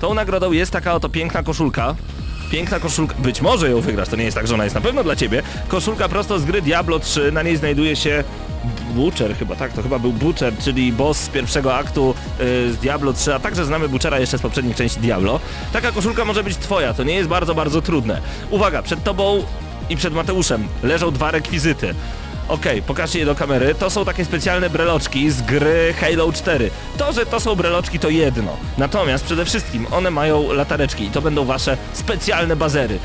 Tą 0.00 0.14
nagrodą 0.14 0.52
jest 0.52 0.72
taka 0.72 0.94
oto 0.94 1.08
piękna 1.08 1.42
koszulka. 1.42 1.94
Piękna 2.50 2.80
koszulka, 2.80 3.14
być 3.18 3.40
może 3.40 3.70
ją 3.70 3.80
wygrasz, 3.80 4.08
to 4.08 4.16
nie 4.16 4.24
jest 4.24 4.36
tak, 4.36 4.46
że 4.46 4.54
ona 4.54 4.64
jest 4.64 4.74
na 4.74 4.80
pewno 4.80 5.04
dla 5.04 5.16
ciebie. 5.16 5.42
Koszulka 5.68 6.08
prosto 6.08 6.38
z 6.38 6.44
gry 6.44 6.62
Diablo 6.62 6.98
3, 6.98 7.32
na 7.32 7.42
niej 7.42 7.56
znajduje 7.56 7.96
się 7.96 8.24
Butcher 8.94 9.36
chyba, 9.36 9.56
tak, 9.56 9.72
to 9.72 9.82
chyba 9.82 9.98
był 9.98 10.12
Butcher, 10.12 10.52
czyli 10.64 10.92
boss 10.92 11.18
z 11.18 11.28
pierwszego 11.28 11.74
aktu 11.74 12.14
y, 12.40 12.72
z 12.72 12.76
Diablo 12.76 13.12
3, 13.12 13.34
a 13.34 13.38
także 13.38 13.64
znamy 13.64 13.88
Butchera 13.88 14.18
jeszcze 14.18 14.38
z 14.38 14.42
poprzednich 14.42 14.76
części 14.76 15.00
Diablo. 15.00 15.40
Taka 15.72 15.92
koszulka 15.92 16.24
może 16.24 16.44
być 16.44 16.56
twoja, 16.56 16.94
to 16.94 17.04
nie 17.04 17.14
jest 17.14 17.28
bardzo, 17.28 17.54
bardzo 17.54 17.82
trudne. 17.82 18.20
Uwaga, 18.50 18.82
przed 18.82 19.04
tobą 19.04 19.44
i 19.90 19.96
przed 19.96 20.14
Mateuszem 20.14 20.68
leżą 20.82 21.10
dwa 21.10 21.30
rekwizyty. 21.30 21.94
Okej, 22.48 22.82
pokażcie 22.82 23.18
je 23.18 23.26
do 23.26 23.34
kamery. 23.34 23.74
To 23.74 23.90
są 23.90 24.04
takie 24.04 24.24
specjalne 24.24 24.70
breloczki 24.70 25.30
z 25.30 25.42
gry 25.42 25.94
Halo 26.00 26.32
4. 26.32 26.70
To, 26.98 27.12
że 27.12 27.26
to 27.26 27.40
są 27.40 27.54
breloczki 27.54 27.98
to 27.98 28.08
jedno. 28.08 28.56
Natomiast 28.78 29.24
przede 29.24 29.44
wszystkim 29.44 29.86
one 29.90 30.10
mają 30.10 30.52
latareczki 30.52 31.04
i 31.04 31.10
to 31.10 31.22
będą 31.22 31.44
wasze 31.44 31.76
specjalne 31.92 32.56
bazery. 32.56 32.98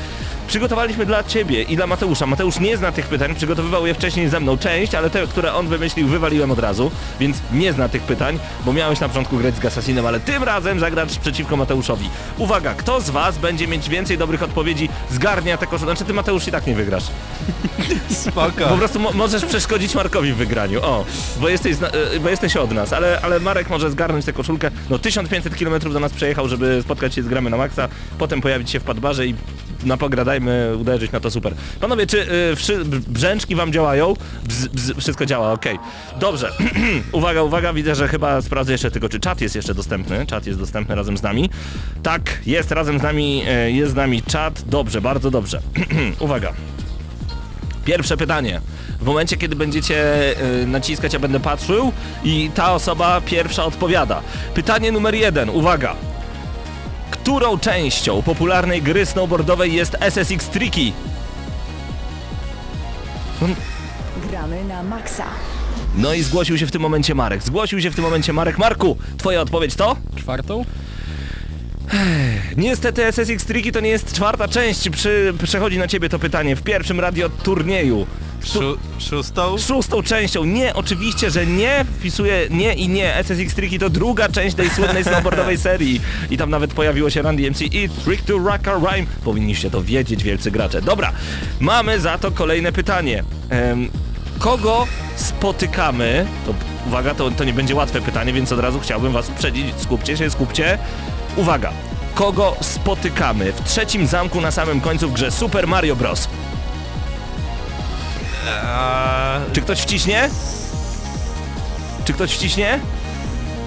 Przygotowaliśmy 0.46 1.06
dla 1.06 1.24
ciebie 1.24 1.62
i 1.62 1.76
dla 1.76 1.86
Mateusza. 1.86 2.26
Mateusz 2.26 2.60
nie 2.60 2.76
zna 2.76 2.92
tych 2.92 3.06
pytań, 3.06 3.34
przygotowywał 3.34 3.86
je 3.86 3.94
wcześniej 3.94 4.28
ze 4.28 4.40
mną 4.40 4.58
część, 4.58 4.94
ale 4.94 5.10
te, 5.10 5.26
które 5.26 5.54
on 5.54 5.68
wymyślił, 5.68 6.08
wywaliłem 6.08 6.50
od 6.50 6.58
razu, 6.58 6.90
więc 7.20 7.36
nie 7.52 7.72
zna 7.72 7.88
tych 7.88 8.02
pytań, 8.02 8.38
bo 8.64 8.72
miałeś 8.72 9.00
na 9.00 9.08
początku 9.08 9.36
grać 9.36 9.54
z 9.56 9.64
Assassinem, 9.64 10.06
ale 10.06 10.20
tym 10.20 10.42
razem 10.42 10.80
zagrasz 10.80 11.18
przeciwko 11.18 11.56
Mateuszowi. 11.56 12.10
Uwaga, 12.38 12.74
kto 12.74 13.00
z 13.00 13.10
was 13.10 13.38
będzie 13.38 13.68
mieć 13.68 13.88
więcej 13.88 14.18
dobrych 14.18 14.42
odpowiedzi, 14.42 14.88
zgarnia 15.10 15.56
te 15.56 15.66
koszulki. 15.66 15.84
Znaczy 15.84 16.04
ty 16.04 16.14
Mateusz 16.14 16.48
i 16.48 16.50
tak 16.50 16.66
nie 16.66 16.74
wygrasz. 16.74 17.04
Spoko. 18.10 18.68
Po 18.68 18.76
prostu 18.76 19.00
mo 19.00 19.12
możesz 19.12 19.44
przeszkodzić 19.44 19.94
Markowi 19.94 20.32
w 20.32 20.36
wygraniu. 20.36 20.80
O, 20.82 21.04
bo 21.40 21.48
jesteś, 21.48 21.76
e, 22.16 22.20
bo 22.20 22.28
jesteś 22.28 22.56
od 22.56 22.72
nas, 22.72 22.92
ale, 22.92 23.20
ale 23.22 23.40
Marek 23.40 23.70
może 23.70 23.90
zgarnąć 23.90 24.24
tę 24.24 24.32
koszulkę. 24.32 24.70
No 24.90 24.98
1500 24.98 25.56
km 25.56 25.92
do 25.92 26.00
nas 26.00 26.12
przejechał, 26.12 26.48
żeby 26.48 26.82
spotkać 26.82 27.14
się 27.14 27.22
z 27.22 27.28
gramy 27.28 27.50
na 27.50 27.56
maksa, 27.56 27.88
potem 28.18 28.40
pojawić 28.40 28.70
się 28.70 28.80
w 28.80 28.84
Padbarze 28.84 29.26
i 29.26 29.34
na 29.84 29.96
pogradajmy, 30.40 30.76
uderzyć 30.76 31.12
na 31.12 31.20
to 31.20 31.30
super. 31.30 31.54
Panowie, 31.80 32.06
czy 32.06 32.32
y, 32.70 32.84
brzęczki 33.08 33.54
wam 33.54 33.72
działają? 33.72 34.14
Bz, 34.44 34.66
bz, 34.66 34.98
wszystko 34.98 35.26
działa, 35.26 35.52
okej. 35.52 35.78
Dobrze. 36.20 36.52
uwaga, 37.12 37.42
uwaga, 37.42 37.72
widzę, 37.72 37.94
że 37.94 38.08
chyba 38.08 38.42
sprawdzę 38.42 38.72
jeszcze 38.72 38.90
tylko, 38.90 39.08
czy 39.08 39.20
czat 39.20 39.40
jest 39.40 39.54
jeszcze 39.54 39.74
dostępny. 39.74 40.26
Czat 40.26 40.46
jest 40.46 40.58
dostępny 40.58 40.94
razem 40.94 41.16
z 41.16 41.22
nami. 41.22 41.50
Tak, 42.02 42.38
jest 42.46 42.70
razem 42.70 42.98
z 42.98 43.02
nami, 43.02 43.42
e, 43.48 43.70
jest 43.70 43.92
z 43.92 43.94
nami 43.94 44.22
czat. 44.22 44.62
Dobrze, 44.66 45.00
bardzo 45.00 45.30
dobrze. 45.30 45.60
uwaga. 46.20 46.52
Pierwsze 47.84 48.16
pytanie. 48.16 48.60
W 49.00 49.04
momencie, 49.04 49.36
kiedy 49.36 49.56
będziecie 49.56 50.04
y, 50.62 50.66
naciskać, 50.66 51.12
ja 51.12 51.18
będę 51.18 51.40
patrzył 51.40 51.92
i 52.24 52.50
ta 52.54 52.72
osoba 52.72 53.20
pierwsza 53.20 53.64
odpowiada. 53.64 54.20
Pytanie 54.54 54.92
numer 54.92 55.14
jeden. 55.14 55.50
Uwaga. 55.50 55.96
Którą 57.12 57.58
częścią 57.58 58.22
popularnej 58.22 58.82
gry 58.82 59.06
snowboardowej 59.06 59.74
jest 59.74 59.96
SSX 60.00 60.48
Tricky? 60.48 60.92
Gramy 64.30 64.64
na 64.64 64.82
maksa. 64.82 65.24
No 65.96 66.14
i 66.14 66.22
zgłosił 66.22 66.58
się 66.58 66.66
w 66.66 66.70
tym 66.70 66.82
momencie 66.82 67.14
Marek. 67.14 67.42
Zgłosił 67.42 67.80
się 67.80 67.90
w 67.90 67.94
tym 67.94 68.04
momencie 68.04 68.32
Marek. 68.32 68.58
Marku, 68.58 68.96
twoja 69.18 69.40
odpowiedź 69.40 69.74
to? 69.74 69.96
Czwartą? 70.16 70.64
Niestety 72.56 73.04
SSX 73.04 73.44
Tricky 73.44 73.72
to 73.72 73.80
nie 73.80 73.88
jest 73.90 74.12
czwarta 74.12 74.48
część. 74.48 74.90
Przy, 74.90 75.34
przechodzi 75.44 75.78
na 75.78 75.88
ciebie 75.88 76.08
to 76.08 76.18
pytanie 76.18 76.56
w 76.56 76.62
pierwszym 76.62 77.00
radioturnieju. 77.00 78.06
Szó 78.44 78.76
szóstą? 78.98 79.58
szóstą 79.58 80.02
częścią. 80.02 80.44
Nie, 80.44 80.74
oczywiście, 80.74 81.30
że 81.30 81.46
nie 81.46 81.84
wpisuję 81.98 82.46
nie 82.50 82.74
i 82.74 82.88
nie. 82.88 83.14
SSX 83.14 83.54
Tricky 83.54 83.78
to 83.78 83.90
druga 83.90 84.28
część 84.28 84.56
tej 84.56 84.70
słynnej 84.70 85.04
snowboardowej 85.04 85.58
serii. 85.68 86.00
I 86.30 86.36
tam 86.38 86.50
nawet 86.50 86.74
pojawiło 86.74 87.10
się 87.10 87.22
Randy 87.22 87.50
MC 87.50 87.60
i 87.62 87.88
Trick 88.04 88.24
to 88.26 88.38
Rock 88.38 88.68
a 88.68 88.72
Rhyme. 88.74 89.06
Powinniście 89.24 89.70
to 89.70 89.82
wiedzieć, 89.82 90.22
wielcy 90.24 90.50
gracze. 90.50 90.82
Dobra, 90.82 91.12
mamy 91.60 92.00
za 92.00 92.18
to 92.18 92.30
kolejne 92.30 92.72
pytanie. 92.72 93.24
Kogo 94.38 94.86
spotykamy? 95.16 96.26
To 96.46 96.54
uwaga, 96.86 97.14
to, 97.14 97.30
to 97.30 97.44
nie 97.44 97.52
będzie 97.52 97.74
łatwe 97.74 98.00
pytanie, 98.00 98.32
więc 98.32 98.52
od 98.52 98.60
razu 98.60 98.80
chciałbym 98.80 99.12
was 99.12 99.28
uprzedzić. 99.28 99.66
Skupcie 99.76 100.16
się, 100.16 100.30
skupcie. 100.30 100.78
Uwaga. 101.36 101.72
Kogo 102.14 102.56
spotykamy 102.60 103.52
w 103.52 103.64
trzecim 103.64 104.06
zamku 104.06 104.40
na 104.40 104.50
samym 104.50 104.80
końcu 104.80 105.08
w 105.08 105.12
grze 105.12 105.30
Super 105.30 105.66
Mario 105.68 105.96
Bros? 105.96 106.28
Eee, 108.46 109.40
Czy 109.52 109.60
ktoś 109.60 109.80
wciśnie? 109.80 110.30
Czy 112.04 112.12
ktoś 112.12 112.32
wciśnie? 112.34 112.80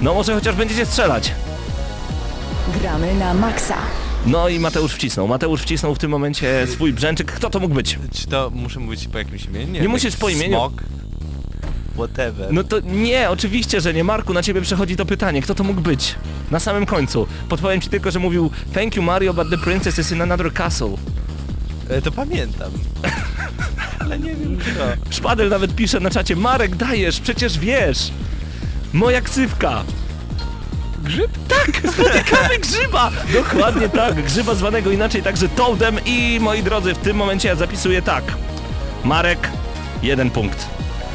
No 0.01 0.13
może 0.13 0.33
chociaż 0.35 0.55
będziecie 0.55 0.85
strzelać. 0.85 1.31
Gramy 2.81 3.13
na 3.15 3.33
maksa. 3.33 3.75
No 4.25 4.49
i 4.49 4.59
Mateusz 4.59 4.93
wcisnął. 4.93 5.27
Mateusz 5.27 5.61
wcisnął 5.61 5.95
w 5.95 5.99
tym 5.99 6.11
momencie 6.11 6.67
swój 6.67 6.93
brzęczyk. 6.93 7.31
Kto 7.31 7.49
to 7.49 7.59
mógł 7.59 7.75
być? 7.75 7.99
czy 8.13 8.27
to 8.27 8.51
muszę 8.53 8.79
mówić 8.79 9.07
po 9.07 9.17
jakimś 9.17 9.45
imieniu? 9.45 9.71
Nie 9.71 9.81
wiem, 9.81 9.91
musisz 9.91 10.15
po 10.17 10.29
imieniu. 10.29 10.57
Smok? 10.57 10.83
Whatever. 11.95 12.53
No 12.53 12.63
to 12.63 12.79
nie, 12.79 13.29
oczywiście, 13.29 13.81
że 13.81 13.93
nie. 13.93 14.03
Marku, 14.03 14.33
na 14.33 14.43
ciebie 14.43 14.61
przechodzi 14.61 14.95
to 14.95 15.05
pytanie. 15.05 15.41
Kto 15.41 15.55
to 15.55 15.63
mógł 15.63 15.81
być? 15.81 16.15
Na 16.51 16.59
samym 16.59 16.85
końcu. 16.85 17.27
Podpowiem 17.49 17.81
ci 17.81 17.89
tylko, 17.89 18.11
że 18.11 18.19
mówił 18.19 18.51
Thank 18.73 18.95
you 18.95 19.03
Mario, 19.03 19.33
but 19.33 19.49
the 19.49 19.57
princess 19.57 19.99
is 19.99 20.11
in 20.11 20.21
another 20.21 20.53
castle. 20.53 20.89
E, 21.89 22.01
to 22.01 22.11
pamiętam. 22.11 22.71
Ale 23.99 24.19
nie 24.19 24.35
wiem 24.35 24.57
kto. 24.57 24.83
Szpadel 25.09 25.49
nawet 25.49 25.75
pisze 25.75 25.99
na 25.99 26.09
czacie 26.09 26.35
Marek, 26.35 26.75
dajesz, 26.75 27.19
przecież 27.19 27.59
wiesz. 27.59 28.11
Moja 28.93 29.21
ksywka. 29.21 29.83
Grzyb? 31.03 31.31
Tak, 31.47 31.81
spotykamy 31.93 32.57
grzyba! 32.59 33.11
Dokładnie 33.33 33.89
tak, 33.89 34.23
grzyba 34.23 34.55
zwanego 34.55 34.91
inaczej 34.91 35.23
także 35.23 35.49
Toadem 35.49 35.99
i 36.05 36.37
moi 36.41 36.63
drodzy, 36.63 36.93
w 36.93 36.97
tym 36.97 37.17
momencie 37.17 37.47
ja 37.47 37.55
zapisuję 37.55 38.01
tak. 38.01 38.23
Marek, 39.03 39.49
jeden 40.03 40.29
punkt. 40.29 40.67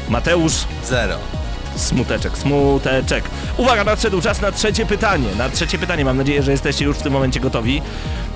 Mateusz, 0.09 0.53
Zero. 0.85 1.40
Smuteczek, 1.75 2.37
smuteczek. 2.37 3.23
Uwaga, 3.57 3.83
nadszedł 3.83 4.21
czas 4.21 4.41
na 4.41 4.51
trzecie 4.51 4.85
pytanie. 4.85 5.27
Na 5.37 5.49
trzecie 5.49 5.77
pytanie, 5.77 6.05
mam 6.05 6.17
nadzieję, 6.17 6.43
że 6.43 6.51
jesteście 6.51 6.85
już 6.85 6.97
w 6.97 7.01
tym 7.01 7.13
momencie 7.13 7.39
gotowi. 7.39 7.81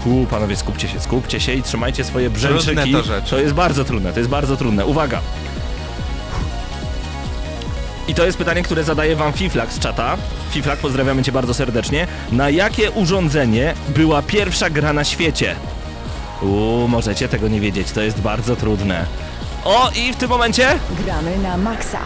U, 0.05 0.25
panowie, 0.25 0.55
skupcie 0.55 0.87
się, 0.87 0.99
skupcie 0.99 1.39
się 1.39 1.53
i 1.53 1.63
trzymajcie 1.63 2.03
swoje 2.03 2.29
brzęczyki. 2.29 2.75
Trudne 2.75 2.91
to 2.91 3.03
rzeczy. 3.03 3.29
To 3.29 3.39
jest 3.39 3.53
bardzo 3.53 3.85
trudne, 3.85 4.13
to 4.13 4.19
jest 4.19 4.29
bardzo 4.29 4.57
trudne. 4.57 4.85
Uwaga. 4.85 5.21
I 8.07 8.13
to 8.15 8.25
jest 8.25 8.37
pytanie, 8.37 8.63
które 8.63 8.83
zadaje 8.83 9.15
wam 9.15 9.33
Fiflak 9.33 9.73
z 9.73 9.79
czata. 9.79 10.17
Fiflak, 10.51 10.79
pozdrawiamy 10.79 11.23
cię 11.23 11.31
bardzo 11.31 11.53
serdecznie. 11.53 12.07
Na 12.31 12.49
jakie 12.49 12.91
urządzenie 12.91 13.73
była 13.87 14.21
pierwsza 14.21 14.69
gra 14.69 14.93
na 14.93 15.03
świecie? 15.03 15.55
Uuu, 16.41 16.87
możecie 16.87 17.27
tego 17.29 17.47
nie 17.47 17.59
wiedzieć, 17.61 17.91
to 17.91 18.01
jest 18.01 18.21
bardzo 18.21 18.55
trudne. 18.55 19.05
O, 19.65 19.89
i 19.95 20.13
w 20.13 20.15
tym 20.15 20.29
momencie 20.29 20.79
Gramy 21.05 21.37
na 21.37 21.57
maksa. 21.57 21.99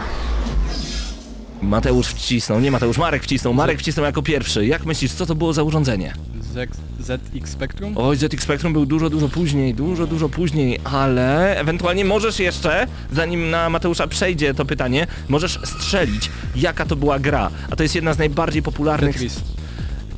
Mateusz 1.62 2.08
wcisnął, 2.08 2.60
nie 2.60 2.70
Mateusz, 2.70 2.98
Marek 2.98 3.22
wcisnął, 3.22 3.54
Marek 3.54 3.78
wcisnął 3.78 4.06
jako 4.06 4.22
pierwszy. 4.22 4.66
Jak 4.66 4.86
myślisz, 4.86 5.12
co 5.12 5.26
to 5.26 5.34
było 5.34 5.52
za 5.52 5.62
urządzenie? 5.62 6.12
ZX, 6.40 6.78
ZX 7.00 7.50
Spectrum? 7.50 7.94
Oj, 7.96 8.16
ZX 8.16 8.42
Spectrum 8.42 8.72
był 8.72 8.86
dużo, 8.86 9.10
dużo 9.10 9.28
później, 9.28 9.74
dużo, 9.74 10.06
dużo 10.06 10.28
później, 10.28 10.80
ale 10.84 11.56
ewentualnie 11.56 12.04
możesz 12.04 12.38
jeszcze, 12.38 12.86
zanim 13.12 13.50
na 13.50 13.70
Mateusza 13.70 14.06
przejdzie 14.06 14.54
to 14.54 14.64
pytanie, 14.64 15.06
możesz 15.28 15.58
strzelić, 15.64 16.30
jaka 16.56 16.86
to 16.86 16.96
była 16.96 17.18
gra. 17.18 17.50
A 17.70 17.76
to 17.76 17.82
jest 17.82 17.94
jedna 17.94 18.14
z 18.14 18.18
najbardziej 18.18 18.62
popularnych... 18.62 19.12
Tetris. 19.14 19.40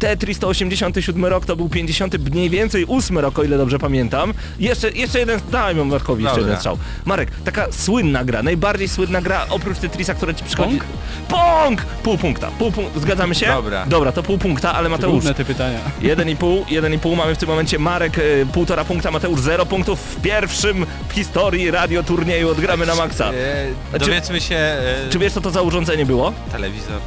Tetris 0.03 0.39
to 0.39 0.49
87 0.49 1.25
rok, 1.25 1.47
to 1.47 1.57
był 1.57 1.69
50 1.69 2.31
mniej 2.31 2.51
więcej 2.51 2.87
8 2.89 3.19
rok, 3.19 3.39
o 3.39 3.43
ile 3.43 3.59
dobrze 3.59 3.79
pamiętam. 3.79 4.35
Jeszcze, 4.59 4.91
jeszcze 4.91 5.19
jeden, 5.19 5.41
dałem 5.51 5.89
Markowi 5.89 6.23
jeszcze 6.23 6.37
Dobra. 6.37 6.49
jeden 6.49 6.57
strzał. 6.57 6.79
Marek, 7.05 7.31
taka 7.45 7.67
słynna 7.73 8.25
gra, 8.25 8.43
najbardziej 8.43 8.89
słynna 8.89 9.21
gra 9.23 9.47
oprócz 9.51 9.79
Tetrisa, 9.79 10.15
która 10.15 10.35
ci 10.35 10.45
przychodzi. 10.45 10.79
Pong? 10.79 10.85
Pong! 11.29 11.83
Pół 12.03 12.19
punkta, 12.19 12.51
pół 12.59 12.73
punkta, 12.73 13.01
zgadzamy 13.01 13.35
się? 13.35 13.47
Dobra. 13.47 13.87
Dobra, 13.87 14.13
to 14.13 14.23
pół 14.23 14.39
punkta, 14.39 14.75
ale 14.75 14.89
Mateusz, 14.89 15.13
Trudne 15.25 15.35
te 15.35 15.45
pytania. 15.45 15.79
Jeden 16.03 16.29
i 16.29 16.37
pół, 16.37 16.65
jeden 16.69 16.95
i 16.95 16.99
pół 16.99 17.17
mamy 17.17 17.35
w 17.35 17.39
tym 17.39 17.49
momencie 17.49 17.79
Marek 17.79 18.19
y, 18.19 18.47
półtora 18.53 18.85
punkta, 18.85 19.11
Mateusz 19.11 19.41
zero 19.41 19.67
punktów 19.67 20.01
w 20.01 20.21
pierwszym 20.23 20.87
w 21.09 21.13
historii 21.13 21.71
radioturnieju 21.71 22.51
odgramy 22.51 22.87
na 22.87 22.95
maksa. 22.95 23.31
E, 23.33 23.67
czy- 23.93 23.99
dowiedzmy 23.99 24.41
się... 24.41 24.55
E, 24.57 25.09
Czy 25.11 25.19
wiesz 25.19 25.33
co 25.33 25.41
to 25.41 25.51
za 25.51 25.63
urządzenie 25.63 26.07
było? 26.07 26.33
Telewizor. 26.53 27.01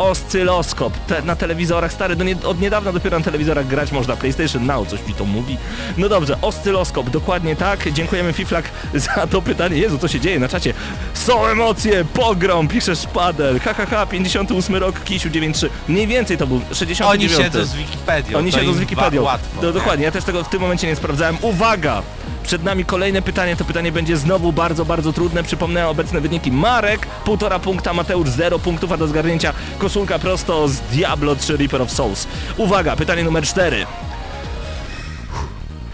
Oscyloskop. 0.00 0.98
Te, 1.06 1.22
na 1.22 1.36
telewizorach 1.36 1.92
stary, 1.92 2.16
no 2.16 2.24
nie, 2.24 2.36
od 2.44 2.60
niedawna 2.60 2.92
dopiero 2.92 3.18
na 3.18 3.24
telewizorach 3.24 3.66
grać 3.66 3.92
można. 3.92 4.16
PlayStation 4.16 4.66
Now, 4.66 4.88
coś 4.88 5.06
mi 5.06 5.14
to 5.14 5.24
mówi. 5.24 5.56
No 5.96 6.08
dobrze, 6.08 6.38
oscyloskop, 6.42 7.10
dokładnie 7.10 7.56
tak. 7.56 7.92
Dziękujemy 7.92 8.32
Fiflak 8.32 8.64
za 9.14 9.26
to 9.26 9.42
pytanie. 9.42 9.78
Jezu, 9.78 9.98
co 9.98 10.08
się 10.08 10.20
dzieje 10.20 10.38
na 10.38 10.48
czacie? 10.48 10.74
Są 11.14 11.46
emocje, 11.46 12.04
pogrom, 12.04 12.68
pisze 12.68 12.96
Szpadel. 12.96 13.60
Ha, 13.60 14.06
58 14.06 14.76
rok, 14.76 15.04
Kisiu 15.04 15.30
93. 15.30 15.70
Mniej 15.88 16.06
więcej 16.06 16.38
to 16.38 16.46
był 16.46 16.60
69. 16.72 17.32
Oni 17.32 17.44
siedzą 17.44 17.64
z 17.64 17.74
Wikipedią. 17.74 18.38
Oni 18.38 18.52
siedzą 18.52 18.72
z 18.72 18.78
Wikipedią. 18.78 19.22
Łatwo. 19.22 19.66
Nie? 19.66 19.72
dokładnie, 19.72 20.04
ja 20.04 20.10
też 20.10 20.24
tego 20.24 20.44
w 20.44 20.48
tym 20.48 20.60
momencie 20.60 20.86
nie 20.86 20.96
sprawdzałem. 20.96 21.36
Uwaga! 21.42 22.02
Przed 22.42 22.64
nami 22.64 22.84
kolejne 22.84 23.22
pytanie, 23.22 23.56
to 23.56 23.64
pytanie 23.64 23.92
będzie 23.92 24.16
znowu 24.16 24.52
bardzo, 24.52 24.84
bardzo 24.84 25.12
trudne. 25.12 25.42
Przypomnę 25.42 25.88
obecne 25.88 26.20
wyniki. 26.20 26.52
Marek, 26.52 27.06
półtora 27.06 27.58
punkta, 27.58 27.92
Mateusz, 27.92 28.28
zero 28.28 28.58
punktów, 28.58 28.92
a 28.92 28.96
do 28.96 29.08
zgarnięcia 29.08 29.52
koszulka 29.78 30.18
prosto 30.18 30.68
z 30.68 30.80
Diablo 30.80 31.36
3 31.36 31.56
Reaper 31.56 31.82
of 31.82 31.90
Souls. 31.92 32.26
Uwaga, 32.56 32.96
pytanie 32.96 33.24
numer 33.24 33.44
4. 33.44 33.86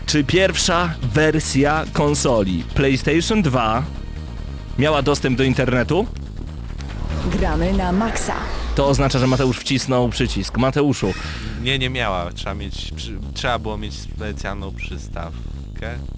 Czy 0.06 0.24
pierwsza 0.24 0.94
wersja 1.02 1.84
konsoli 1.92 2.64
PlayStation 2.74 3.42
2 3.42 3.82
miała 4.78 5.02
dostęp 5.02 5.38
do 5.38 5.44
internetu? 5.44 6.06
Gramy 7.32 7.72
na 7.72 7.92
maksa. 7.92 8.34
To 8.74 8.86
oznacza, 8.88 9.18
że 9.18 9.26
Mateusz 9.26 9.58
wcisnął 9.58 10.08
przycisk. 10.08 10.58
Mateuszu, 10.58 11.14
Nie, 11.62 11.78
nie 11.78 11.90
miała. 11.90 12.32
Trzeba 12.32 12.54
mieć, 12.54 12.92
przy, 12.96 13.18
trzeba 13.34 13.58
było 13.58 13.76
mieć 13.78 13.94
specjalną 13.94 14.74
przystawkę. 14.74 15.55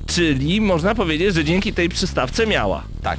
Czyli 0.07 0.61
można 0.61 0.95
powiedzieć, 0.95 1.35
że 1.35 1.45
dzięki 1.45 1.73
tej 1.73 1.89
przystawce 1.89 2.47
miała. 2.47 2.83
Tak, 3.03 3.19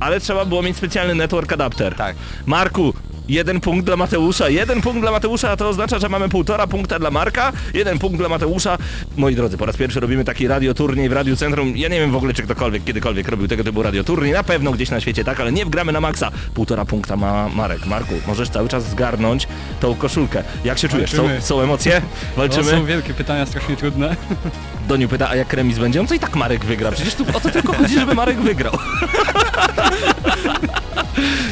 Ale 0.00 0.20
trzeba 0.20 0.44
było 0.44 0.62
mieć 0.62 0.76
specjalny 0.76 1.14
network 1.14 1.52
adapter. 1.52 1.94
tak. 1.94 2.16
Marku, 2.46 2.94
jeden 3.28 3.60
punkt 3.60 3.86
dla 3.86 3.96
Mateusza, 3.96 4.48
jeden 4.48 4.80
punkt 4.82 5.00
dla 5.00 5.10
Mateusza, 5.10 5.50
a 5.50 5.56
to 5.56 5.68
oznacza, 5.68 5.98
że 5.98 6.08
mamy 6.08 6.28
półtora 6.28 6.66
punkta 6.66 6.98
dla 6.98 7.10
Marka, 7.10 7.52
jeden 7.74 7.98
punkt 7.98 8.18
dla 8.18 8.28
Mateusza. 8.28 8.78
Moi 9.16 9.34
drodzy, 9.34 9.58
po 9.58 9.66
raz 9.66 9.76
pierwszy 9.76 10.00
robimy 10.00 10.24
taki 10.24 10.48
radioturniej 10.48 11.08
w 11.08 11.12
Radiu 11.12 11.36
Centrum. 11.36 11.76
Ja 11.76 11.88
nie 11.88 12.00
wiem 12.00 12.10
w 12.10 12.16
ogóle, 12.16 12.34
czy 12.34 12.42
ktokolwiek 12.42 12.84
kiedykolwiek 12.84 13.28
robił 13.28 13.48
tego 13.48 13.64
typu 13.64 13.82
radioturniej. 13.82 14.32
Na 14.32 14.42
pewno 14.42 14.72
gdzieś 14.72 14.90
na 14.90 15.00
świecie 15.00 15.24
tak, 15.24 15.40
ale 15.40 15.52
nie 15.52 15.64
wgramy 15.66 15.92
na 15.92 16.00
maksa. 16.00 16.30
Półtora 16.54 16.84
punkta 16.84 17.16
ma 17.16 17.48
Marek. 17.48 17.86
Marku, 17.86 18.14
możesz 18.26 18.48
cały 18.48 18.68
czas 18.68 18.90
zgarnąć 18.90 19.48
tą 19.80 19.94
koszulkę. 19.94 20.42
Jak 20.64 20.78
się 20.78 20.88
czujesz? 20.88 21.10
Są, 21.10 21.16
Walczymy. 21.22 21.42
są 21.42 21.60
emocje? 21.60 21.92
To 21.92 22.42
są 22.42 22.48
Walczymy? 22.48 22.84
wielkie 22.86 23.14
pytania, 23.14 23.46
strasznie 23.46 23.76
trudne. 23.76 24.16
Doniu 24.90 25.08
pyta, 25.08 25.28
a 25.28 25.36
jak 25.36 25.52
remis 25.52 25.78
będzie? 25.78 26.02
No 26.02 26.08
to 26.08 26.14
i 26.14 26.18
tak 26.18 26.36
Marek 26.36 26.64
wygra. 26.64 26.92
Przecież 26.92 27.14
tu 27.14 27.24
o 27.34 27.40
to 27.40 27.48
tylko 27.50 27.72
chodzi, 27.72 27.94
żeby 28.00 28.14
Marek 28.14 28.40
wygrał. 28.40 28.72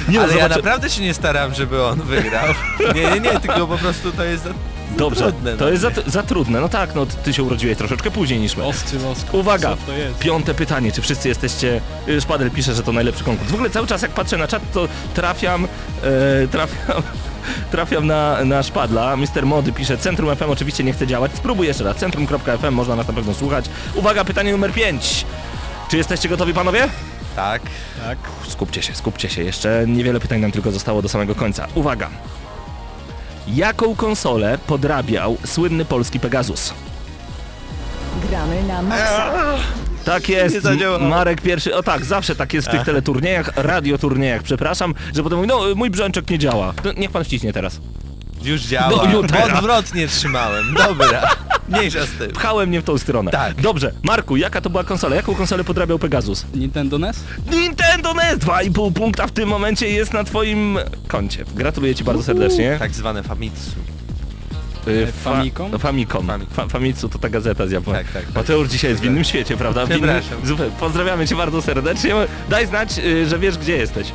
Nie 0.09 0.19
no, 0.19 0.25
Ale 0.25 0.37
ja 0.37 0.49
naprawdę 0.49 0.91
się 0.91 1.03
nie 1.03 1.15
staram, 1.15 1.55
żeby 1.55 1.85
on 1.85 2.01
wygrał. 2.03 2.47
Nie, 2.95 3.03
nie, 3.11 3.21
nie, 3.21 3.41
tylko 3.41 3.67
po 3.67 3.79
prostu 3.79 4.13
to 4.13 4.25
jest 4.25 4.43
za, 4.45 4.49
za 4.51 4.55
Dobrze, 4.97 5.21
trudne. 5.33 5.57
to 5.57 5.65
no. 5.65 5.71
jest 5.71 5.83
za, 5.83 5.91
za 6.07 6.23
trudne. 6.23 6.61
No 6.61 6.69
tak, 6.69 6.95
no 6.95 7.07
ty 7.07 7.33
się 7.35 7.43
urodziłeś 7.43 7.79
troszeczkę 7.79 8.11
później 8.11 8.41
niż 8.41 8.57
my. 8.57 8.65
Oscyloskop. 8.65 9.35
Uwaga, 9.35 9.71
Co 9.71 9.77
to 9.87 9.93
jest? 9.93 10.19
piąte 10.19 10.55
pytanie, 10.55 10.93
czy 10.93 11.03
wszyscy 11.03 11.29
jesteście... 11.29 11.81
y, 12.09 12.21
Szpadel 12.21 12.51
pisze, 12.51 12.75
że 12.75 12.83
to 12.83 12.93
najlepszy 12.93 13.25
konkurs. 13.25 13.51
W 13.51 13.55
ogóle 13.55 13.71
cały 13.71 13.87
czas 13.87 14.03
jak 14.03 14.11
patrzę 14.11 14.37
na 14.37 14.49
czat, 14.49 14.63
to 14.73 14.89
trafiam, 15.15 15.65
e, 16.45 16.49
trafiam, 16.49 17.03
trafiam 17.71 18.07
na, 18.07 18.45
na 18.45 18.63
Szpadla. 18.63 19.17
Mister 19.17 19.47
Mody 19.47 19.73
pisze, 19.73 19.99
Centrum 19.99 20.37
FM 20.37 20.51
oczywiście 20.51 20.85
nie 20.85 20.93
chce 20.93 21.07
działać. 21.07 21.33
Spróbuj 21.35 21.67
jeszcze 21.67 21.85
raz, 21.85 21.97
centrum.fm, 21.97 22.75
można 22.75 22.97
nas 22.97 23.09
na 23.09 23.15
pewno 23.15 23.35
słuchać. 23.35 23.65
Uwaga, 23.95 24.25
pytanie 24.25 24.53
numer 24.53 24.73
5. 24.73 25.27
Czy 25.91 25.97
jesteście 25.97 26.29
gotowi 26.29 26.55
panowie? 26.55 26.89
Tak. 27.37 27.63
Tak. 28.05 28.19
Skupcie 28.49 28.83
się, 28.83 28.95
skupcie 28.95 29.29
się. 29.31 29.43
Jeszcze 29.43 29.85
niewiele 29.87 30.21
pytań 30.21 30.41
nam 30.41 30.53
tylko 30.53 30.71
zostało 30.73 31.03
do 31.03 31.09
samego 31.09 31.35
końca. 31.35 31.67
Uwaga. 31.75 32.11
Jaką 33.49 33.97
konsolę 33.97 34.59
podrabiał 34.67 35.37
słynny 35.47 35.85
polski 35.85 36.21
Pegasus? 36.21 36.75
Gramy 38.31 38.63
na 38.63 38.83
maksa. 38.83 39.33
Tak 40.05 40.29
jest, 40.29 40.63
zadziałało. 40.63 41.09
Marek 41.09 41.41
pierwszy, 41.41 41.75
o 41.77 41.83
tak, 41.83 42.05
zawsze 42.05 42.37
tak 42.37 42.55
jest 42.55 42.69
w 42.69 42.71
tych 42.71 42.83
teleturniejach, 42.83 43.51
radioturniejach, 43.57 44.43
przepraszam, 44.43 44.95
że 45.15 45.23
potem 45.23 45.39
mówi, 45.39 45.49
no 45.49 45.61
mój 45.77 45.91
brzęczek 45.91 46.31
nie 46.31 46.39
działa. 46.39 46.73
To 46.83 46.93
niech 46.93 47.11
pan 47.11 47.25
wciśnie 47.25 47.53
teraz. 47.53 47.81
Już 48.43 48.61
działa. 48.61 49.05
No, 49.05 49.19
już 49.19 49.31
teraz. 49.31 49.59
Odwrotnie 49.59 50.09
trzymałem. 50.09 50.75
Dobra. 50.75 51.31
Mniejsza 51.69 52.07
z 52.07 52.11
tym. 52.11 52.31
Pchałem 52.31 52.69
mnie 52.69 52.81
w 52.81 52.85
tą 52.85 52.99
stronę. 52.99 53.31
Tak. 53.31 53.61
Dobrze, 53.61 53.93
Marku, 54.03 54.37
jaka 54.37 54.61
to 54.61 54.71
była 54.71 54.85
konsola? 54.85 55.17
Jaką 55.17 55.35
konsolę 55.35 55.65
podrabiał 55.65 55.99
Pegasus? 55.99 56.45
Nintendo 56.55 56.99
NES? 56.99 57.21
Nintendo 57.53 58.15
NES! 58.15 58.39
2,5 58.39 58.93
punkta 58.93 59.27
w 59.27 59.33
tym 59.33 59.49
momencie 59.49 59.91
jest 59.91 60.13
na 60.13 60.25
twoim 60.25 60.79
koncie. 61.09 61.45
Gratuluję 61.55 61.95
ci 61.95 62.05
bardzo 62.05 62.23
serdecznie. 62.23 62.77
Tak 62.79 62.95
zwane 62.95 63.23
Famitsu. 63.23 63.71
Y, 64.89 65.13
Famicom? 65.13 65.71
no, 65.71 65.79
Famicom. 65.79 66.27
Famicom. 66.27 66.55
Fa 66.55 66.67
Famitsu 66.69 67.09
to 67.09 67.19
ta 67.19 67.29
gazeta 67.29 67.67
z 67.67 67.71
Japonii. 67.71 68.05
Tak, 68.05 68.13
tak, 68.13 68.25
tak. 68.25 68.35
Mateusz 68.35 68.69
dzisiaj 68.69 68.91
jest 68.91 69.03
w 69.03 69.05
innym 69.05 69.25
świecie, 69.25 69.57
prawda? 69.57 69.87
W 69.87 69.97
innym... 69.97 70.21
Pozdrawiamy 70.81 71.27
cię 71.27 71.37
bardzo 71.37 71.63
serdecznie. 71.63 72.15
Daj 72.49 72.67
znać, 72.67 72.99
y, 72.99 73.27
że 73.27 73.39
wiesz 73.39 73.59
gdzie 73.59 73.77
jesteś. 73.77 74.13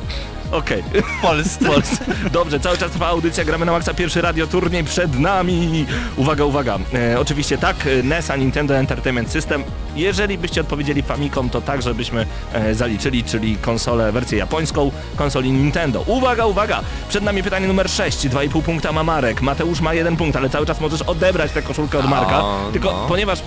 Okej. 0.54 0.82
W 1.18 1.22
Polsce. 1.22 1.64
Polsce. 1.66 2.04
Dobrze, 2.32 2.60
cały 2.60 2.78
czas 2.78 2.90
trwa 2.90 3.06
audycja, 3.06 3.44
gramy 3.44 3.66
na 3.66 3.72
maksa 3.72 3.94
pierwszy 3.94 4.20
radio 4.20 4.46
turniej 4.46 4.84
przed 4.84 5.18
nami. 5.18 5.86
Uwaga, 6.16 6.44
uwaga. 6.44 6.78
E, 6.94 7.20
oczywiście 7.20 7.58
tak, 7.58 7.76
e, 7.86 8.02
NESa 8.02 8.36
Nintendo 8.36 8.76
Entertainment 8.76 9.30
System. 9.30 9.64
Jeżeli 9.96 10.38
byście 10.38 10.60
odpowiedzieli 10.60 11.02
Famicom, 11.02 11.50
to 11.50 11.60
tak, 11.60 11.82
żebyśmy 11.82 12.26
e, 12.52 12.74
zaliczyli, 12.74 13.24
czyli 13.24 13.56
konsolę, 13.56 14.12
wersję 14.12 14.38
japońską 14.38 14.90
konsoli 15.16 15.52
Nintendo. 15.52 16.04
Uwaga, 16.06 16.46
uwaga. 16.46 16.80
Przed 17.08 17.24
nami 17.24 17.42
pytanie 17.42 17.66
numer 17.68 17.90
6. 17.90 18.18
2,5 18.18 18.62
punkta 18.62 18.92
ma 18.92 19.02
Marek. 19.02 19.42
Mateusz 19.42 19.80
ma 19.80 19.94
jeden 19.94 20.16
punkt, 20.16 20.36
ale 20.36 20.50
cały 20.50 20.66
czas 20.66 20.80
możesz 20.80 21.02
odebrać 21.02 21.52
tę 21.52 21.62
koszulkę 21.62 21.98
od 21.98 22.08
Marka. 22.08 22.42
Tylko 22.72 22.92
no. 22.92 23.06
ponieważ 23.08 23.38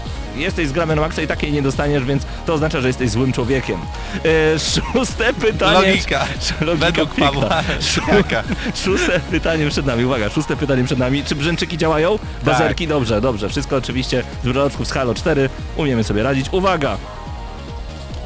jesteś 0.42 0.68
z 0.68 0.72
gramy 0.72 0.96
na 0.96 1.02
maksa 1.02 1.22
i 1.22 1.28
takiej 1.28 1.52
nie 1.52 1.62
dostaniesz, 1.62 2.04
więc 2.04 2.24
to 2.46 2.54
oznacza, 2.54 2.82
że 2.82 2.88
jesteś 2.88 3.10
złym 3.10 3.34
człowiekiem. 3.34 3.80
E, 4.26 4.60
szóste 4.94 5.34
pytanie. 5.34 5.88
Logika. 5.90 6.26
Logika 6.62 6.86
Według 6.86 7.16
piękna. 7.16 7.42
Pawła 7.42 7.64
Szó-. 7.80 8.44
Szóste 8.86 9.20
pytanie 9.20 9.70
przed 9.70 9.86
nami, 9.86 10.06
uwaga, 10.06 10.30
szóste 10.30 10.56
pytanie 10.56 10.84
przed 10.84 11.00
nami. 11.00 11.24
Czy 11.24 11.36
brzęczyki 11.36 11.78
działają? 11.78 12.20
Bazerki? 12.44 12.88
Dobrze, 12.88 13.22
dobrze. 13.22 13.50
Wszystko 13.50 13.76
oczywiście 13.76 14.24
z 14.42 14.46
wyroczków 14.46 14.88
z 14.88 14.92
Halo 14.92 15.14
4. 15.16 15.50
Umiemy 15.78 16.04
sobie 16.04 16.24
radzić. 16.24 16.46
Uwaga! 16.52 16.98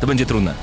To 0.01 0.07
będzie 0.07 0.25
trudne. 0.25 0.53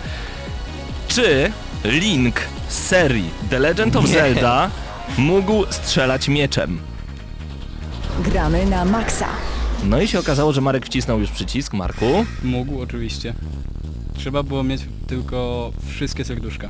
Czy 1.08 1.52
Link 1.84 2.40
z 2.68 2.74
serii 2.87 3.30
The 3.50 3.58
Legend 3.58 3.96
of 3.96 4.04
Nie. 4.04 4.12
Zelda 4.12 4.70
mógł 5.18 5.66
strzelać 5.70 6.28
mieczem? 6.28 6.78
Gramy 8.18 8.66
na 8.66 8.84
maksa. 8.84 9.26
No 9.84 10.00
i 10.00 10.08
się 10.08 10.18
okazało, 10.18 10.52
że 10.52 10.60
Marek 10.60 10.86
wcisnął 10.86 11.20
już 11.20 11.30
przycisk. 11.30 11.72
Marku? 11.72 12.26
Mógł, 12.42 12.80
oczywiście. 12.80 13.34
Trzeba 14.16 14.42
było 14.42 14.62
mieć 14.62 14.80
tylko 15.06 15.72
wszystkie 15.90 16.24
serduszka. 16.24 16.68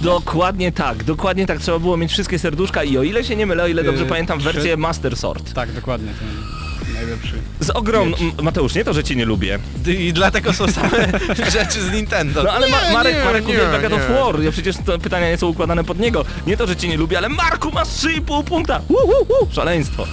Dokładnie 0.00 0.72
tak, 0.72 1.04
dokładnie 1.04 1.46
tak. 1.46 1.58
Trzeba 1.58 1.78
było 1.78 1.96
mieć 1.96 2.12
wszystkie 2.12 2.38
serduszka 2.38 2.84
i 2.84 2.98
o 2.98 3.02
ile 3.02 3.24
się 3.24 3.36
nie 3.36 3.46
mylę, 3.46 3.62
o 3.62 3.66
ile 3.66 3.84
dobrze 3.84 4.02
Yy, 4.02 4.08
pamiętam, 4.08 4.38
trzy- 4.38 4.52
wersję 4.52 4.76
Master 4.76 5.16
Sword. 5.16 5.52
Tak, 5.52 5.72
dokładnie, 5.72 6.08
ten 6.18 6.94
najlepszy. 6.94 7.32
Z 7.60 7.70
ogromną... 7.70 8.16
Miecz. 8.16 8.34
M- 8.38 8.44
Mateusz, 8.44 8.74
nie 8.74 8.84
to, 8.84 8.92
że 8.92 9.04
cię 9.04 9.16
nie 9.16 9.24
lubię. 9.24 9.58
I 9.86 10.12
dlatego 10.12 10.52
są 10.52 10.68
same 10.68 10.90
rzeczy 11.52 11.82
z 11.82 11.92
Nintendo. 11.92 12.42
No 12.42 12.50
ale 12.52 12.68
Ma 12.68 12.76
Marek, 12.92 13.16
nie, 13.18 13.24
Marek 13.24 13.44
uwielbia 13.48 13.80
God 13.82 13.92
of. 13.92 14.00
War. 14.08 14.42
Ja 14.42 14.52
przecież 14.52 14.76
te 14.76 14.98
pytania 14.98 15.28
nie 15.30 15.36
są 15.38 15.46
układane 15.46 15.84
pod 15.84 15.98
niego. 15.98 16.24
Nie 16.46 16.56
to, 16.56 16.66
że 16.66 16.76
cię 16.76 16.88
nie 16.88 16.96
lubię, 16.96 17.18
ale 17.18 17.28
Marku 17.28 17.72
masz 17.72 17.88
3,5 17.88 18.44
punkta. 18.44 18.80
Uu, 18.88 18.96
uu, 18.96 19.26
uu. 19.42 19.48
Szaleństwo. 19.52 20.06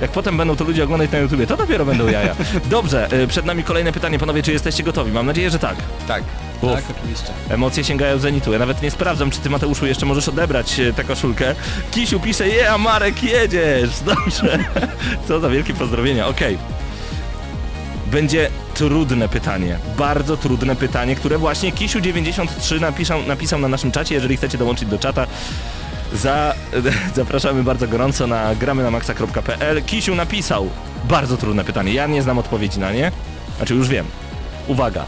Jak 0.00 0.10
potem 0.10 0.36
będą 0.36 0.56
to 0.56 0.64
ludzie 0.64 0.84
oglądać 0.84 1.10
na 1.12 1.18
YouTubie, 1.18 1.46
to 1.46 1.56
dopiero 1.56 1.84
będą 1.84 2.06
jaja. 2.06 2.36
Dobrze, 2.64 3.08
y, 3.22 3.26
przed 3.26 3.46
nami 3.46 3.64
kolejne 3.64 3.92
pytanie, 3.92 4.18
panowie, 4.18 4.42
czy 4.42 4.52
jesteście 4.52 4.82
gotowi? 4.82 5.12
Mam 5.12 5.26
nadzieję, 5.26 5.50
że 5.50 5.58
tak. 5.58 5.76
Tak. 6.08 6.22
Uf. 6.62 6.72
Tak, 6.72 6.84
oczywiście. 6.98 7.32
Emocje 7.48 7.84
sięgają 7.84 8.18
zenitu. 8.18 8.52
Ja 8.52 8.58
nawet 8.58 8.82
nie 8.82 8.90
sprawdzam, 8.90 9.30
czy 9.30 9.40
ty 9.40 9.50
Mateuszu 9.50 9.86
jeszcze 9.86 10.06
możesz 10.06 10.28
odebrać 10.28 10.80
e, 10.80 10.92
tę 10.92 11.04
koszulkę. 11.04 11.54
Kisiu 11.90 12.20
pisze, 12.20 12.48
je, 12.48 12.70
a 12.70 12.78
Marek 12.78 13.22
jedziesz. 13.22 13.90
Dobrze. 14.06 14.58
Co 15.28 15.40
za 15.40 15.48
wielkie 15.48 15.74
pozdrowienia. 15.74 16.26
Okej. 16.28 16.58
Będzie 18.06 18.50
trudne 18.74 19.28
pytanie, 19.28 19.78
bardzo 19.98 20.36
trudne 20.36 20.76
pytanie, 20.76 21.16
które 21.16 21.38
właśnie 21.38 21.72
Kisiu93 21.72 22.80
napisał, 22.80 23.22
napisał 23.22 23.58
na 23.58 23.68
naszym 23.68 23.92
czacie, 23.92 24.14
jeżeli 24.14 24.36
chcecie 24.36 24.58
dołączyć 24.58 24.88
do 24.88 24.98
czata. 24.98 25.26
Za, 26.12 26.54
zapraszamy 27.14 27.62
bardzo 27.62 27.88
gorąco 27.88 28.26
na 28.26 28.54
gramy 28.54 28.82
na 28.82 28.90
maxa.pl. 28.90 29.82
Kisiu 29.82 30.14
napisał 30.14 30.70
bardzo 31.04 31.36
trudne 31.36 31.64
pytanie. 31.64 31.92
Ja 31.92 32.06
nie 32.06 32.22
znam 32.22 32.38
odpowiedzi 32.38 32.80
na 32.80 32.92
nie. 32.92 33.12
Znaczy 33.56 33.74
już 33.74 33.88
wiem. 33.88 34.06
Uwaga. 34.66 35.04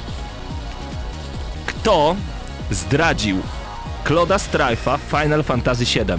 Kto 1.67 2.17
zdradził 2.71 3.43
Claude'a 4.05 4.39
Strife'a 4.39 4.99
w 4.99 5.11
Final 5.11 5.45
Fantasy 5.45 5.85
VII? 5.85 6.19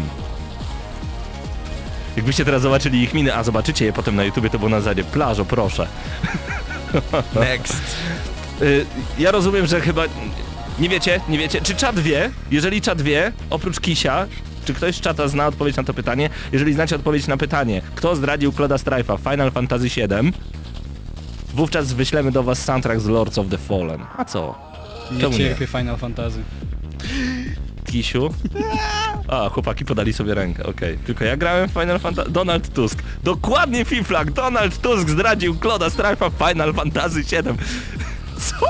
Jakbyście 2.15 2.45
teraz 2.45 2.61
zobaczyli 2.61 3.03
ich 3.03 3.13
miny, 3.13 3.35
a 3.35 3.43
zobaczycie 3.43 3.85
je 3.85 3.93
potem 3.93 4.15
na 4.15 4.23
YouTubie, 4.23 4.49
to 4.49 4.59
było 4.59 4.69
na 4.69 4.81
zasadzie 4.81 5.03
plażo, 5.03 5.45
proszę. 5.45 5.87
Next. 7.35 7.81
Y, 8.61 8.85
ja 9.19 9.31
rozumiem, 9.31 9.67
że 9.67 9.81
chyba 9.81 10.03
nie 10.79 10.89
wiecie, 10.89 11.21
nie 11.29 11.37
wiecie. 11.37 11.61
Czy 11.61 11.75
czat 11.75 11.99
wie? 11.99 12.31
Jeżeli 12.51 12.81
czat 12.81 13.01
wie, 13.01 13.31
oprócz 13.49 13.79
Kisia, 13.79 14.27
Czy 14.69 14.73
ktoś 14.73 14.95
z 14.95 15.01
czata 15.01 15.27
zna 15.27 15.47
odpowiedź 15.47 15.75
na 15.75 15.83
to 15.83 15.93
pytanie? 15.93 16.29
Jeżeli 16.51 16.73
znacie 16.73 16.95
odpowiedź 16.95 17.27
na 17.27 17.37
pytanie, 17.37 17.81
kto 17.95 18.15
zdradził 18.15 18.51
Claude'a 18.51 18.77
Strife'a 18.77 19.17
w 19.17 19.31
Final 19.31 19.51
Fantasy 19.51 19.89
VII, 19.89 20.33
wówczas 21.53 21.93
wyślemy 21.93 22.31
do 22.31 22.43
was 22.43 22.63
soundtrack 22.63 23.01
z 23.01 23.05
Lords 23.05 23.37
of 23.37 23.47
the 23.47 23.57
Fallen. 23.57 24.01
A 24.17 24.25
co? 24.25 24.55
Czemu 25.19 25.31
nie? 25.31 25.37
cierpię 25.37 25.67
Final 25.67 25.97
Fantasy. 25.97 26.43
Kisiu? 27.85 28.33
A, 29.27 29.49
chłopaki 29.49 29.85
podali 29.85 30.13
sobie 30.13 30.33
rękę, 30.33 30.63
okej. 30.63 30.97
Tylko 30.97 31.25
ja 31.25 31.37
grałem 31.37 31.69
w 31.69 31.71
Final 31.71 31.99
Fantasy... 31.99 32.31
Donald 32.31 32.73
Tusk. 32.73 33.03
Dokładnie 33.23 33.85
Fiflak! 33.85 34.31
Donald 34.31 34.81
Tusk 34.81 35.09
zdradził 35.09 35.53
Claude'a 35.53 35.89
Strife'a 35.89 36.31
w 36.31 36.47
Final 36.49 36.73
Fantasy 36.73 37.23
VII. 37.23 37.53
Co? 38.45 38.65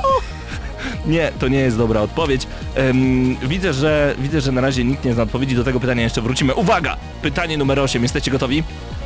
Nie, 1.06 1.32
to 1.39 1.48
nie 1.48 1.60
jest 1.60 1.78
dobra 1.78 2.02
odpowiedź. 2.02 2.48
Em, 2.76 3.38
widzę, 3.48 3.74
że 3.74 4.15
widzę, 4.20 4.42
że 4.42 4.52
na 4.52 4.62
razie 4.62 4.84
nikt 4.84 5.06
nie 5.06 5.13
zna 5.13 5.24
odpowiedzi, 5.24 5.56
do 5.56 5.63
tego 5.63 5.80
pytania 5.80 6.04
jeszcze 6.04 6.22
wrócimy. 6.22 6.56
Uwaga! 6.56 6.98
Pytanie 7.22 7.58
numer 7.58 7.80
8. 7.80 8.04
Jesteście 8.04 8.32
gotowi? 8.32 8.63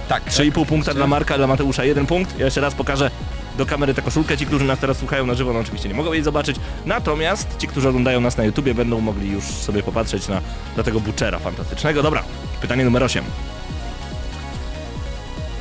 Tak. 0.07 0.23
3,5 0.25 0.65
punkta 0.65 0.93
dla 0.93 1.07
Marka, 1.07 1.37
dla 1.37 1.47
Mateusza 1.47 1.83
1 1.83 2.05
punkt. 2.05 2.39
Ja 2.39 2.45
jeszcze 2.45 2.61
raz 2.61 2.75
pokażę 2.75 3.11
do 3.57 3.65
kamery 3.65 3.93
tę 3.93 4.01
koszulkę. 4.01 4.37
Ci, 4.37 4.45
którzy 4.45 4.65
nas 4.65 4.79
teraz 4.79 4.97
słuchają 4.97 5.25
na 5.25 5.33
żywo, 5.33 5.53
no 5.53 5.59
oczywiście 5.59 5.89
nie 5.89 5.95
mogą 5.95 6.13
jej 6.13 6.23
zobaczyć. 6.23 6.55
Natomiast 6.85 7.57
ci, 7.57 7.67
którzy 7.67 7.89
oglądają 7.89 8.21
nas 8.21 8.37
na 8.37 8.43
YouTubie, 8.43 8.73
będą 8.73 8.99
mogli 9.01 9.31
już 9.31 9.43
sobie 9.43 9.83
popatrzeć 9.83 10.27
na, 10.27 10.41
na 10.77 10.83
tego 10.83 10.99
Butchera 10.99 11.39
fantastycznego. 11.39 12.03
Dobra, 12.03 12.23
pytanie 12.61 12.85
numer 12.85 13.03
8. 13.03 13.23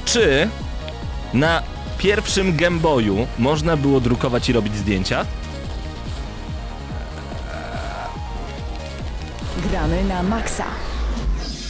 Czy 0.05 0.49
na 1.35 1.63
pierwszym 1.99 2.57
Game 2.57 2.79
Boyu 2.79 3.27
można 3.39 3.77
było 3.77 4.01
drukować 4.01 4.49
i 4.49 4.53
robić 4.53 4.77
zdjęcia? 4.77 5.27
Gramy 9.71 10.05
na 10.05 10.23
maksa. 10.23 10.65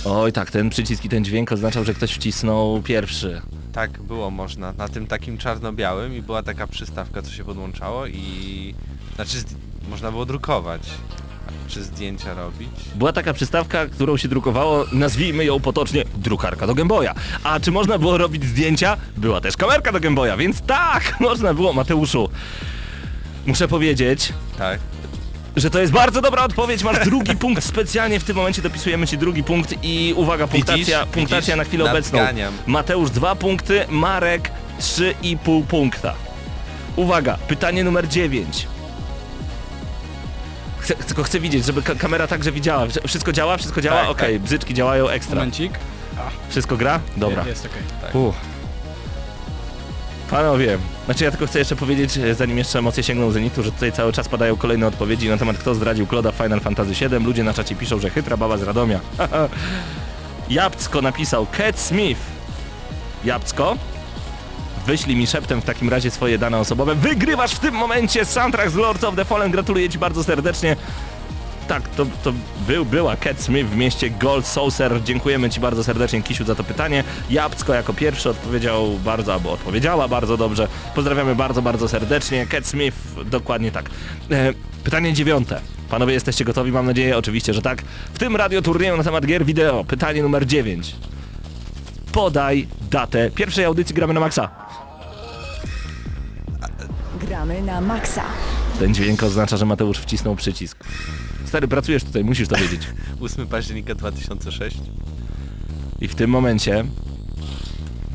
Oj 0.04 0.32
tak, 0.32 0.50
ten 0.50 0.70
przycisk 0.70 1.04
i 1.04 1.08
ten 1.08 1.24
dźwięk 1.24 1.52
oznaczał, 1.52 1.84
że 1.84 1.94
ktoś 1.94 2.12
wcisnął 2.12 2.82
pierwszy. 2.82 3.42
Tak, 3.72 4.02
było 4.02 4.30
można. 4.30 4.72
Na 4.72 4.88
tym 4.88 5.06
takim 5.06 5.38
czarno-białym 5.38 6.14
i 6.16 6.22
była 6.22 6.42
taka 6.42 6.66
przystawka, 6.66 7.22
co 7.22 7.30
się 7.30 7.44
podłączało 7.44 8.06
i... 8.06 8.74
Znaczy, 9.14 9.38
zd- 9.38 9.54
można 9.90 10.10
było 10.10 10.26
drukować. 10.26 10.82
Czy 11.68 11.82
zdjęcia 11.84 12.34
robić? 12.34 12.68
Była 12.94 13.12
taka 13.12 13.32
przystawka, 13.32 13.86
którą 13.86 14.16
się 14.16 14.28
drukowało, 14.28 14.84
nazwijmy 14.92 15.44
ją 15.44 15.60
potocznie 15.60 16.04
drukarka 16.14 16.66
do 16.66 16.74
Gameboya. 16.74 17.08
A 17.44 17.60
czy 17.60 17.70
można 17.70 17.98
było 17.98 18.18
robić 18.18 18.44
zdjęcia? 18.44 18.96
Była 19.16 19.40
też 19.40 19.56
kamerka 19.56 19.92
do 19.92 20.00
Gameboya, 20.00 20.36
więc 20.38 20.60
tak, 20.60 21.14
można 21.20 21.54
było, 21.54 21.72
Mateuszu. 21.72 22.28
Muszę 23.46 23.68
powiedzieć, 23.68 24.32
Tak. 24.58 24.80
Że 25.56 25.70
to 25.70 25.80
jest 25.80 25.92
bardzo 25.92 26.20
dobra 26.20 26.42
odpowiedź, 26.44 26.82
masz 26.82 27.04
drugi 27.04 27.36
punkt, 27.36 27.64
specjalnie 27.72 28.20
w 28.20 28.24
tym 28.24 28.36
momencie 28.36 28.62
dopisujemy 28.62 29.06
ci 29.06 29.18
drugi 29.18 29.44
punkt 29.44 29.74
i 29.82 30.14
uwaga, 30.16 30.46
punktacja, 30.46 30.76
Widzisz? 31.00 31.14
punktacja 31.14 31.40
Widzisz? 31.40 31.56
na 31.56 31.64
chwilę 31.64 31.90
obecną. 31.90 32.18
Nadganiam. 32.18 32.54
Mateusz 32.66 33.10
dwa 33.10 33.34
punkty, 33.34 33.84
Marek 33.88 34.50
3,5 34.80 35.64
punkta. 35.64 36.14
Uwaga, 36.96 37.38
pytanie 37.48 37.84
numer 37.84 38.08
9. 38.08 38.66
Chcę, 40.78 40.94
tylko 40.94 41.22
chcę 41.22 41.40
widzieć, 41.40 41.64
żeby 41.64 41.82
ka 41.82 41.94
kamera 41.94 42.26
także 42.26 42.52
widziała. 42.52 42.86
Wsz- 42.86 43.08
Wszystko 43.08 43.32
działa? 43.32 43.56
Wszystko 43.56 43.80
działa? 43.80 44.00
Tak, 44.00 44.10
Okej, 44.10 44.40
bzyczki 44.40 44.74
działają 44.74 45.08
ekstra. 45.08 45.34
Momencik. 45.34 45.72
Wszystko 46.48 46.76
gra? 46.76 47.00
Dobra. 47.16 47.46
Jest 47.46 47.66
okej. 47.66 48.22
Uff. 48.22 48.51
Panowie, 50.32 50.78
znaczy 51.04 51.24
ja 51.24 51.30
tylko 51.30 51.46
chcę 51.46 51.58
jeszcze 51.58 51.76
powiedzieć, 51.76 52.18
e, 52.18 52.34
zanim 52.34 52.58
jeszcze 52.58 52.78
emocje 52.78 53.02
sięgną 53.02 53.30
zenitu, 53.30 53.62
że 53.62 53.72
tutaj 53.72 53.92
cały 53.92 54.12
czas 54.12 54.28
padają 54.28 54.56
kolejne 54.56 54.86
odpowiedzi 54.86 55.28
na 55.28 55.36
temat 55.36 55.58
kto 55.58 55.74
zdradził 55.74 56.06
Kloda 56.06 56.32
w 56.32 56.34
Final 56.34 56.60
Fantasy 56.60 56.94
VII. 56.94 57.24
Ludzie 57.24 57.44
na 57.44 57.54
czacie 57.54 57.74
piszą, 57.74 58.00
że 58.00 58.10
chytra 58.10 58.36
baba 58.36 58.56
z 58.56 58.62
Radomia. 58.62 59.00
Jabcko 60.50 61.02
napisał 61.02 61.46
Cat 61.56 61.80
Smith. 61.80 62.20
Jabcko? 63.24 63.76
Wyślij 64.86 65.16
mi 65.16 65.26
szeptem 65.26 65.60
w 65.60 65.64
takim 65.64 65.88
razie 65.88 66.10
swoje 66.10 66.38
dane 66.38 66.58
osobowe. 66.58 66.94
Wygrywasz 66.94 67.52
w 67.52 67.58
tym 67.58 67.74
momencie 67.74 68.24
soundtrack 68.24 68.70
z 68.70 68.74
Lords 68.74 69.04
of 69.04 69.16
the 69.16 69.24
Fallen. 69.24 69.50
Gratuluję 69.50 69.88
ci 69.88 69.98
bardzo 69.98 70.24
serdecznie. 70.24 70.76
Tak, 71.68 71.88
to, 71.88 72.06
to 72.24 72.32
był, 72.66 72.84
była 72.84 73.16
Cat 73.16 73.40
Smith 73.40 73.70
w 73.70 73.76
mieście 73.76 74.10
Gold 74.10 74.46
Saucer. 74.46 75.02
Dziękujemy 75.02 75.50
Ci 75.50 75.60
bardzo 75.60 75.84
serdecznie, 75.84 76.22
Kisiu, 76.22 76.44
za 76.44 76.54
to 76.54 76.64
pytanie. 76.64 77.04
Jabcko 77.30 77.74
jako 77.74 77.92
pierwszy 77.92 78.30
odpowiedział 78.30 78.98
bardzo, 79.04 79.32
albo 79.32 79.52
odpowiedziała 79.52 80.08
bardzo 80.08 80.36
dobrze. 80.36 80.68
Pozdrawiamy 80.94 81.34
bardzo, 81.34 81.62
bardzo 81.62 81.88
serdecznie. 81.88 82.46
Cat 82.46 82.66
Smith, 82.66 82.96
dokładnie 83.24 83.72
tak. 83.72 83.90
E, 84.30 84.52
pytanie 84.84 85.12
dziewiąte. 85.12 85.60
Panowie, 85.90 86.14
jesteście 86.14 86.44
gotowi? 86.44 86.72
Mam 86.72 86.86
nadzieję, 86.86 87.18
oczywiście, 87.18 87.54
że 87.54 87.62
tak. 87.62 87.82
W 88.14 88.18
tym 88.18 88.36
radioturnieju 88.36 88.96
na 88.96 89.04
temat 89.04 89.26
gier 89.26 89.44
wideo. 89.44 89.84
Pytanie 89.84 90.22
numer 90.22 90.46
9. 90.46 90.96
Podaj 92.12 92.68
datę 92.90 93.30
pierwszej 93.30 93.64
audycji 93.64 93.94
Gramy 93.94 94.14
na 94.14 94.20
Maxa. 94.20 94.48
Gramy 97.20 97.62
na 97.62 97.80
maksa. 97.80 98.22
Ten 98.78 98.94
dźwięk 98.94 99.22
oznacza, 99.22 99.56
że 99.56 99.66
Mateusz 99.66 99.98
wcisnął 99.98 100.36
przycisk. 100.36 100.78
Stary, 101.44 101.68
pracujesz 101.68 102.04
tutaj, 102.04 102.24
musisz 102.24 102.48
to 102.48 102.56
wiedzieć. 102.56 102.82
8 103.20 103.46
października 103.46 103.94
2006. 103.94 104.76
I 106.00 106.08
w 106.08 106.14
tym 106.14 106.30
momencie 106.30 106.84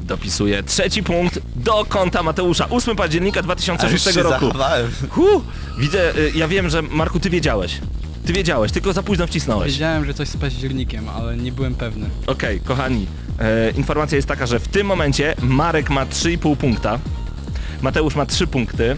dopisuję 0.04 0.64
trzeci 0.64 1.04
punkt 1.04 1.40
do 1.56 1.86
konta 1.90 2.24
Mateusza. 2.24 2.70
8 2.70 2.96
października 2.96 3.42
2006 3.44 4.04
się 4.06 4.24
roku. 4.24 4.30
zachowałem. 4.46 4.92
Widzę, 5.80 6.18
y, 6.18 6.32
ja 6.36 6.48
wiem, 6.48 6.70
że 6.70 6.82
Marku, 6.82 7.20
ty 7.20 7.30
wiedziałeś. 7.30 7.78
Ty 8.26 8.34
wiedziałeś, 8.34 8.72
tylko 8.72 8.94
za 8.94 9.04
późno 9.04 9.28
wcisnąłeś. 9.28 9.72
Wiedziałem, 9.72 10.06
że 10.06 10.14
coś 10.14 10.28
z 10.28 10.38
październikiem, 10.38 11.10
ale 11.10 11.38
nie 11.38 11.52
byłem 11.52 11.76
pewny. 11.76 12.10
Okej, 12.28 12.60
kochani, 12.60 13.08
e, 13.40 13.72
informacja 13.72 14.16
jest 14.16 14.28
taka, 14.28 14.46
że 14.46 14.60
w 14.60 14.68
tym 14.68 14.88
momencie 14.88 15.36
Marek 15.42 15.90
ma 15.90 16.06
3,5 16.06 16.56
punkta, 16.56 17.00
Mateusz 17.82 18.16
ma 18.16 18.26
3 18.26 18.48
punkty 18.48 18.96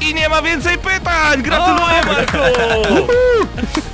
i 0.00 0.14
nie 0.14 0.28
ma 0.28 0.42
więcej 0.42 0.78
pytań! 0.78 1.42
Gratuluję 1.42 2.04
Marku! 2.06 2.38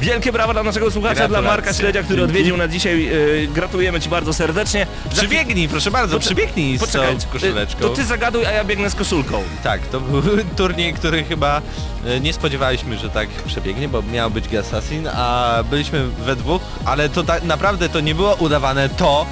Wielkie 0.01 0.33
brawa 0.33 0.53
dla 0.53 0.63
naszego 0.63 0.91
słuchacza, 0.91 1.15
dla 1.15 1.29
Gratulacje. 1.29 1.51
Marka 1.51 1.73
Śledzia, 1.73 2.03
który 2.03 2.23
odwiedził 2.23 2.57
nas 2.57 2.71
dzisiaj. 2.71 3.09
E, 3.45 3.47
gratulujemy 3.47 4.01
Ci 4.01 4.09
bardzo 4.09 4.33
serdecznie. 4.33 4.87
Za- 5.13 5.21
Przybiegnij, 5.23 5.69
proszę 5.69 5.91
bardzo, 5.91 6.19
przybiegnij 6.19 6.77
z 6.79 6.81
Poczekaj, 6.81 7.17
tą 7.17 7.23
y, 7.23 7.33
koszuleczką. 7.33 7.81
to 7.81 7.89
ty 7.89 8.05
zagaduj, 8.05 8.47
a 8.47 8.51
ja 8.51 8.65
biegnę 8.65 8.91
z 8.91 8.95
koszulką. 8.95 9.43
Tak, 9.63 9.87
to 9.87 10.01
był 10.01 10.23
turniej, 10.57 10.95
który 10.95 11.25
chyba 11.25 11.63
e, 12.07 12.21
nie 12.21 12.33
spodziewaliśmy, 12.33 12.99
że 12.99 13.11
tak 13.11 13.29
przebiegnie, 13.29 13.89
bo 13.89 14.03
miał 14.03 14.31
być 14.31 14.55
Assassin, 14.55 15.09
a 15.15 15.55
byliśmy 15.71 16.05
we 16.09 16.37
dwóch, 16.37 16.63
ale 16.85 17.09
to 17.09 17.23
tak 17.25 17.43
naprawdę 17.43 17.89
to 17.89 18.01
nie 18.01 18.15
było 18.15 18.35
udawane 18.35 18.89
to, 18.89 19.27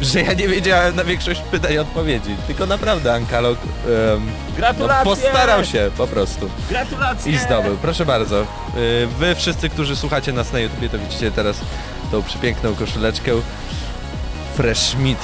że 0.00 0.20
ja 0.22 0.32
nie 0.32 0.48
wiedziałem 0.48 0.96
na 0.96 1.04
większość 1.04 1.40
pytań 1.40 1.78
odpowiedzi, 1.78 2.36
tylko 2.46 2.66
naprawdę 2.66 3.14
Ankalog 3.14 3.58
no, 3.64 3.90
Gratulacje! 4.56 5.04
postarał 5.04 5.64
się 5.64 5.90
po 5.96 6.06
prostu 6.06 6.50
Gratulacje! 6.70 7.32
i 7.32 7.38
zdobył. 7.38 7.76
Proszę 7.76 8.06
bardzo, 8.06 8.40
e, 8.40 8.46
wy 9.18 9.34
wszyscy, 9.34 9.68
którzy 9.68 9.96
słuchacie 9.96 10.32
nas 10.32 10.52
na 10.52 10.58
YouTubie, 10.58 10.88
to 10.88 10.98
widzicie 10.98 11.30
teraz 11.30 11.60
tą 12.10 12.22
przepiękną 12.22 12.74
koszuleczkę 12.74 13.32
Fresh 14.56 14.78
Schmidt. 14.80 15.18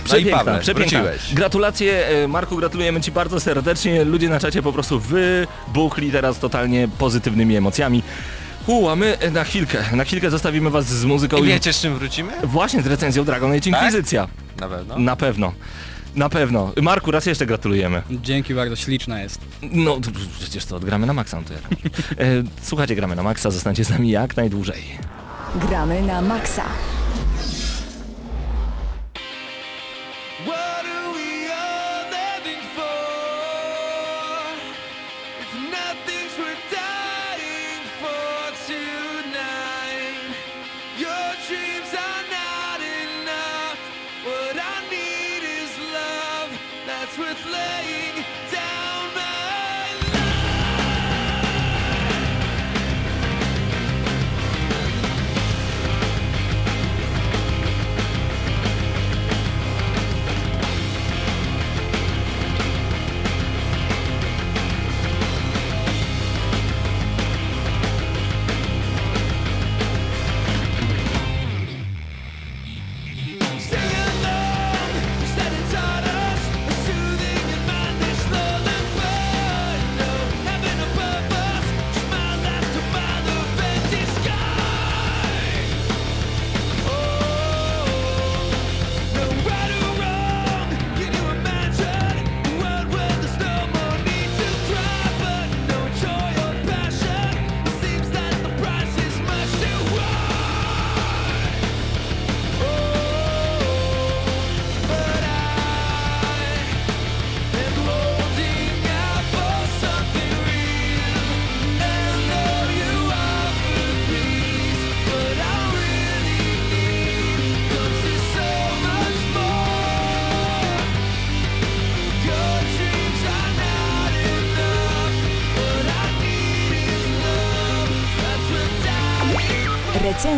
No 0.00 0.04
Przepiękna, 0.04 0.36
Pawle, 0.44 0.58
przepiękna. 0.60 1.00
wróciłeś. 1.02 1.34
Gratulacje 1.34 2.06
e, 2.08 2.28
Marku, 2.28 2.56
gratulujemy 2.56 3.00
Ci 3.00 3.12
bardzo 3.12 3.40
serdecznie. 3.40 4.04
Ludzie 4.04 4.28
na 4.28 4.40
czacie 4.40 4.62
po 4.62 4.72
prostu 4.72 5.00
wybuchli 5.00 6.12
teraz 6.12 6.38
totalnie 6.38 6.88
pozytywnymi 6.98 7.56
emocjami. 7.56 8.02
U, 8.66 8.88
a 8.88 8.96
my 8.96 9.18
e, 9.18 9.30
na 9.30 9.44
chwilkę, 9.44 9.84
na 9.92 10.04
chwilkę 10.04 10.30
zostawimy 10.30 10.70
Was 10.70 10.86
z 10.86 11.04
muzyką 11.04 11.36
I 11.36 11.46
wiecie 11.46 11.72
z 11.72 11.80
czym 11.80 11.94
wrócimy? 11.98 12.32
Właśnie 12.44 12.82
z 12.82 12.86
recenzją 12.86 13.24
Dragon 13.24 13.50
Age 13.52 13.60
Tak? 13.60 13.66
Inkwizycja. 13.66 14.28
Na 14.60 14.68
pewno. 14.68 14.98
Na 14.98 15.16
pewno. 15.16 15.52
Na 16.14 16.28
pewno. 16.28 16.72
Marku, 16.82 17.10
raz 17.10 17.26
jeszcze 17.26 17.46
gratulujemy. 17.46 18.02
Dzięki 18.10 18.54
bardzo, 18.54 18.76
śliczna 18.76 19.20
jest. 19.22 19.40
No, 19.62 19.98
przecież 20.38 20.64
to 20.64 20.76
odgramy 20.76 21.06
na 21.06 21.12
maksa, 21.12 21.36
no 21.40 21.42
to 21.46 21.52
jak. 21.52 21.62
E, 21.62 22.26
słuchajcie, 22.62 22.94
gramy 22.94 23.16
na 23.16 23.22
maksa, 23.22 23.50
zostańcie 23.50 23.84
z 23.84 23.90
nami 23.90 24.10
jak 24.10 24.36
najdłużej. 24.36 24.82
Gramy 25.68 26.02
na 26.02 26.22
maksa. 26.22 26.62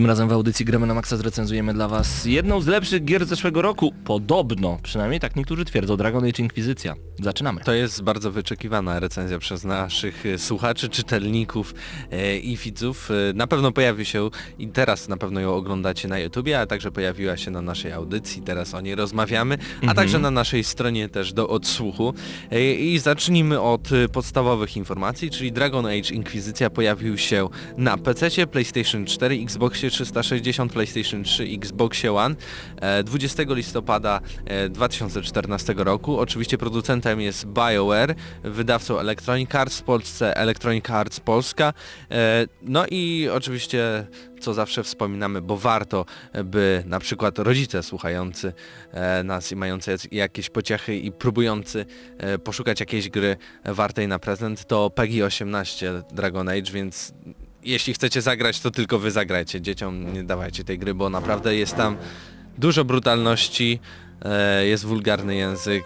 Tym 0.00 0.06
razem 0.06 0.28
w 0.28 0.32
audycji 0.32 0.64
Gramy 0.64 0.86
na 0.86 0.94
Maxa 0.94 1.16
zrecenzujemy 1.16 1.74
dla 1.74 1.88
Was 1.88 2.24
jedną 2.24 2.60
z 2.60 2.66
lepszych 2.66 3.04
gier 3.04 3.26
zeszłego 3.26 3.62
roku. 3.62 3.94
Podobno, 4.04 4.78
przynajmniej 4.82 5.20
tak 5.20 5.36
niektórzy 5.36 5.64
twierdzą, 5.64 5.96
Dragon 5.96 6.24
Age 6.24 6.42
Inkwizycja. 6.42 6.94
Zaczynamy. 7.22 7.60
To 7.64 7.72
jest 7.72 8.02
bardzo 8.02 8.30
wyczekiwana 8.30 9.00
recenzja 9.00 9.38
przez 9.38 9.64
naszych 9.64 10.26
e, 10.26 10.38
słuchaczy, 10.38 10.88
czytelników 10.88 11.74
e, 12.10 12.38
i 12.38 12.56
widzów. 12.56 13.10
E, 13.10 13.32
Na 13.34 13.46
pewno 13.46 13.72
pojawi 13.72 14.04
się 14.04 14.30
i 14.58 14.68
teraz 14.68 15.08
na 15.08 15.16
pewno 15.16 15.40
ją 15.40 15.54
oglądacie 15.54 16.08
na 16.08 16.18
YouTubie, 16.18 16.60
a 16.60 16.66
także 16.66 16.90
pojawiła 16.90 17.36
się 17.36 17.50
na 17.50 17.62
naszej 17.62 17.92
audycji, 17.92 18.42
teraz 18.42 18.74
o 18.74 18.80
niej 18.80 18.94
rozmawiamy, 18.94 19.58
a 19.86 19.94
także 19.94 20.18
na 20.18 20.30
naszej 20.30 20.64
stronie 20.64 21.08
też 21.08 21.32
do 21.32 21.48
odsłuchu. 21.48 22.14
I 22.78 22.98
zacznijmy 22.98 23.60
od 23.60 23.88
podstawowych 24.12 24.76
informacji, 24.76 25.30
czyli 25.30 25.52
Dragon 25.52 25.86
Age 25.86 26.14
Inkwizycja 26.14 26.70
pojawił 26.70 27.18
się 27.18 27.48
na 27.76 27.96
PC, 27.96 28.46
PlayStation 28.46 29.06
4, 29.06 29.34
Xboxie 29.42 29.89
360, 29.90 30.72
PlayStation 30.72 31.24
3, 31.24 31.58
Xboxie 31.58 32.12
One 32.12 32.34
e, 32.80 33.02
20 33.02 33.42
listopada 33.48 34.20
e, 34.44 34.68
2014 34.68 35.74
roku. 35.76 36.18
Oczywiście 36.18 36.58
producentem 36.58 37.20
jest 37.20 37.46
BioWare, 37.46 38.14
wydawcą 38.42 38.98
Electronic 38.98 39.54
Arts 39.54 39.78
w 39.78 39.82
Polsce 39.82 40.36
Electronic 40.36 40.90
Arts 40.90 41.20
Polska. 41.20 41.72
E, 42.10 42.46
No 42.62 42.84
i 42.90 43.28
oczywiście 43.32 44.06
co 44.40 44.54
zawsze 44.54 44.82
wspominamy, 44.82 45.40
bo 45.40 45.56
warto, 45.56 46.04
by 46.44 46.82
na 46.86 47.00
przykład 47.00 47.38
rodzice 47.38 47.82
słuchający 47.82 48.52
e, 48.92 49.22
nas 49.22 49.52
i 49.52 49.56
mający 49.56 49.96
jakieś 50.12 50.50
pociechy 50.50 50.96
i 50.96 51.12
próbujący 51.12 51.86
e, 52.18 52.38
poszukać 52.38 52.80
jakiejś 52.80 53.08
gry 53.08 53.36
wartej 53.64 54.08
na 54.08 54.18
prezent, 54.18 54.66
to 54.66 54.90
PEGI 54.90 55.22
18 55.22 56.02
Dragon 56.12 56.48
Age, 56.48 56.72
więc 56.72 57.12
jeśli 57.64 57.94
chcecie 57.94 58.22
zagrać, 58.22 58.60
to 58.60 58.70
tylko 58.70 58.98
wy 58.98 59.10
zagrajcie. 59.10 59.60
Dzieciom 59.60 60.12
nie 60.12 60.24
dawajcie 60.24 60.64
tej 60.64 60.78
gry, 60.78 60.94
bo 60.94 61.10
naprawdę 61.10 61.54
jest 61.56 61.76
tam 61.76 61.96
dużo 62.58 62.84
brutalności, 62.84 63.80
e, 64.24 64.66
jest 64.66 64.84
wulgarny 64.84 65.34
język, 65.36 65.84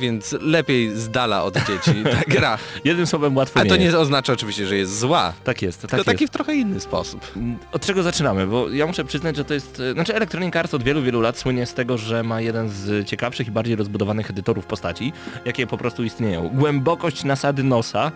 więc 0.00 0.32
lepiej 0.40 0.96
z 0.96 1.10
dala 1.10 1.42
od 1.44 1.54
dzieci 1.56 2.04
ta 2.12 2.20
gra. 2.34 2.58
Jednym 2.84 3.06
słowem 3.06 3.36
łatwo 3.36 3.60
A 3.60 3.64
to 3.64 3.76
nie 3.76 3.98
oznacza 3.98 4.32
oczywiście, 4.32 4.66
że 4.66 4.76
jest 4.76 4.98
zła, 4.98 5.32
Tak 5.44 5.62
jest, 5.62 5.80
tak 5.82 5.90
tylko 5.90 5.96
jest. 6.00 6.06
taki 6.06 6.26
w 6.26 6.30
trochę 6.30 6.54
inny 6.54 6.80
sposób. 6.80 7.32
Od 7.72 7.86
czego 7.86 8.02
zaczynamy? 8.02 8.46
Bo 8.46 8.70
ja 8.70 8.86
muszę 8.86 9.04
przyznać, 9.04 9.36
że 9.36 9.44
to 9.44 9.54
jest... 9.54 9.80
e, 9.80 9.92
Znaczy 9.92 10.14
Electronic 10.14 10.56
Arts 10.56 10.74
od 10.74 10.82
wielu, 10.82 11.02
wielu 11.02 11.20
lat 11.20 11.38
słynie 11.38 11.66
z 11.66 11.74
tego, 11.74 11.98
że 11.98 12.22
ma 12.22 12.40
jeden 12.40 12.68
z 12.70 13.08
ciekawszych 13.08 13.48
i 13.48 13.50
bardziej 13.50 13.76
rozbudowanych 13.76 14.30
edytorów 14.30 14.66
postaci, 14.66 15.12
jakie 15.44 15.66
po 15.66 15.78
prostu 15.78 16.04
istnieją. 16.04 16.48
Głębokość 16.48 17.24
nasady 17.24 17.62
nosa, 17.62 18.12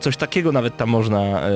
coś 0.00 0.16
takiego 0.16 0.52
nawet 0.52 0.76
tam 0.76 0.88
można 0.88 1.18
e, 1.20 1.52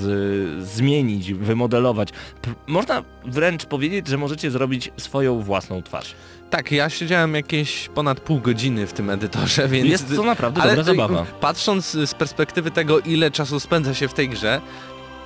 z, 0.00 0.68
zmienić, 0.68 1.34
wymodelować. 1.34 2.08
P 2.42 2.50
można 2.66 3.02
wręcz 3.24 3.64
powiedzieć, 3.64 4.06
że 4.06 4.18
możecie 4.18 4.50
zrobić 4.50 4.92
swoją 4.96 5.40
własną 5.40 5.82
twarz. 5.82 6.14
Tak, 6.50 6.72
ja 6.72 6.90
siedziałem 6.90 7.34
jakieś 7.34 7.88
ponad 7.88 8.20
pół 8.20 8.40
godziny 8.40 8.86
w 8.86 8.92
tym 8.92 9.10
edytorze, 9.10 9.68
więc... 9.68 9.88
Jest 9.88 10.16
to 10.16 10.22
naprawdę 10.22 10.62
Ale 10.62 10.76
dobra 10.76 10.94
zabawa. 10.94 11.22
y, 11.22 11.26
patrząc 11.40 11.90
z 11.90 12.14
perspektywy 12.14 12.70
tego, 12.70 13.00
ile 13.00 13.30
czasu 13.30 13.60
spędza 13.60 13.94
się 13.94 14.08
w 14.08 14.14
tej 14.14 14.28
grze, 14.28 14.60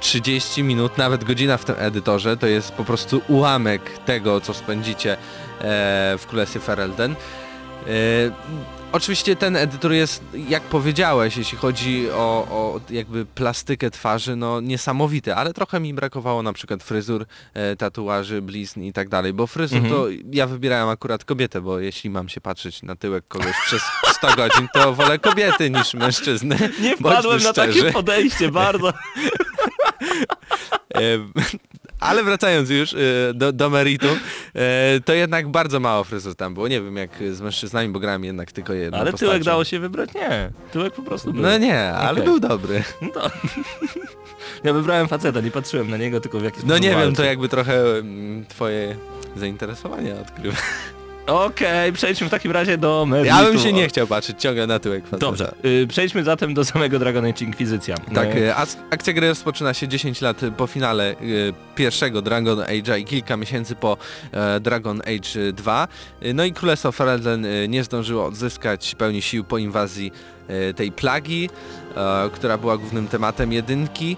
30 0.00 0.62
minut, 0.62 0.98
nawet 0.98 1.24
godzina 1.24 1.56
w 1.56 1.64
tym 1.64 1.74
edytorze, 1.78 2.36
to 2.36 2.46
jest 2.46 2.72
po 2.72 2.84
prostu 2.84 3.20
ułamek 3.28 3.98
tego, 3.98 4.40
co 4.40 4.54
spędzicie 4.54 5.12
e, 5.12 5.16
w 6.18 6.26
Królestwie 6.28 6.60
Ferelden. 6.60 7.12
E, 7.12 7.16
oczywiście 8.94 9.36
ten 9.36 9.56
edytor 9.56 9.92
jest, 9.92 10.22
jak 10.48 10.62
powiedziałeś, 10.62 11.36
jeśli 11.36 11.58
chodzi 11.58 12.10
o, 12.10 12.46
o 12.50 12.80
jakby 12.90 13.26
plastykę 13.26 13.90
twarzy, 13.90 14.36
no 14.36 14.60
niesamowity, 14.60 15.34
ale 15.34 15.52
trochę 15.52 15.80
mi 15.80 15.94
brakowało 15.94 16.42
na 16.42 16.52
przykład 16.52 16.82
fryzur, 16.82 17.26
e, 17.54 17.76
tatuaży, 17.76 18.42
blizn 18.42 18.82
i 18.82 18.92
tak 18.92 19.08
dalej, 19.08 19.32
bo 19.32 19.46
fryzur 19.46 19.78
Mhm. 19.78 19.94
to 19.94 20.06
ja 20.32 20.46
wybierałem 20.46 20.88
akurat 20.88 21.24
kobietę, 21.24 21.60
bo 21.60 21.78
jeśli 21.78 22.10
mam 22.10 22.28
się 22.28 22.40
patrzeć 22.40 22.82
na 22.82 22.96
tyłek 22.96 23.24
kogoś 23.28 23.54
przez 23.66 23.82
100 24.12 24.36
godzin, 24.36 24.68
to 24.74 24.92
wolę 24.92 25.18
kobiety 25.18 25.70
niż 25.70 25.94
mężczyzny. 25.94 26.56
Nie 26.80 26.96
wpadłem 26.96 27.42
na 27.42 27.52
takie 27.52 27.92
podejście, 27.92 28.50
bardzo. 28.50 28.92
Ale 32.04 32.22
wracając 32.24 32.70
już 32.70 32.94
e, 32.94 32.96
do, 33.34 33.52
do 33.52 33.70
meritum, 33.70 34.18
e, 34.54 35.00
to 35.04 35.12
jednak 35.12 35.48
bardzo 35.48 35.80
mało 35.80 36.04
fryzur 36.04 36.34
tam 36.34 36.54
było. 36.54 36.68
Nie 36.68 36.80
wiem 36.82 36.96
jak 36.96 37.10
z 37.32 37.40
mężczyznami, 37.40 37.88
bo 37.88 38.00
grałem 38.00 38.24
jednak 38.24 38.52
tylko 38.52 38.72
jedną 38.72 38.98
Ale 38.98 39.10
postacią. 39.10 39.30
tyłek 39.30 39.44
dało 39.44 39.64
się 39.64 39.78
wybrać? 39.78 40.14
Nie. 40.14 40.50
Tyłek 40.72 40.94
po 40.94 41.02
prostu 41.02 41.32
był. 41.32 41.42
No 41.42 41.58
nie, 41.58 41.92
ale 41.92 42.12
Okej. 42.12 42.24
był 42.24 42.40
dobry. 42.40 42.82
No. 43.14 43.30
Ja 44.64 44.72
wybrałem 44.72 45.08
faceta, 45.08 45.40
nie 45.40 45.50
patrzyłem 45.50 45.90
na 45.90 45.96
niego, 45.96 46.20
tylko 46.20 46.38
w 46.38 46.44
jaki 46.44 46.60
No 46.66 46.78
nie 46.78 46.90
wiem, 46.90 47.14
to 47.14 47.24
jakby 47.24 47.48
trochę 47.48 47.98
mm, 47.98 48.46
twoje 48.46 48.96
zainteresowania 49.36 50.14
odkrywa. 50.20 50.56
Okej, 51.26 51.92
przejdźmy 51.92 52.26
w 52.28 52.30
takim 52.30 52.52
razie 52.52 52.78
do 52.78 53.06
meritum. 53.06 53.38
Ja 53.38 53.44
bym 53.44 53.58
się 53.58 53.72
nie 53.72 53.88
chciał 53.88 54.06
patrzeć 54.06 54.40
ciągle 54.40 54.66
na 54.66 54.78
tyłek 54.78 55.04
faceta. 55.04 55.18
Dobrze, 55.26 55.54
y, 55.64 55.86
przejdźmy 55.86 56.24
zatem 56.24 56.54
do 56.54 56.64
samego 56.64 56.98
Dragon 56.98 57.24
Age 57.26 57.44
Inkwizycja. 57.44 57.96
Tak, 58.14 58.36
Y, 58.36 58.54
as- 58.54 58.76
akcja 58.90 59.12
gry 59.12 59.28
rozpoczyna 59.28 59.74
się 59.74 59.88
10 59.88 60.20
lat 60.20 60.40
po 60.56 60.66
finale 60.66 61.10
e, 61.10 61.14
pierwszego 61.74 62.22
Dragon 62.22 62.58
Age'a 62.58 62.98
i 62.98 63.04
kilka 63.04 63.36
miesięcy 63.36 63.74
po 63.76 63.96
e, 64.32 64.60
Dragon 64.60 65.00
Age 65.00 65.52
2. 65.52 65.88
E, 66.22 66.34
No 66.34 66.44
i 66.44 66.52
Królestwo 66.52 66.92
Ferelden 66.92 67.46
e, 67.46 67.68
nie 67.68 67.84
zdążyło 67.84 68.26
odzyskać 68.26 68.94
pełni 68.94 69.22
sił 69.22 69.44
po 69.44 69.58
inwazji 69.58 70.12
tej 70.76 70.92
plagi, 70.92 71.50
e, 71.96 72.30
która 72.34 72.58
była 72.58 72.76
głównym 72.76 73.08
tematem 73.08 73.52
jedynki. 73.52 74.16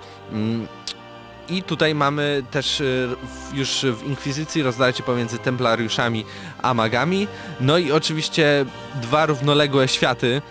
I 1.48 1.62
tutaj 1.62 1.94
mamy 1.94 2.42
też 2.50 2.82
w- 3.22 3.54
już 3.56 3.86
w 3.92 4.06
Inkwizycji 4.06 4.62
rozdarcie 4.62 5.02
pomiędzy 5.02 5.38
Templariuszami 5.38 6.24
a 6.62 6.74
magami. 6.74 7.28
No 7.60 7.78
i 7.78 7.92
oczywiście 7.92 8.64
dwa 9.02 9.26
równoległe 9.26 9.88
światy. 9.88 10.42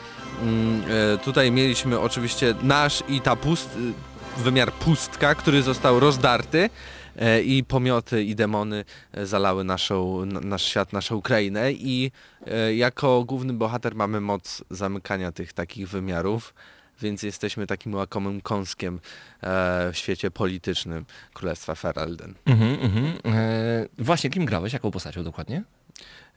Mm, 0.42 0.84
e, 1.14 1.18
Tutaj 1.18 1.52
mieliśmy 1.52 2.00
oczywiście 2.00 2.56
nasz 2.62 3.04
i 3.08 3.22
ta 3.22 3.36
pust, 3.36 3.70
y, 4.40 4.42
wymiar 4.44 4.74
pustka, 4.74 5.36
który 5.36 5.62
został 5.62 6.00
rozdarty 6.00 6.70
e, 7.20 7.42
i 7.42 7.64
pomioty 7.64 8.24
i 8.24 8.36
demony 8.36 8.86
e, 9.14 9.26
zalały 9.26 9.64
naszą, 9.64 10.26
nasz 10.26 10.64
świat, 10.64 10.94
naszą 10.94 11.16
Ukrainę 11.16 11.72
i 11.74 12.12
jako 12.76 13.24
główny 13.24 13.54
bohater 13.54 13.96
mamy 13.96 14.22
moc 14.22 14.64
zamykania 14.70 15.32
tych 15.32 15.54
takich 15.54 15.90
wymiarów, 15.90 16.54
więc 17.02 17.24
jesteśmy 17.24 17.68
takim 17.68 17.94
łakomym 17.94 18.42
kąskiem 18.42 19.00
e, 19.42 19.92
w 19.94 19.98
świecie 19.98 20.32
politycznym 20.32 21.06
Królestwa 21.34 21.76
Ferelden. 21.76 22.34
Mhm, 22.46 22.78
mhm. 22.82 23.06
E, 23.36 23.88
właśnie, 24.00 24.30
kim 24.30 24.46
grałeś? 24.46 24.74
Jaką 24.74 24.92
postacią 24.92 25.24
dokładnie? 25.24 25.64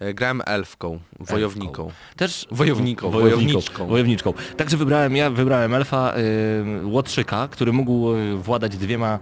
E, 0.00 0.14
Grałem 0.14 0.42
elfką, 0.46 1.00
wojowniką. 1.20 1.90
Też 2.16 2.46
Wojowniką, 2.50 3.10
wojowniczką. 3.10 3.86
wojowniczką. 3.86 4.32
Także 4.56 4.76
wybrałem, 4.76 5.16
ja 5.16 5.30
wybrałem 5.30 5.74
elfa 5.74 6.14
y, 6.16 6.86
łotrzyka, 6.86 7.48
który 7.48 7.72
mógł 7.72 8.06
władać 8.36 8.76
dwiema 8.76 9.18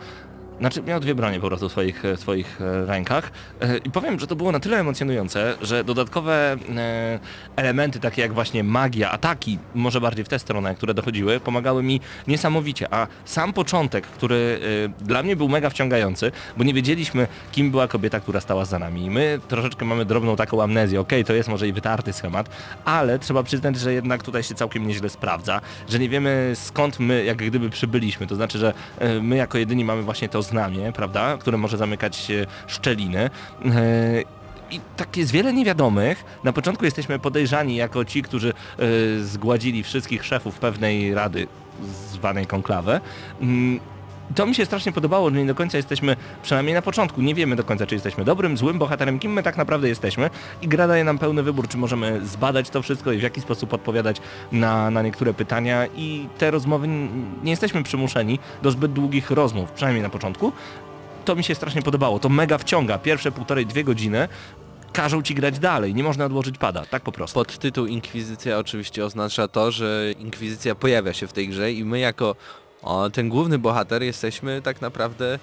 znaczy 0.60 0.82
miał 0.82 1.00
dwie 1.00 1.14
bronie 1.14 1.40
po 1.40 1.46
prostu 1.46 1.68
w 1.68 1.72
swoich, 1.72 2.02
w 2.16 2.20
swoich 2.20 2.60
e, 2.60 2.86
rękach. 2.86 3.30
E, 3.60 3.78
i 3.78 3.90
powiem, 3.90 4.20
że 4.20 4.26
to 4.26 4.36
było 4.36 4.52
na 4.52 4.60
tyle 4.60 4.78
emocjonujące, 4.78 5.56
że 5.62 5.84
dodatkowe 5.84 6.56
e, 6.76 7.18
elementy 7.56 8.00
takie 8.00 8.22
jak 8.22 8.34
właśnie 8.34 8.64
magia, 8.64 9.10
ataki, 9.10 9.58
może 9.74 10.00
bardziej 10.00 10.24
w 10.24 10.28
tę 10.28 10.38
stronę, 10.38 10.74
które 10.74 10.94
dochodziły, 10.94 11.40
pomagały 11.40 11.82
mi 11.82 12.00
niesamowicie, 12.26 12.94
a 12.94 13.06
sam 13.24 13.52
początek, 13.52 14.06
który 14.06 14.60
dla 15.00 15.22
mnie 15.22 15.36
był 15.36 15.48
mega 15.48 15.70
wciągający, 15.70 16.32
bo 16.56 16.64
nie 16.64 16.74
wiedzieliśmy 16.74 17.28
kim 17.52 17.70
była 17.70 17.88
kobieta, 17.88 18.20
która 18.20 18.40
stała 18.40 18.64
za 18.64 18.78
nami. 18.78 19.10
My 19.10 19.40
troszeczkę 19.48 19.84
mamy 19.84 20.04
drobną 20.04 20.36
taką 20.36 20.62
amnezję, 20.62 21.00
okej, 21.00 21.24
to 21.24 21.32
jest 21.32 21.48
może 21.48 21.68
i 21.68 21.72
wytarty 21.72 22.12
schemat, 22.12 22.48
ale 22.84 23.18
trzeba 23.18 23.42
przyznać, 23.42 23.78
że 23.78 23.92
jednak 23.92 24.22
tutaj 24.22 24.42
się 24.42 24.54
całkiem 24.54 24.86
nieźle 24.86 25.08
sprawdza, 25.08 25.60
że 25.88 25.98
nie 25.98 26.08
wiemy 26.08 26.52
skąd 26.54 27.00
my 27.00 27.24
jak 27.24 27.36
gdyby 27.36 27.70
przybyliśmy, 27.70 28.26
to 28.26 28.34
znaczy, 28.36 28.58
że 28.58 28.74
my 29.22 29.36
jako 29.36 29.58
jedyni 29.58 29.84
mamy 29.84 30.02
właśnie 30.02 30.28
to 30.28 30.42
znamie, 30.46 30.92
prawda, 30.92 31.36
które 31.38 31.58
może 31.58 31.76
zamykać 31.76 32.30
e, 32.30 32.46
szczeliny. 32.66 33.18
E, 33.18 33.30
I 34.70 34.80
tak 34.96 35.16
jest 35.16 35.32
wiele 35.32 35.52
niewiadomych. 35.52 36.24
Na 36.44 36.52
początku 36.52 36.84
jesteśmy 36.84 37.18
podejrzani 37.18 37.76
jako 37.76 38.04
ci, 38.04 38.22
którzy 38.22 38.50
e, 38.52 38.84
zgładzili 39.20 39.82
wszystkich 39.82 40.24
szefów 40.24 40.58
pewnej 40.58 41.14
rady 41.14 41.46
zwanej 42.12 42.46
konklawę. 42.46 43.00
To 44.34 44.46
mi 44.46 44.54
się 44.54 44.66
strasznie 44.66 44.92
podobało, 44.92 45.30
że 45.30 45.36
nie 45.36 45.46
do 45.46 45.54
końca 45.54 45.76
jesteśmy, 45.76 46.16
przynajmniej 46.42 46.74
na 46.74 46.82
początku, 46.82 47.22
nie 47.22 47.34
wiemy 47.34 47.56
do 47.56 47.64
końca, 47.64 47.86
czy 47.86 47.94
jesteśmy 47.94 48.24
dobrym, 48.24 48.56
złym 48.56 48.78
bohaterem, 48.78 49.18
kim 49.18 49.32
my 49.32 49.42
tak 49.42 49.56
naprawdę 49.56 49.88
jesteśmy 49.88 50.30
i 50.62 50.68
gra 50.68 50.88
daje 50.88 51.04
nam 51.04 51.18
pełny 51.18 51.42
wybór, 51.42 51.68
czy 51.68 51.76
możemy 51.76 52.26
zbadać 52.26 52.70
to 52.70 52.82
wszystko 52.82 53.12
i 53.12 53.18
w 53.18 53.22
jaki 53.22 53.40
sposób 53.40 53.74
odpowiadać 53.74 54.16
na, 54.52 54.90
na 54.90 55.02
niektóre 55.02 55.34
pytania 55.34 55.86
i 55.96 56.28
te 56.38 56.50
rozmowy, 56.50 56.88
nie 57.42 57.50
jesteśmy 57.50 57.82
przymuszeni 57.82 58.38
do 58.62 58.70
zbyt 58.70 58.92
długich 58.92 59.30
rozmów, 59.30 59.70
przynajmniej 59.70 60.02
na 60.02 60.10
początku. 60.10 60.52
To 61.24 61.36
mi 61.36 61.44
się 61.44 61.54
strasznie 61.54 61.82
podobało, 61.82 62.18
to 62.18 62.28
mega 62.28 62.58
wciąga, 62.58 62.98
pierwsze 62.98 63.32
półtorej, 63.32 63.66
dwie 63.66 63.84
godziny 63.84 64.28
każą 64.92 65.22
ci 65.22 65.34
grać 65.34 65.58
dalej, 65.58 65.94
nie 65.94 66.02
można 66.02 66.24
odłożyć 66.24 66.58
pada, 66.58 66.84
tak 66.90 67.02
po 67.02 67.12
prostu. 67.12 67.34
Podtytuł 67.34 67.86
Inkwizycja 67.86 68.58
oczywiście 68.58 69.04
oznacza 69.04 69.48
to, 69.48 69.70
że 69.70 70.12
Inkwizycja 70.18 70.74
pojawia 70.74 71.12
się 71.12 71.26
w 71.26 71.32
tej 71.32 71.48
grze 71.48 71.72
i 71.72 71.84
my 71.84 71.98
jako 71.98 72.36
o, 72.82 73.10
ten 73.10 73.28
główny 73.28 73.58
bohater 73.58 74.02
jesteśmy 74.02 74.62
tak 74.62 74.80
naprawdę 74.80 75.38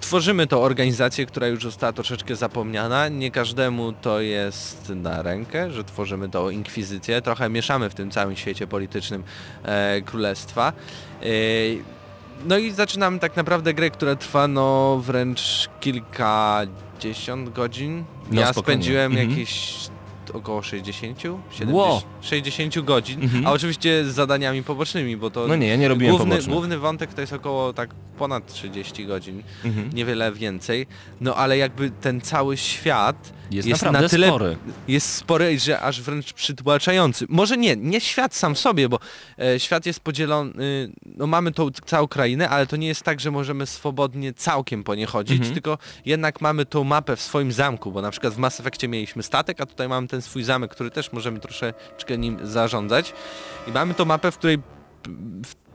tworzymy 0.00 0.46
tą 0.46 0.60
organizację, 0.60 1.26
która 1.26 1.46
już 1.46 1.62
została 1.62 1.92
troszeczkę 1.92 2.36
zapomniana. 2.36 3.08
Nie 3.08 3.30
każdemu 3.30 3.92
to 3.92 4.20
jest 4.20 4.88
na 4.88 5.22
rękę, 5.22 5.70
że 5.70 5.84
tworzymy 5.84 6.28
tą 6.28 6.50
inkwizycję. 6.50 7.22
Trochę 7.22 7.48
mieszamy 7.48 7.90
w 7.90 7.94
tym 7.94 8.10
całym 8.10 8.36
świecie 8.36 8.66
politycznym 8.66 9.22
e, 9.62 10.00
królestwa. 10.00 10.72
E, 11.22 11.26
no 12.44 12.58
i 12.58 12.70
zaczynamy 12.70 13.18
tak 13.18 13.36
naprawdę 13.36 13.74
grę, 13.74 13.90
która 13.90 14.16
trwa 14.16 14.48
no 14.48 14.98
wręcz 15.04 15.68
kilkadziesiąt 15.80 17.50
godzin. 17.52 18.04
No, 18.30 18.40
ja 18.40 18.52
spokojnie. 18.52 18.82
spędziłem 18.82 19.12
Mhm. 19.12 19.30
jakieś 19.30 19.74
około 20.32 20.62
60, 20.62 21.18
70, 21.50 21.70
Ło. 21.72 22.02
60 22.20 22.80
godzin, 22.80 23.22
Mhm. 23.22 23.46
a 23.46 23.52
oczywiście 23.52 24.04
z 24.04 24.08
zadaniami 24.14 24.62
pobocznymi, 24.62 25.16
bo 25.16 25.30
to 25.30 25.46
No 25.48 25.56
nie, 25.56 25.66
ja 25.68 25.76
nie 25.76 25.88
robiłem 25.88 26.16
główny, 26.16 26.30
pobocznych. 26.30 26.54
główny 26.54 26.78
wątek 26.78 27.14
to 27.14 27.20
jest 27.20 27.32
około 27.32 27.72
tak 27.72 27.90
ponad 28.18 28.52
30 28.52 29.06
godzin, 29.06 29.42
Mhm. 29.64 29.90
niewiele 29.94 30.32
więcej. 30.32 30.86
No 31.20 31.34
ale 31.34 31.58
jakby 31.58 31.90
ten 31.90 32.20
cały 32.20 32.56
świat 32.56 33.32
Jest, 33.50 33.68
jest 33.68 33.82
naprawdę 33.82 34.02
na 34.02 34.08
tyle 34.08 34.28
spory. 34.28 34.56
jest 34.88 35.14
spory, 35.14 35.58
że 35.58 35.80
aż 35.80 36.00
wręcz 36.02 36.32
przytłaczający. 36.32 37.26
Może 37.28 37.56
nie, 37.56 37.76
nie 37.76 38.00
świat 38.00 38.34
sam 38.34 38.56
sobie, 38.56 38.88
bo 38.88 38.98
e, 39.38 39.60
świat 39.60 39.86
jest 39.86 40.00
podzielony, 40.00 40.90
no 41.16 41.26
mamy 41.26 41.52
tą 41.52 41.70
całą 41.70 42.08
krainę, 42.08 42.48
ale 42.48 42.66
to 42.66 42.76
nie 42.76 42.86
jest 42.88 43.02
tak, 43.02 43.20
że 43.20 43.30
możemy 43.30 43.66
swobodnie 43.66 44.32
całkiem 44.34 44.84
po 44.84 44.94
nie 44.94 45.06
chodzić, 45.06 45.36
Mhm. 45.36 45.54
tylko 45.54 45.78
jednak 46.04 46.40
mamy 46.40 46.66
tą 46.66 46.84
mapę 46.84 47.16
w 47.16 47.22
swoim 47.22 47.52
zamku, 47.52 47.92
bo 47.92 48.02
na 48.02 48.10
przykład 48.10 48.34
w 48.34 48.38
Mass 48.38 48.60
Effectie 48.60 48.88
mieliśmy 48.88 49.22
statek, 49.22 49.60
a 49.60 49.66
tutaj 49.66 49.88
mamy 49.88 50.08
ten 50.08 50.19
swój 50.22 50.42
zamek, 50.42 50.70
który 50.70 50.90
też 50.90 51.12
możemy 51.12 51.40
troszeczkę 51.40 52.18
nim 52.18 52.38
zarządzać. 52.42 53.12
I 53.68 53.72
mamy 53.72 53.94
tą 53.94 54.04
mapę, 54.04 54.30
w 54.32 54.38
której 54.38 54.58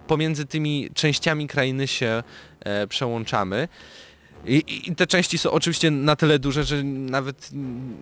pomiędzy 0.08 0.46
tymi 0.46 0.90
częściami 0.94 1.48
krainy 1.48 1.88
się 1.88 2.24
e, 2.60 2.88
przełączamy. 2.88 3.68
I, 4.48 4.64
I- 4.90 4.96
te 4.96 5.08
części 5.08 5.38
są 5.38 5.52
oczywiście 5.52 5.92
na 5.92 6.16
tyle 6.16 6.40
duże, 6.40 6.64
że 6.64 6.84
nawet 6.84 7.50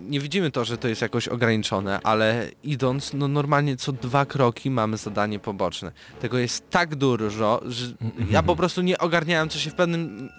nie 0.08 0.20
widzimy 0.20 0.50
to, 0.50 0.64
że 0.64 0.78
to 0.78 0.88
jest 0.88 1.02
jakoś 1.02 1.28
ograniczone, 1.28 2.00
ale 2.02 2.48
idąc, 2.64 3.12
no 3.14 3.28
normalnie 3.28 3.76
co 3.76 3.92
dwa 3.92 4.26
kroki 4.26 4.70
mamy 4.70 4.96
zadanie 4.96 5.38
poboczne. 5.38 5.92
Tego 6.20 6.38
jest 6.38 6.70
tak 6.70 6.94
dużo, 6.94 7.62
że 7.66 7.92
ja 8.30 8.42
po 8.42 8.56
prostu 8.56 8.82
nie 8.82 8.98
ogarniałem, 8.98 9.48
co 9.48 9.58
się 9.58 9.70
w 9.70 9.74
pewnym 9.74 10.30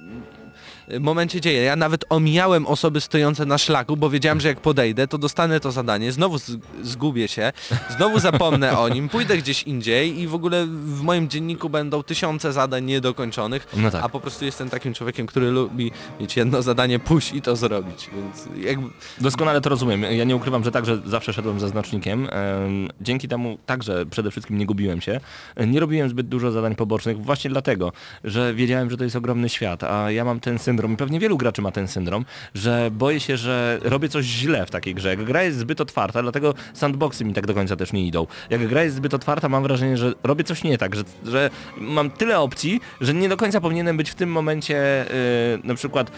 momencie 0.99 1.41
dzieje. 1.41 1.61
Ja 1.61 1.75
nawet 1.75 2.05
omijałem 2.09 2.67
osoby 2.67 3.01
stojące 3.01 3.45
na 3.45 3.57
szlaku, 3.57 3.97
bo 3.97 4.09
wiedziałem, 4.09 4.39
że 4.39 4.47
jak 4.47 4.59
podejdę, 4.59 5.07
to 5.07 5.17
dostanę 5.17 5.59
to 5.59 5.71
zadanie, 5.71 6.11
znowu 6.11 6.37
zgubię 6.83 7.27
się, 7.27 7.51
znowu 7.97 8.19
zapomnę 8.19 8.77
o 8.79 8.89
nim, 8.89 9.09
pójdę 9.09 9.37
gdzieś 9.37 9.63
indziej 9.63 10.19
i 10.19 10.27
w 10.27 10.35
ogóle 10.35 10.65
w 10.67 11.01
moim 11.01 11.29
dzienniku 11.29 11.69
będą 11.69 12.03
tysiące 12.03 12.53
zadań 12.53 12.85
niedokończonych, 12.85 13.67
No 13.77 13.91
tak. 13.91 14.03
a 14.03 14.09
po 14.09 14.19
prostu 14.19 14.45
jestem 14.45 14.69
takim 14.69 14.93
człowiekiem, 14.93 15.27
który 15.27 15.51
lubi 15.51 15.91
mieć 16.19 16.37
jedno 16.37 16.61
zadanie, 16.61 16.99
pójść 16.99 17.33
i 17.33 17.41
to 17.41 17.55
zrobić, 17.55 18.09
więc 18.15 18.65
jakby... 18.65 18.89
Doskonale 19.21 19.61
to 19.61 19.69
rozumiem. 19.69 20.03
Ja 20.03 20.23
nie 20.23 20.35
ukrywam, 20.35 20.63
że 20.63 20.71
także 20.71 21.01
zawsze 21.05 21.33
szedłem 21.33 21.59
za 21.59 21.67
znacznikiem. 21.67 22.27
Em, 22.31 22.89
Dzięki 23.01 23.27
temu 23.27 23.57
także 23.65 24.05
przede 24.05 24.31
wszystkim 24.31 24.57
nie 24.57 24.65
gubiłem 24.65 25.01
się. 25.01 25.19
Nie 25.67 25.79
robiłem 25.79 26.09
zbyt 26.09 26.27
dużo 26.27 26.51
zadań 26.51 26.75
pobocznych 26.75 27.23
właśnie 27.23 27.49
dlatego, 27.49 27.91
że 28.23 28.53
wiedziałem, 28.53 28.89
że 28.89 28.97
to 28.97 29.03
jest 29.03 29.15
ogromny 29.15 29.49
świat, 29.49 29.83
a 29.83 30.11
ja 30.11 30.25
mam 30.25 30.39
ten 30.39 30.59
syndrom 30.75 30.93
i 30.93 30.97
pewnie 30.97 31.19
wielu 31.19 31.37
graczy 31.37 31.61
ma 31.61 31.71
ten 31.71 31.87
syndrom, 31.87 32.25
że 32.55 32.89
boję 32.91 33.19
się, 33.19 33.37
że 33.37 33.79
robię 33.81 34.09
coś 34.09 34.25
źle 34.25 34.65
w 34.65 34.71
takiej 34.71 34.95
grze. 34.95 35.09
Jak 35.09 35.23
gra 35.23 35.43
jest 35.43 35.57
zbyt 35.57 35.81
otwarta, 35.81 36.21
dlatego 36.21 36.53
sandboxy 36.73 37.25
mi 37.25 37.33
tak 37.33 37.47
do 37.47 37.53
końca 37.53 37.75
też 37.75 37.93
nie 37.93 38.07
idą. 38.07 38.27
Jak 38.49 38.67
gra 38.67 38.83
jest 38.83 38.95
zbyt 38.95 39.13
otwarta, 39.13 39.49
mam 39.49 39.63
wrażenie, 39.63 39.97
że 39.97 40.13
robię 40.23 40.43
coś 40.43 40.63
nie 40.63 40.77
tak, 40.77 40.95
że, 40.95 41.03
że 41.25 41.49
mam 41.77 42.09
tyle 42.09 42.39
opcji, 42.39 42.81
że 43.01 43.13
nie 43.13 43.29
do 43.29 43.37
końca 43.37 43.61
powinienem 43.61 43.97
być 43.97 44.09
w 44.09 44.15
tym 44.15 44.31
momencie 44.31 45.05
yy, 45.53 45.67
na 45.67 45.75
przykład 45.75 46.11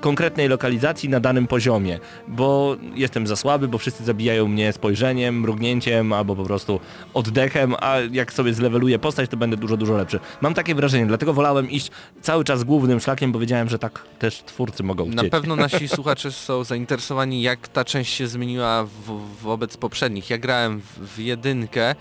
konkretnej 0.00 0.48
lokalizacji 0.48 1.08
na 1.08 1.20
danym 1.20 1.46
poziomie, 1.46 1.98
bo 2.28 2.76
jestem 2.94 3.26
za 3.26 3.36
słaby, 3.36 3.68
bo 3.68 3.78
wszyscy 3.78 4.04
zabijają 4.04 4.48
mnie 4.48 4.72
spojrzeniem, 4.72 5.40
mrugnięciem 5.40 6.12
albo 6.12 6.36
po 6.36 6.44
prostu 6.44 6.80
oddechem, 7.14 7.74
a 7.80 7.96
jak 8.12 8.32
sobie 8.32 8.54
zleweluję 8.54 8.98
postać, 8.98 9.30
to 9.30 9.36
będę 9.36 9.56
dużo, 9.56 9.76
dużo 9.76 9.96
lepszy. 9.96 10.20
Mam 10.40 10.54
takie 10.54 10.74
wrażenie, 10.74 11.06
dlatego 11.06 11.32
wolałem 11.34 11.70
iść 11.70 11.90
cały 12.22 12.44
czas 12.44 12.64
głównym 12.64 13.00
szlakiem, 13.00 13.32
bo 13.32 13.38
wiedziałem, 13.38 13.68
że 13.68 13.78
tak 13.78 14.04
też 14.18 14.42
twórcy 14.42 14.82
mogą 14.82 15.06
Na 15.06 15.22
chcieć. 15.22 15.30
pewno 15.30 15.56
nasi 15.56 15.88
słuchacze 15.98 16.32
są 16.32 16.64
zainteresowani, 16.64 17.42
jak 17.42 17.68
ta 17.68 17.84
część 17.84 18.14
się 18.14 18.26
zmieniła 18.26 18.84
w, 18.84 19.20
wobec 19.42 19.76
poprzednich. 19.76 20.30
Ja 20.30 20.38
grałem 20.38 20.80
w, 20.80 21.14
w 21.14 21.18
jedynkę, 21.18 21.94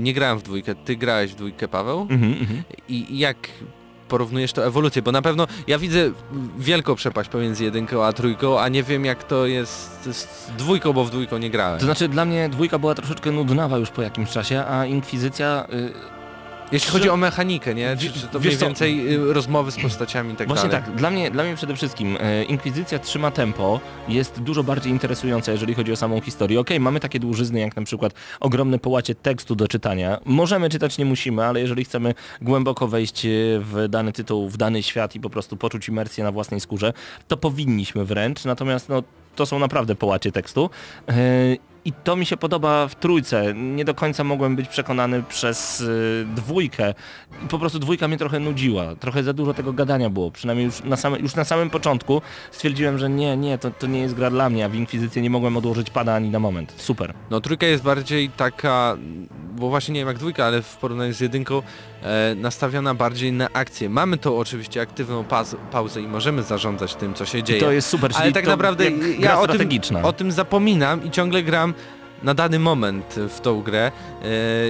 nie 0.00 0.12
grałem 0.14 0.38
w 0.38 0.42
dwójkę, 0.42 0.74
ty 0.74 0.96
grałeś 0.96 1.32
w 1.32 1.34
dwójkę, 1.34 1.68
Paweł? 1.68 2.00
Mhm, 2.10 2.32
mhm. 2.40 2.62
I 2.88 3.18
jak 3.18 3.36
porównujesz 4.12 4.52
to 4.52 4.66
ewolucję? 4.66 5.02
Bo 5.02 5.12
na 5.12 5.22
pewno 5.22 5.46
ja 5.66 5.78
widzę 5.78 6.10
wielką 6.58 6.94
przepaść 6.94 7.30
pomiędzy 7.30 7.64
jedynką 7.64 8.04
a 8.04 8.12
trójką, 8.12 8.60
a 8.60 8.68
nie 8.68 8.82
wiem 8.82 9.04
jak 9.04 9.24
to 9.24 9.46
jest 9.46 10.04
z 10.04 10.50
dwójką, 10.58 10.92
bo 10.92 11.04
w 11.04 11.10
dwójką 11.10 11.38
nie 11.38 11.50
grałem. 11.50 11.78
To 11.78 11.84
znaczy 11.84 12.08
dla 12.08 12.24
mnie 12.24 12.48
dwójka 12.48 12.78
była 12.78 12.94
troszeczkę 12.94 13.30
nudnawa 13.30 13.78
już 13.78 13.90
po 13.90 14.02
jakimś 14.02 14.30
czasie, 14.30 14.64
a 14.64 14.86
Inkwizycja 14.86 15.66
y, 15.72 16.21
Jeśli 16.72 16.90
chodzi 16.90 17.10
o 17.10 17.16
mechanikę, 17.16 17.74
nie? 17.74 17.96
Czy, 17.96 18.12
czy 18.12 18.26
to 18.26 18.40
wiesz 18.40 18.54
mniej 18.54 18.68
więcej 18.68 19.14
y, 19.14 19.32
rozmowy 19.32 19.70
z 19.70 19.76
postaciami 19.82 20.32
i 20.32 20.36
tak 20.36 20.48
Właśnie 20.48 20.68
dalej? 20.68 20.86
tak, 20.86 20.96
dla 20.96 21.10
mnie, 21.10 21.30
dla 21.30 21.44
mnie 21.44 21.54
przede 21.56 21.76
wszystkim 21.76 22.18
e, 22.20 22.44
Inkwizycja 22.44 22.98
trzyma 22.98 23.30
tempo, 23.30 23.80
jest 24.08 24.40
dużo 24.40 24.64
bardziej 24.64 24.92
interesująca, 24.92 25.52
jeżeli 25.52 25.74
chodzi 25.74 25.92
o 25.92 25.96
samą 25.96 26.20
historię. 26.20 26.60
Okej, 26.60 26.80
mamy 26.80 27.00
takie 27.00 27.20
dłużyzny, 27.20 27.60
jak 27.60 27.76
na 27.76 27.82
przykład 27.82 28.12
ogromne 28.40 28.78
połacie 28.78 29.14
tekstu 29.14 29.54
do 29.54 29.68
czytania. 29.68 30.18
Możemy 30.24 30.68
czytać, 30.70 30.98
nie 30.98 31.04
musimy, 31.04 31.44
ale 31.44 31.60
jeżeli 31.60 31.84
chcemy 31.84 32.14
głęboko 32.40 32.88
wejść 32.88 33.26
e, 33.26 33.28
w 33.60 33.86
dany 33.88 34.12
tytuł, 34.12 34.48
w 34.48 34.56
dany 34.56 34.82
świat 34.82 35.14
i 35.14 35.20
po 35.20 35.30
prostu 35.30 35.56
poczuć 35.56 35.88
imersję 35.88 36.24
na 36.24 36.32
własnej 36.32 36.60
skórze, 36.60 36.92
to 37.28 37.36
powinniśmy 37.36 38.04
wręcz, 38.04 38.44
natomiast 38.44 38.88
no, 38.88 39.02
to 39.36 39.46
są 39.46 39.58
naprawdę 39.58 39.94
połacie 39.94 40.32
tekstu. 40.32 40.70
E, 41.08 41.71
I 41.84 41.92
to 41.92 42.16
mi 42.16 42.26
się 42.26 42.36
podoba 42.36 42.88
w 42.88 42.94
trójce. 42.94 43.54
Nie 43.54 43.84
do 43.84 43.94
końca 43.94 44.24
mogłem 44.24 44.56
być 44.56 44.68
przekonany 44.68 45.22
przez 45.22 45.80
y, 45.80 46.26
dwójkę. 46.34 46.94
I 47.44 47.48
po 47.48 47.58
prostu 47.58 47.78
dwójka 47.78 48.08
mnie 48.08 48.16
trochę 48.18 48.40
nudziła. 48.40 48.96
Trochę 48.96 49.22
za 49.22 49.32
dużo 49.32 49.54
tego 49.54 49.72
gadania 49.72 50.10
było. 50.10 50.30
Przynajmniej 50.30 50.66
już 50.66 50.84
na, 50.84 50.96
same, 50.96 51.18
już 51.18 51.34
na 51.34 51.44
samym 51.44 51.70
początku 51.70 52.22
stwierdziłem, 52.50 52.98
że 52.98 53.10
nie, 53.10 53.36
nie, 53.36 53.58
to, 53.58 53.70
to 53.70 53.86
nie 53.86 54.00
jest 54.00 54.14
gra 54.14 54.30
dla 54.30 54.50
mnie, 54.50 54.64
a 54.64 54.68
w 54.68 54.74
Inkwizycję 54.74 55.22
nie 55.22 55.30
mogłem 55.30 55.56
odłożyć 55.56 55.90
pada 55.90 56.14
ani 56.14 56.30
na 56.30 56.38
moment. 56.38 56.74
Super. 56.76 57.14
No 57.30 57.40
trójka 57.40 57.66
jest 57.66 57.82
bardziej 57.82 58.30
taka, 58.30 58.96
bo 59.56 59.68
właśnie 59.68 59.94
nie 59.94 60.00
wiem 60.00 60.08
jak 60.08 60.18
dwójka, 60.18 60.44
ale 60.44 60.62
w 60.62 60.76
porównaniu 60.76 61.12
z 61.12 61.20
jedynką 61.20 61.62
nastawiona 62.36 62.94
bardziej 62.94 63.32
na 63.32 63.48
akcję. 63.52 63.88
Mamy 63.90 64.18
tą 64.18 64.38
oczywiście 64.38 64.80
aktywną 64.80 65.24
paz, 65.24 65.56
pauzę 65.70 66.00
i 66.00 66.08
możemy 66.08 66.42
zarządzać 66.42 66.94
tym, 66.94 67.14
co 67.14 67.26
się 67.26 67.38
I 67.38 67.44
dzieje. 67.44 67.60
to 67.60 67.72
jest 67.72 67.88
super. 67.88 68.10
ale 68.14 68.22
czyli 68.22 68.34
tak 68.34 68.44
to 68.44 68.50
naprawdę 68.50 68.84
ja 69.18 69.40
o 69.40 69.46
tym, 69.48 69.68
o 70.02 70.12
tym 70.12 70.32
zapominam 70.32 71.04
i 71.04 71.10
ciągle 71.10 71.42
gram 71.42 71.74
na 72.22 72.34
dany 72.34 72.58
moment 72.58 73.14
w 73.28 73.40
tą 73.40 73.62
grę, 73.62 73.92
e, 74.22 74.28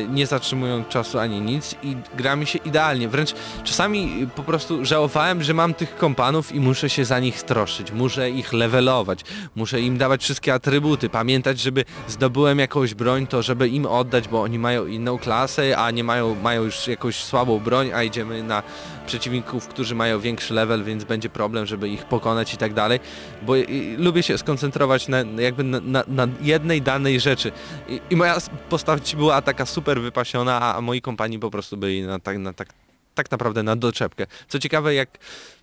nie 0.08 0.26
zatrzymując 0.26 0.88
czasu 0.88 1.18
ani 1.18 1.40
nic 1.40 1.74
i 1.82 1.96
gra 2.14 2.36
mi 2.36 2.46
się 2.46 2.58
idealnie. 2.58 3.08
Wręcz 3.08 3.34
czasami 3.64 4.26
po 4.36 4.42
prostu 4.42 4.84
żałowałem, 4.84 5.42
że 5.42 5.54
mam 5.54 5.74
tych 5.74 5.96
kompanów 5.96 6.54
i 6.54 6.60
muszę 6.60 6.90
się 6.90 7.04
za 7.04 7.20
nich 7.20 7.42
troszyć, 7.42 7.92
muszę 7.92 8.30
ich 8.30 8.52
levelować, 8.52 9.20
muszę 9.56 9.80
im 9.80 9.98
dawać 9.98 10.22
wszystkie 10.22 10.54
atrybuty, 10.54 11.08
pamiętać, 11.08 11.60
żeby 11.60 11.84
zdobyłem 12.08 12.58
jakąś 12.58 12.94
broń, 12.94 13.26
to 13.26 13.42
żeby 13.42 13.68
im 13.68 13.86
oddać, 13.86 14.28
bo 14.28 14.42
oni 14.42 14.58
mają 14.58 14.86
inną 14.86 15.18
klasę, 15.18 15.78
a 15.78 15.90
nie 15.90 16.04
mają, 16.04 16.34
mają 16.42 16.62
już 16.62 16.88
jakąś 16.88 17.16
słabą 17.16 17.58
broń, 17.58 17.90
a 17.94 18.02
idziemy 18.02 18.42
na 18.42 18.62
przeciwników, 19.06 19.68
którzy 19.68 19.94
mają 19.94 20.20
większy 20.20 20.54
level, 20.54 20.84
więc 20.84 21.04
będzie 21.04 21.28
problem, 21.28 21.66
żeby 21.66 21.88
ich 21.88 22.04
pokonać 22.04 22.54
i 22.54 22.56
tak 22.56 22.74
dalej, 22.74 23.00
bo 23.42 23.56
i, 23.56 23.96
lubię 23.98 24.22
się 24.22 24.38
skoncentrować 24.38 25.08
na, 25.08 25.18
jakby 25.38 25.64
na, 25.64 25.80
na, 25.80 26.04
na 26.08 26.28
jednej 26.40 26.82
danej 26.82 27.20
rzeczy 27.20 27.52
I, 27.88 28.00
i 28.10 28.16
moja 28.16 28.36
postać 28.68 29.16
była 29.16 29.42
taka 29.42 29.66
super 29.66 30.00
wypasiona, 30.00 30.60
a, 30.60 30.74
a 30.76 30.80
moi 30.80 31.00
kompanii 31.00 31.38
po 31.38 31.50
prostu 31.50 31.76
byli 31.76 32.02
na, 32.02 32.18
tak, 32.18 32.38
na, 32.38 32.52
tak, 32.52 32.68
tak 33.14 33.30
naprawdę 33.30 33.62
na 33.62 33.76
doczepkę. 33.76 34.26
Co 34.48 34.58
ciekawe, 34.58 34.94
jak 34.94 35.18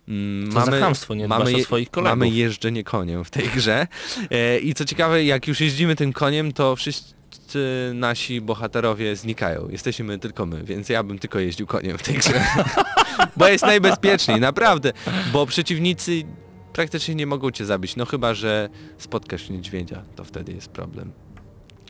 mm, 0.08 0.52
mamy, 0.52 0.80
chamstwo, 0.80 1.14
o 1.14 1.48
je- 1.48 1.64
swoich 1.64 1.90
kolegów. 1.90 2.18
mamy 2.18 2.30
jeżdżenie 2.30 2.84
koniem 2.84 3.24
w 3.24 3.30
tej 3.30 3.48
grze 3.48 3.86
e, 4.30 4.58
i 4.58 4.74
co 4.74 4.84
ciekawe, 4.84 5.24
jak 5.24 5.48
już 5.48 5.60
jeździmy 5.60 5.96
tym 5.96 6.12
koniem, 6.12 6.52
to 6.52 6.76
wszyscy 6.76 7.19
nasi 7.94 8.40
bohaterowie 8.40 9.16
znikają. 9.16 9.68
Jesteśmy 9.68 10.18
tylko 10.18 10.46
my, 10.46 10.64
więc 10.64 10.88
ja 10.88 11.02
bym 11.02 11.18
tylko 11.18 11.38
jeździł 11.38 11.66
koniem 11.66 11.98
w 11.98 12.02
tej 12.02 12.14
grze. 12.14 12.44
bo 13.36 13.48
jest 13.48 13.64
najbezpieczniej, 13.64 14.40
naprawdę. 14.40 14.92
Bo 15.32 15.46
przeciwnicy 15.46 16.22
praktycznie 16.72 17.14
nie 17.14 17.26
mogą 17.26 17.50
cię 17.50 17.64
zabić. 17.64 17.96
No 17.96 18.06
chyba, 18.06 18.34
że 18.34 18.68
spotkasz 18.98 19.50
niedźwiedzia, 19.50 20.02
to 20.16 20.24
wtedy 20.24 20.52
jest 20.52 20.68
problem. 20.68 21.12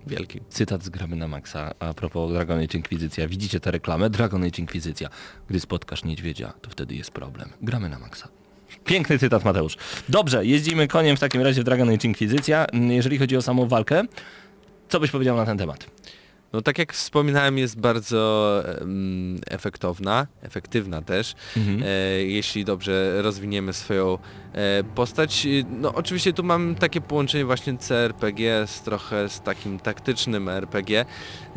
Wielki. 0.07 0.41
Cytat 0.51 0.85
z 0.85 0.89
Gramy 0.89 1.17
na 1.17 1.29
Maxa 1.29 1.75
a 1.79 1.95
propos 1.95 2.33
Dragon 2.33 2.59
Age 2.59 2.77
Inkwizycja. 2.79 3.29
Widzicie 3.29 3.61
tę 3.61 3.71
reklamę? 3.71 4.11
Dragon 4.11 4.45
Age 4.45 4.59
Inkwizycja. 4.59 5.09
Gdy 5.49 5.61
spotkasz 5.61 6.05
niedźwiedzia, 6.05 6.53
to 6.63 6.71
wtedy 6.71 6.95
jest 6.95 7.11
problem. 7.11 7.49
Gramy 7.63 7.89
na 7.89 7.99
Maxa. 7.99 8.29
Piękny 8.85 9.19
cytat, 9.19 9.45
Mateusz. 9.45 9.77
Dobrze, 10.09 10.47
jeździmy 10.47 10.89
koniem 10.89 11.17
w 11.17 11.21
takim 11.21 11.43
razie 11.43 11.61
w 11.61 11.65
Dragon 11.65 11.89
Age 11.89 12.09
Inquisicja. 12.09 12.67
Jeżeli 12.73 13.19
chodzi 13.19 13.37
o 13.37 13.43
samą 13.43 13.69
walkę, 13.69 14.05
co 14.91 15.01
byś 15.01 15.11
powiedział 15.11 15.37
na 15.37 15.47
ten 15.47 15.59
temat? 15.59 15.87
No 16.53 16.63
tak 16.63 16.79
jak 16.79 16.93
wspominałem 16.93 17.59
jest 17.59 17.81
bardzo 17.81 18.63
em, 18.81 19.39
efektowna, 19.47 20.27
efektywna 20.43 21.03
też, 21.03 21.35
Mhm. 21.57 21.83
e, 21.83 21.87
jeśli 22.25 22.65
dobrze 22.65 23.23
rozwiniemy 23.23 23.73
swoją 23.73 24.19
e, 24.53 24.85
postać. 24.95 25.47
No 25.71 25.95
oczywiście 25.95 26.33
tu 26.33 26.43
mam 26.43 26.75
takie 26.75 27.01
połączenie 27.01 27.45
właśnie 27.45 27.79
CRPG 27.79 28.67
z 28.67 28.83
trochę 28.83 29.29
z 29.29 29.41
takim 29.41 29.79
taktycznym 29.81 30.49
RPG. 30.49 31.05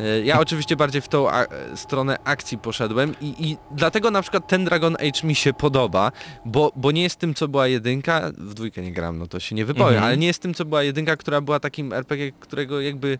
E, 0.00 0.20
ja 0.20 0.40
oczywiście 0.40 0.76
bardziej 0.76 1.02
w 1.02 1.08
tą 1.08 1.30
a, 1.30 1.46
stronę 1.74 2.18
akcji 2.24 2.58
poszedłem 2.58 3.14
i, 3.20 3.50
i 3.50 3.56
dlatego 3.70 4.10
na 4.10 4.22
przykład 4.22 4.48
ten 4.48 4.64
Dragon 4.64 4.94
Age 4.96 5.26
mi 5.26 5.34
się 5.34 5.52
podoba, 5.52 6.12
bo, 6.44 6.72
bo 6.76 6.90
nie 6.90 7.02
jest 7.02 7.16
tym 7.16 7.34
co 7.34 7.48
była 7.48 7.66
jedynka, 7.68 8.30
w 8.38 8.54
dwójkę 8.54 8.82
nie 8.82 8.92
gram, 8.92 9.18
no 9.18 9.26
to 9.26 9.40
się 9.40 9.54
nie 9.54 9.64
wypowiem, 9.64 9.88
Mhm. 9.88 10.04
ale 10.04 10.16
nie 10.16 10.26
jest 10.26 10.42
tym 10.42 10.54
co 10.54 10.64
była 10.64 10.82
jedynka, 10.82 11.16
która 11.16 11.40
była 11.40 11.60
takim 11.60 11.92
RPG, 11.92 12.32
którego 12.40 12.80
jakby 12.80 13.18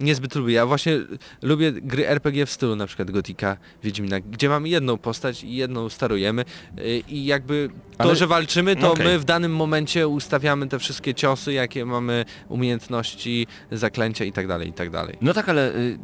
niezbyt 0.00 0.34
lubię. 0.34 0.54
Ja 0.54 0.66
właśnie 0.66 0.98
lubię 1.42 1.72
gry 1.72 2.08
RPG 2.08 2.46
w 2.46 2.50
stylu 2.50 2.76
na 2.76 2.86
przykład 2.86 3.10
Gotika, 3.10 3.56
Wiedźmina, 3.82 4.20
gdzie 4.20 4.48
mamy 4.48 4.68
jedną 4.68 4.98
postać 4.98 5.44
i 5.44 5.54
jedną 5.54 5.88
starujemy 5.88 6.44
yy, 6.76 6.84
i 7.08 7.24
jakby 7.24 7.68
to, 7.98 8.04
Ale- 8.04 8.16
że 8.16 8.26
walczymy, 8.26 8.76
to 8.76 8.92
Okej. 8.92 9.06
my 9.06 9.18
w 9.18 9.24
danym 9.24 9.56
momencie 9.56 10.08
ustawiamy 10.08 10.66
te 10.68 10.78
wszystkie 10.78 11.14
ciosy, 11.14 11.52
jakie 11.52 11.84
mamy 11.84 12.24
umiejętności, 12.48 13.46
zaklęcia 13.72 14.24
i 14.24 14.32
tak 14.32 14.46
dalej, 14.46 14.68
i 14.68 14.72
tak 14.72 14.90
dalej. 14.90 15.16
No 15.20 15.34
tak, 15.34 15.48
ale 15.48 15.74
y, 15.76 15.98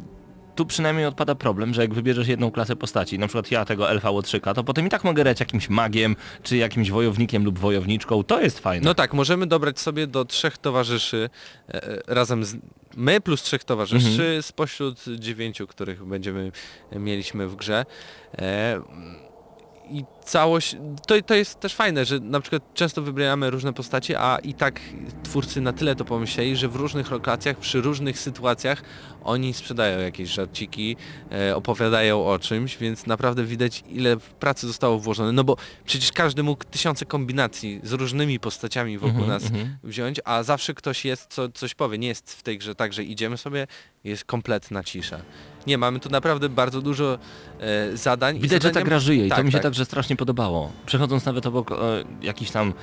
tu 0.57 0.65
przynajmniej 0.65 1.05
odpada 1.05 1.35
problem, 1.35 1.73
że 1.73 1.81
jak 1.81 1.93
wybierzesz 1.93 2.27
jedną 2.27 2.51
klasę 2.51 2.75
postaci, 2.75 3.19
na 3.19 3.27
przykład 3.27 3.51
ja 3.51 3.65
tego 3.65 3.89
elfa 3.89 4.11
łotrzyka, 4.11 4.53
to 4.53 4.63
potem 4.63 4.87
i 4.87 4.89
tak 4.89 5.03
mogę 5.03 5.23
grać 5.23 5.39
jakimś 5.39 5.69
magiem, 5.69 6.15
czy 6.43 6.57
jakimś 6.57 6.91
wojownikiem 6.91 7.43
lub 7.45 7.59
wojowniczką, 7.59 8.23
to 8.23 8.41
jest 8.41 8.59
fajne. 8.59 8.85
No 8.85 8.93
tak, 8.93 9.13
możemy 9.13 9.47
dobrać 9.47 9.79
sobie 9.79 10.07
do 10.07 10.25
trzech 10.25 10.57
towarzyszy 10.57 11.29
e, 11.69 11.83
e, 11.83 12.01
razem 12.07 12.45
z 12.45 12.55
my 12.95 13.21
plus 13.21 13.41
trzech 13.43 13.63
towarzyszy 13.63 14.07
Mhm. 14.23 14.43
spośród 14.43 15.05
dziewięciu, 15.19 15.67
których 15.67 16.05
będziemy 16.05 16.51
mieliśmy 16.91 17.47
w 17.47 17.55
grze. 17.55 17.85
E, 18.37 18.81
i 19.89 20.03
całość, 20.27 20.75
to, 21.07 21.21
to 21.21 21.35
jest 21.35 21.59
też 21.59 21.75
fajne, 21.75 22.05
że 22.05 22.19
na 22.19 22.39
przykład 22.41 22.73
często 22.73 23.01
wybieramy 23.01 23.49
różne 23.49 23.73
postacie, 23.73 24.19
a 24.19 24.37
i 24.39 24.53
tak 24.53 24.79
twórcy 25.23 25.61
na 25.61 25.73
tyle 25.73 25.95
to 25.95 26.05
pomyśleli, 26.05 26.55
że 26.55 26.67
w 26.67 26.75
różnych 26.75 27.11
lokacjach, 27.11 27.57
przy 27.57 27.81
różnych 27.81 28.19
sytuacjach 28.19 28.81
oni 29.23 29.53
sprzedają 29.53 29.99
jakieś 29.99 30.29
żarciki, 30.29 30.95
e, 31.31 31.55
opowiadają 31.55 32.27
o 32.27 32.39
czymś, 32.39 32.77
więc 32.77 33.05
naprawdę 33.07 33.43
widać 33.43 33.83
ile 33.89 34.17
pracy 34.17 34.67
zostało 34.67 34.99
włożone, 34.99 35.31
no 35.31 35.43
bo 35.43 35.57
przecież 35.85 36.11
każdy 36.11 36.43
mógł 36.43 36.63
tysiące 36.63 37.05
kombinacji 37.05 37.79
z 37.83 37.91
różnymi 37.93 38.39
postaciami 38.39 38.97
wokół 38.97 39.09
Mhm, 39.21 39.29
nas 39.29 39.43
mhm. 39.43 39.77
wziąć, 39.83 40.21
a 40.25 40.43
zawsze 40.43 40.73
ktoś 40.73 41.05
jest, 41.05 41.33
co 41.33 41.49
coś 41.49 41.75
powie. 41.75 41.97
Nie 41.97 42.07
jest 42.07 42.33
w 42.33 42.43
tej 42.43 42.57
grze 42.57 42.75
tak, 42.75 42.93
że 42.93 43.03
idziemy 43.03 43.37
sobie, 43.37 43.67
jest 44.03 44.25
kompletna 44.25 44.83
cisza. 44.83 45.19
Nie, 45.67 45.77
mamy 45.77 45.99
tu 45.99 46.09
naprawdę 46.09 46.49
bardzo 46.49 46.81
dużo 46.81 47.17
e, 47.59 47.97
zadań. 47.97 48.37
i 48.37 48.39
Widać, 48.39 48.63
że 48.63 48.69
ta 48.69 48.73
zadania- 48.79 48.85
gra 48.85 48.99
żyje 48.99 49.25
i 49.25 49.29
to 49.29 49.35
Tak, 49.35 49.45
mi 49.45 49.51
się 49.51 49.57
tak. 49.57 49.63
także 49.63 49.85
strasznie 49.85 50.15
podobało. 50.17 50.71
Przechodząc 50.85 51.25
nawet 51.25 51.45
obok 51.45 51.71
e, 51.71 51.75
jakichś 52.21 52.51
tam 52.51 52.73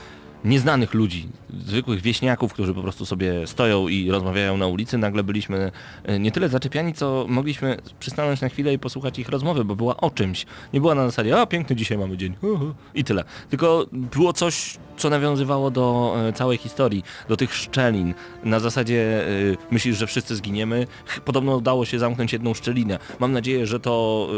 nieznanych 0.44 0.94
ludzi, 0.94 1.28
zwykłych 1.66 2.00
wieśniaków, 2.00 2.52
którzy 2.52 2.74
po 2.74 2.82
prostu 2.82 3.06
sobie 3.06 3.46
stoją 3.46 3.88
i 3.88 4.10
rozmawiają 4.10 4.56
na 4.56 4.66
ulicy, 4.66 4.98
nagle 4.98 5.22
byliśmy 5.22 5.72
e, 6.04 6.18
nie 6.18 6.32
tyle 6.32 6.48
zaczepiani, 6.48 6.94
co 6.94 7.26
mogliśmy 7.28 7.76
przystanąć 8.00 8.40
na 8.40 8.48
chwilę 8.48 8.72
i 8.72 8.78
posłuchać 8.78 9.18
ich 9.18 9.28
rozmowy, 9.28 9.64
bo 9.64 9.76
była 9.76 9.96
o 9.96 10.10
czymś. 10.10 10.46
Nie 10.72 10.80
była 10.80 10.94
na 10.94 11.06
zasadzie, 11.06 11.40
a 11.40 11.46
piękny 11.46 11.76
dzisiaj 11.76 11.98
mamy 11.98 12.16
dzień, 12.16 12.34
hu, 12.40 12.58
hu, 12.58 12.74
i 12.94 13.04
tyle. 13.04 13.24
Tylko 13.50 13.86
było 13.92 14.32
coś, 14.32 14.78
co 14.96 15.10
nawiązywało 15.10 15.70
do 15.70 16.16
e, 16.28 16.32
całej 16.32 16.58
historii, 16.58 17.02
do 17.28 17.36
tych 17.36 17.54
szczelin. 17.54 18.14
Na 18.44 18.60
zasadzie 18.60 19.26
e, 19.52 19.56
myślisz, 19.70 19.98
że 19.98 20.06
wszyscy 20.06 20.36
zginiemy. 20.36 20.86
Podobno 21.24 21.56
udało 21.56 21.84
się 21.84 21.98
zamknąć 21.98 22.32
jedną 22.32 22.54
szczelinę. 22.54 22.98
Mam 23.18 23.32
nadzieję, 23.32 23.66
że 23.66 23.80
to 23.80 24.28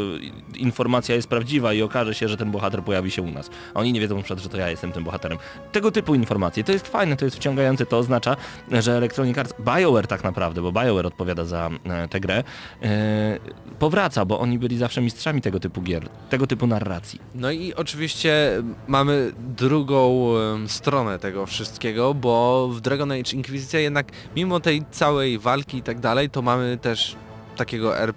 informacja 0.55 1.15
jest 1.15 1.27
prawdziwa 1.27 1.73
i 1.73 1.81
okaże 1.81 2.15
się, 2.15 2.29
że 2.29 2.37
ten 2.37 2.51
bohater 2.51 2.83
pojawi 2.83 3.11
się 3.11 3.21
u 3.21 3.31
nas. 3.31 3.49
Oni 3.73 3.93
nie 3.93 3.99
wiedzą 3.99 4.15
na 4.15 4.21
przykład, 4.21 4.43
że 4.43 4.49
to 4.49 4.57
ja 4.57 4.69
jestem 4.69 4.91
tym 4.91 5.03
bohaterem. 5.03 5.37
Tego 5.71 5.91
typu 5.97 6.15
informacje. 6.15 6.63
To 6.63 6.71
jest 6.71 6.87
fajne, 6.87 7.17
to 7.17 7.25
jest 7.25 7.37
wciągające. 7.37 7.85
To 7.85 7.97
oznacza, 7.97 8.37
że 8.71 8.97
Electronic 8.97 9.37
Arts, 9.37 9.53
BioWare 9.59 10.07
tak 10.07 10.23
naprawdę, 10.23 10.61
bo 10.61 10.71
BioWare 10.71 11.05
odpowiada 11.05 11.45
za 11.45 11.69
e, 11.85 12.07
tę 12.07 12.19
grę, 12.19 12.43
e, 12.81 13.39
powraca, 13.79 14.25
bo 14.25 14.39
oni 14.39 14.59
byli 14.59 14.77
zawsze 14.77 15.01
mistrzami 15.01 15.41
tego 15.41 15.59
typu 15.59 15.81
gier, 15.81 16.09
tego 16.29 16.47
typu 16.47 16.67
narracji. 16.67 17.19
No 17.35 17.51
i 17.51 17.73
oczywiście 17.73 18.63
mamy 18.87 19.31
drugą 19.57 20.33
stronę 20.67 21.19
tego 21.19 21.45
wszystkiego, 21.45 22.13
bo 22.13 22.67
w 22.67 22.81
Dragon 22.81 23.11
Age 23.11 23.31
Inquisicja 23.33 23.79
jednak 23.79 24.07
mimo 24.35 24.59
tej 24.59 24.83
całej 24.91 25.39
walki 25.39 25.77
i 25.77 25.83
tak 25.83 25.99
dalej, 25.99 26.29
to 26.29 26.41
mamy 26.41 26.77
też 26.81 27.15
takiego 27.55 27.97
R... 27.97 28.13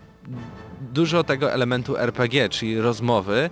dużo 0.92 1.24
tego 1.24 1.52
elementu 1.52 1.96
RPG, 1.96 2.48
czyli 2.48 2.80
rozmowy 2.80 3.50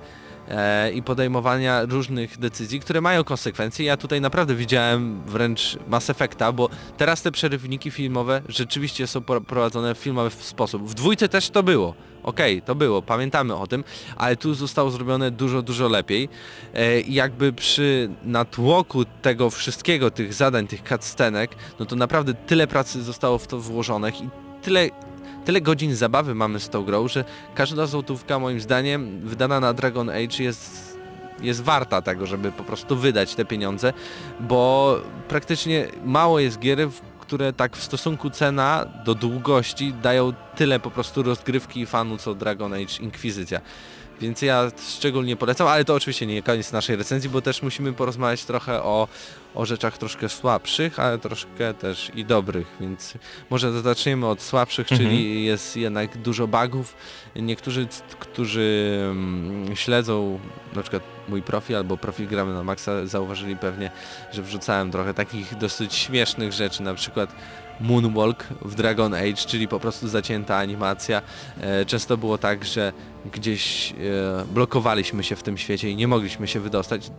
i 0.95 1.03
podejmowania 1.03 1.83
różnych 1.85 2.39
decyzji, 2.39 2.81
które 2.81 3.01
mają 3.01 3.25
konsekwencje. 3.25 3.87
Ja 3.87 3.97
tutaj 3.97 4.21
naprawdę 4.21 4.55
widziałem 4.55 5.23
wręcz 5.27 5.79
Mass 5.89 6.11
Effecta, 6.11 6.53
bo 6.53 6.69
teraz 6.97 7.23
te 7.23 7.33
przerywniki 7.33 7.91
filmowe 7.91 8.43
rzeczywiście 8.49 9.07
są 9.07 9.21
pro- 9.21 9.41
prowadzone 9.41 9.95
w 9.95 9.99
filmowy 9.99 10.31
sposób. 10.31 10.83
W 10.91 10.95
dwójce 10.95 11.29
też 11.29 11.51
to 11.51 11.63
było. 11.63 11.95
Okej, 12.23 12.63
to 12.63 12.75
było, 12.75 13.03
pamiętamy 13.03 13.55
o 13.55 13.67
tym, 13.67 13.85
ale 14.17 14.37
tu 14.37 14.55
zostało 14.55 14.91
zrobione 14.91 15.31
dużo, 15.31 15.63
dużo 15.63 15.89
lepiej. 15.89 16.29
E, 16.75 17.01
i 17.01 17.15
jakby 17.15 17.53
przy 17.53 18.11
natłoku 18.25 19.05
tego 19.23 19.51
wszystkiego, 19.51 20.11
tych 20.11 20.35
zadań, 20.35 20.67
tych 20.67 20.83
cutscenek, 20.83 21.51
no 21.79 21.87
to 21.87 21.97
naprawdę 21.97 22.35
tyle 22.35 22.67
pracy 22.67 23.03
zostało 23.03 23.39
w 23.39 23.47
to 23.47 23.59
włożonych 23.59 24.21
i 24.21 24.29
tyle, 24.63 24.89
tyle 25.49 25.61
godzin 25.61 25.95
zabawy 25.95 26.35
mamy 26.35 26.61
z 26.61 26.69
tą 26.69 26.85
grą, 26.85 27.09
że 27.09 27.25
każda 27.55 27.87
złotówka 27.87 28.39
moim 28.39 28.61
zdaniem 28.61 29.21
wydana 29.21 29.61
na 29.61 29.75
Dragon 29.75 30.11
Age 30.11 30.45
jest 30.45 30.99
jest 31.41 31.63
warta 31.63 32.03
tego, 32.03 32.27
żeby 32.27 32.53
po 32.53 32.65
prostu 32.65 32.97
wydać 32.97 33.35
te 33.35 33.45
pieniądze, 33.45 33.93
bo 34.41 34.97
praktycznie 35.29 35.89
mało 36.05 36.41
jest 36.41 36.59
gier, 36.59 36.89
które 37.21 37.53
tak 37.53 37.77
w 37.77 37.83
stosunku 37.83 38.31
cena 38.31 38.87
do 39.05 39.15
długości 39.15 39.95
dają 40.03 40.33
tyle 40.59 40.81
po 40.81 40.91
prostu 40.91 41.23
rozgrywki 41.23 41.81
i 41.81 41.87
fanu 41.87 42.19
co 42.19 42.35
Dragon 42.35 42.75
Age 42.75 42.99
Inquisicja. 43.01 43.61
Więc 44.21 44.43
ja 44.43 44.71
szczególnie 44.97 45.37
polecam, 45.37 45.67
ale 45.69 45.85
to 45.85 45.95
oczywiście 45.95 46.27
nie 46.27 46.43
koniec 46.43 46.73
naszej 46.73 46.97
recenzji, 46.97 47.31
bo 47.31 47.43
też 47.43 47.63
musimy 47.63 47.93
porozmawiać 47.93 48.45
trochę 48.45 48.83
o, 48.83 49.09
o 49.55 49.67
rzeczach 49.67 49.99
troszkę 49.99 50.29
słabszych, 50.29 50.99
ale 50.99 51.19
troszkę 51.19 51.75
też 51.75 52.11
i 52.15 52.25
dobrych, 52.25 52.67
więc 52.81 53.15
może 53.51 53.83
zaczniemy 53.83 54.27
od 54.27 54.43
słabszych, 54.43 54.93
Mhm. 54.93 55.11
czyli 55.11 55.45
jest 55.45 55.77
jednak 55.77 56.17
dużo 56.17 56.47
bugów. 56.49 56.95
Niektórzy, 57.37 57.89
którzy 58.19 58.99
mm, 59.11 59.77
śledzą 59.77 60.39
na 60.75 60.83
przykład 60.83 61.03
mój 61.29 61.43
profil 61.43 61.77
albo 61.77 61.97
profil 61.97 62.27
Gramy 62.29 62.55
na 62.55 62.65
Maxa 62.65 63.07
zauważyli 63.07 63.57
pewnie, 63.57 63.91
że 64.33 64.43
wrzucałem 64.43 64.91
trochę 64.91 65.15
takich 65.15 65.57
dosyć 65.57 65.95
śmiesznych 65.95 66.53
rzeczy, 66.53 66.83
na 66.83 66.95
przykład 66.95 67.35
Moonwalk 67.81 68.45
w 68.63 68.75
Dragon 68.75 69.15
Age, 69.15 69.35
czyli 69.35 69.69
po 69.69 69.81
prostu 69.81 70.09
zacięta 70.09 70.57
animacja. 70.57 71.23
E, 71.61 71.85
często 71.85 72.17
było 72.17 72.39
tak, 72.39 72.65
że 72.65 72.93
gdzieś 73.33 73.93
e, 73.93 73.95
blokowaliśmy 74.55 75.25
się 75.25 75.37
w 75.37 75.43
tym 75.43 75.59
świecie 75.59 75.91
i 75.91 75.97
nie 75.97 76.09
mogliśmy 76.09 76.49
się 76.49 76.61
wydostać. 76.61 77.11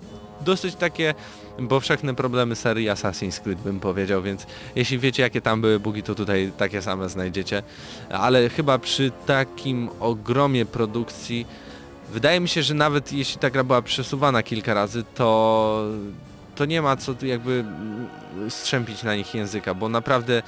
Dosyć 0.42 0.76
takie 0.76 1.14
powszechne 1.70 2.16
problemy 2.16 2.56
serii 2.56 2.90
Assassin's 2.90 3.40
Creed 3.40 3.60
bym 3.60 3.80
powiedział, 3.80 4.22
więc 4.22 4.46
jeśli 4.76 5.00
wiecie 5.00 5.24
jakie 5.24 5.42
tam 5.42 5.62
były 5.62 5.80
bugi, 5.80 6.04
to 6.04 6.16
tutaj 6.16 6.52
takie 6.58 6.82
same 6.82 7.10
znajdziecie. 7.10 7.64
Ale 8.10 8.50
chyba 8.50 8.80
przy 8.80 9.12
takim 9.26 9.90
ogromie 10.00 10.66
produkcji 10.66 11.46
wydaje 12.14 12.40
mi 12.40 12.48
się, 12.50 12.64
że 12.64 12.74
nawet 12.74 13.14
jeśli 13.14 13.40
ta 13.40 13.50
gra 13.50 13.64
była 13.64 13.82
przesuwana 13.82 14.44
kilka 14.44 14.74
razy, 14.74 15.04
to 15.16 15.84
to 16.60 16.66
nie 16.66 16.82
ma 16.82 16.96
co 16.96 17.16
jakby 17.22 17.52
mm, 17.52 18.08
strzępić 18.50 19.04
na 19.04 19.16
nich 19.16 19.34
języka, 19.34 19.74
bo 19.74 19.90
naprawdę 19.90 20.42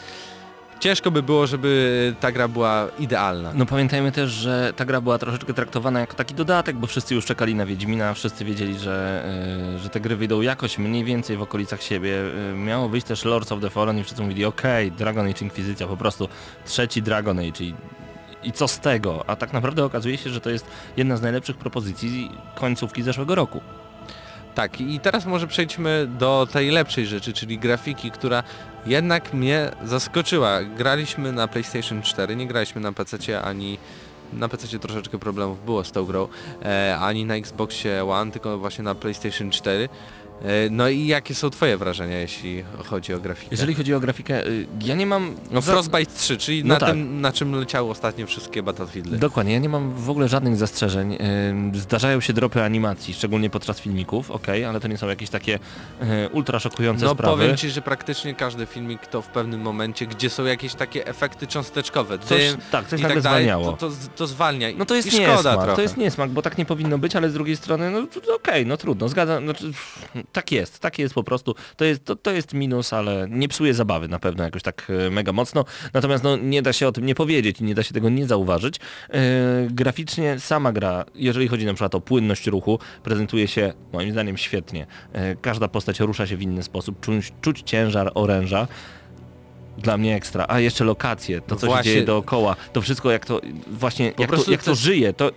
ciężko 0.79 1.11
by 1.11 1.23
było, 1.23 1.47
żeby 1.47 2.13
ta 2.19 2.31
gra 2.31 2.47
była 2.47 2.87
idealna. 2.99 3.51
No 3.55 3.65
pamiętajmy 3.65 4.11
też, 4.11 4.31
że 4.31 4.73
ta 4.75 4.85
gra 4.85 5.01
była 5.01 5.17
troszeczkę 5.17 5.53
traktowana 5.53 5.99
jako 5.99 6.15
taki 6.15 6.33
dodatek, 6.33 6.75
bo 6.75 6.87
wszyscy 6.87 7.15
już 7.15 7.25
czekali 7.25 7.55
na 7.55 7.65
Wiedźmina, 7.65 8.13
wszyscy 8.13 8.45
wiedzieli, 8.45 8.79
że, 8.79 9.23
e, 9.75 9.79
że 9.79 9.89
te 9.89 9.99
gry 9.99 10.15
wyjdą 10.15 10.41
jakoś 10.41 10.77
mniej 10.77 11.03
więcej 11.03 11.37
w 11.37 11.41
okolicach 11.41 11.83
siebie. 11.83 12.21
E, 12.51 12.53
miało 12.53 12.89
wyjść 12.89 13.07
też 13.07 13.25
Lords 13.25 13.51
of 13.51 13.61
the 13.61 13.69
Fallen 13.69 13.97
i 13.97 14.03
wszyscy 14.03 14.23
mówili, 14.23 14.45
okej, 14.45 14.91
Dragon 14.91 15.27
Age 15.27 15.41
Inquisicja, 15.41 15.87
po 15.87 15.97
prostu 15.97 16.29
trzeci 16.65 17.01
Dragon 17.01 17.39
Age 17.39 17.65
i 18.43 18.51
co 18.51 18.67
z 18.67 18.79
tego? 18.79 19.23
A 19.27 19.35
tak 19.35 19.53
naprawdę 19.53 19.85
okazuje 19.85 20.17
się, 20.17 20.29
że 20.29 20.41
to 20.41 20.49
jest 20.49 20.65
jedna 20.97 21.17
z 21.17 21.21
najlepszych 21.21 21.57
propozycji 21.57 22.31
końcówki 22.55 23.03
zeszłego 23.03 23.35
roku. 23.35 23.61
Tak, 24.55 24.81
i 24.81 24.99
teraz 24.99 25.25
może 25.25 25.47
przejdźmy 25.47 26.07
do 26.19 26.47
tej 26.51 26.71
lepszej 26.71 27.05
rzeczy, 27.07 27.33
czyli 27.33 27.59
grafiki, 27.59 28.11
która 28.11 28.43
jednak 28.85 29.33
mnie 29.33 29.71
zaskoczyła. 29.83 30.63
Graliśmy 30.63 31.31
na 31.31 31.47
PlayStation 31.47 32.01
4, 32.01 32.35
nie 32.35 32.47
graliśmy 32.47 32.81
na 32.81 32.91
PC 32.91 33.41
ani 33.43 33.77
na 34.33 34.49
PC 34.49 34.79
troszeczkę 34.79 35.19
problemów 35.19 35.65
było 35.65 35.83
z 35.83 35.91
tą 35.91 36.05
grą, 36.05 36.27
e, 36.65 36.97
ani 36.99 37.25
na 37.25 37.35
Xboxie 37.35 38.05
One, 38.05 38.31
tylko 38.31 38.57
właśnie 38.57 38.83
na 38.83 38.95
PlayStation 38.95 39.51
4. 39.51 39.89
E, 40.43 40.69
No 40.69 40.89
i 40.89 41.07
jakie 41.07 41.35
są 41.35 41.49
twoje 41.49 41.77
wrażenia, 41.77 42.19
jeśli 42.19 42.63
chodzi 42.85 43.13
o 43.13 43.19
grafikę? 43.19 43.47
Jeżeli 43.51 43.75
chodzi 43.75 43.93
o 43.93 43.99
grafikę, 43.99 44.47
y, 44.47 44.67
ja 44.83 44.95
nie 44.95 45.05
mam... 45.05 45.35
No 45.51 45.61
Frostbite 45.61 46.11
3, 46.15 46.37
czyli 46.37 46.63
No 46.63 46.73
na 46.73 46.79
tak. 46.79 46.89
tym, 46.89 47.21
na 47.21 47.31
czym 47.31 47.55
leciały 47.55 47.89
ostatnio 47.89 48.27
wszystkie 48.27 48.63
Battlefieldy. 48.63 49.17
Dokładnie, 49.17 49.53
ja 49.53 49.59
nie 49.59 49.69
mam 49.69 49.93
w 49.93 50.09
ogóle 50.09 50.27
żadnych 50.27 50.55
zastrzeżeń. 50.57 51.17
Ym, 51.49 51.75
Zdarzają 51.75 52.21
się 52.21 52.33
dropy 52.33 52.63
animacji, 52.63 53.13
szczególnie 53.13 53.49
podczas 53.49 53.79
filmików, 53.79 54.31
ok, 54.31 54.47
ale 54.69 54.79
to 54.79 54.87
nie 54.87 54.97
są 54.97 55.07
jakieś 55.07 55.29
takie 55.29 55.59
e, 56.01 56.29
ultra 56.29 56.59
szokujące 56.59 57.05
No 57.05 57.13
sprawy. 57.13 57.37
powiem 57.37 57.57
ci, 57.57 57.69
że 57.69 57.81
praktycznie 57.81 58.33
każdy 58.35 58.65
filmik 58.65 59.07
to 59.07 59.21
w 59.21 59.27
pewnym 59.27 59.61
momencie, 59.61 60.07
gdzie 60.07 60.29
są 60.29 60.45
jakieś 60.45 60.73
takie 60.75 61.07
efekty 61.07 61.47
cząsteczkowe, 61.47 62.19
Coś, 62.19 62.51
dym 62.51 62.61
tak, 62.71 62.87
coś 62.87 62.99
i 62.99 63.03
tak 63.03 63.21
dalej, 63.21 63.47
to, 63.47 63.73
to, 63.73 63.91
to 64.15 64.27
zwalnia. 64.27 64.67
No 64.77 64.85
to 64.85 64.95
jest 64.95 65.13
i 65.13 65.19
niesmak, 65.19 65.41
trochę. 65.41 65.75
to 65.75 65.81
jest 65.81 65.97
niesmak, 65.97 66.29
bo 66.29 66.41
tak 66.41 66.57
nie 66.57 66.65
powinno 66.65 66.97
być, 66.97 67.15
ale 67.15 67.29
z 67.29 67.33
drugiej 67.33 67.57
strony, 67.57 67.91
no 67.91 68.07
okej, 68.35 68.65
no 68.65 68.77
trudno, 68.77 69.09
zgadzam, 69.09 69.43
znaczy, 69.43 69.71
tak 70.31 70.51
jest, 70.51 70.79
tak 70.79 70.99
jest 70.99 71.13
po 71.13 71.23
prostu, 71.23 71.55
to 71.75 71.85
jest, 71.85 72.05
to, 72.05 72.15
to 72.15 72.31
jest 72.31 72.53
minus, 72.53 72.93
ale 72.93 73.27
nie 73.29 73.47
psuje 73.47 73.73
zabawy 73.73 74.07
na 74.07 74.19
pewno 74.19 74.43
jakoś 74.43 74.63
tak 74.63 74.91
e, 75.07 75.09
mega 75.09 75.31
mocno, 75.31 75.65
natomiast 75.93 76.23
no 76.23 76.37
nie 76.37 76.61
da 76.61 76.73
się 76.73 76.87
o 76.87 76.91
tym 76.91 77.05
nie 77.05 77.15
powiedzieć 77.15 77.61
i 77.61 77.63
nie 77.63 77.75
da 77.75 77.83
się 77.83 77.93
tego 77.93 78.09
nie 78.09 78.27
zauważyć. 78.27 78.75
E, 79.09 79.19
graficznie 79.69 80.39
sama 80.39 80.71
gra, 80.71 81.05
jeżeli 81.15 81.47
chodzi 81.47 81.65
na 81.65 81.73
przykład 81.73 81.95
o 81.95 82.01
płynność 82.01 82.47
ruchu, 82.47 82.79
prezentuje 83.03 83.47
się 83.47 83.73
moim 83.93 84.11
zdaniem 84.11 84.37
świetnie. 84.37 84.87
E, 85.13 85.35
każda 85.35 85.67
postać 85.67 85.99
rusza 85.99 86.27
się 86.27 86.37
w 86.37 86.41
inny 86.41 86.63
sposób, 86.63 86.99
czuć, 86.99 87.33
czuć 87.41 87.61
ciężar 87.65 88.11
oręża, 88.15 88.67
dla 89.77 89.97
mnie 89.97 90.15
ekstra. 90.15 90.45
A 90.47 90.59
jeszcze 90.59 90.83
lokacje, 90.83 91.41
to 91.41 91.55
co 91.55 91.67
Właśnie. 91.67 91.83
się 91.83 91.93
dzieje 91.93 92.05
dookoła, 92.05 92.55
to 92.73 92.81
wszystko 92.81 93.11
jak 93.11 93.25
to 93.25 93.41
właśnie, 93.67 94.13
jak 94.19 94.31
to, 94.31 94.51
jak 94.51 94.63
to- 94.63 94.75
żyje, 94.75 95.13
to, 95.13 95.31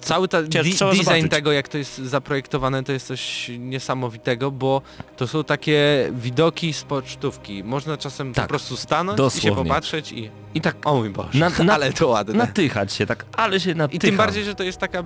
Cały 0.00 0.28
ten 0.28 0.48
Cię- 0.50 0.62
design 0.62 0.76
zobaczyć. 1.04 1.30
tego, 1.30 1.52
jak 1.52 1.68
to 1.68 1.78
jest 1.78 1.98
zaprojektowane, 1.98 2.82
to 2.84 2.92
jest 2.92 3.06
coś 3.06 3.50
niesamowitego, 3.58 4.50
bo 4.50 4.82
to 5.16 5.26
są 5.26 5.44
takie 5.44 6.08
widoki 6.12 6.72
z 6.72 6.82
pocztówki. 6.82 7.64
Można 7.64 7.96
czasem 7.96 8.32
Tak, 8.32 8.44
po 8.44 8.48
prostu 8.48 8.76
stanąć 8.76 9.16
i 9.16 9.22
dosłownie. 9.22 9.50
się 9.50 9.56
popatrzeć 9.68 10.12
i... 10.12 10.30
i 10.54 10.60
tak 10.60 10.76
O 10.84 10.94
mój 10.94 11.10
Boże, 11.10 11.38
Na- 11.38 11.64
na- 11.64 11.74
ale 11.74 11.92
to 11.92 12.08
ładne. 12.08 12.34
natychać 12.34 12.92
się, 12.92 13.06
tak, 13.06 13.24
ale 13.36 13.60
się 13.60 13.70
I 13.70 13.74
natycha. 13.74 14.00
tym 14.00 14.16
bardziej, 14.16 14.44
że 14.44 14.54
to 14.54 14.62
jest 14.62 14.78
taka 14.78 15.04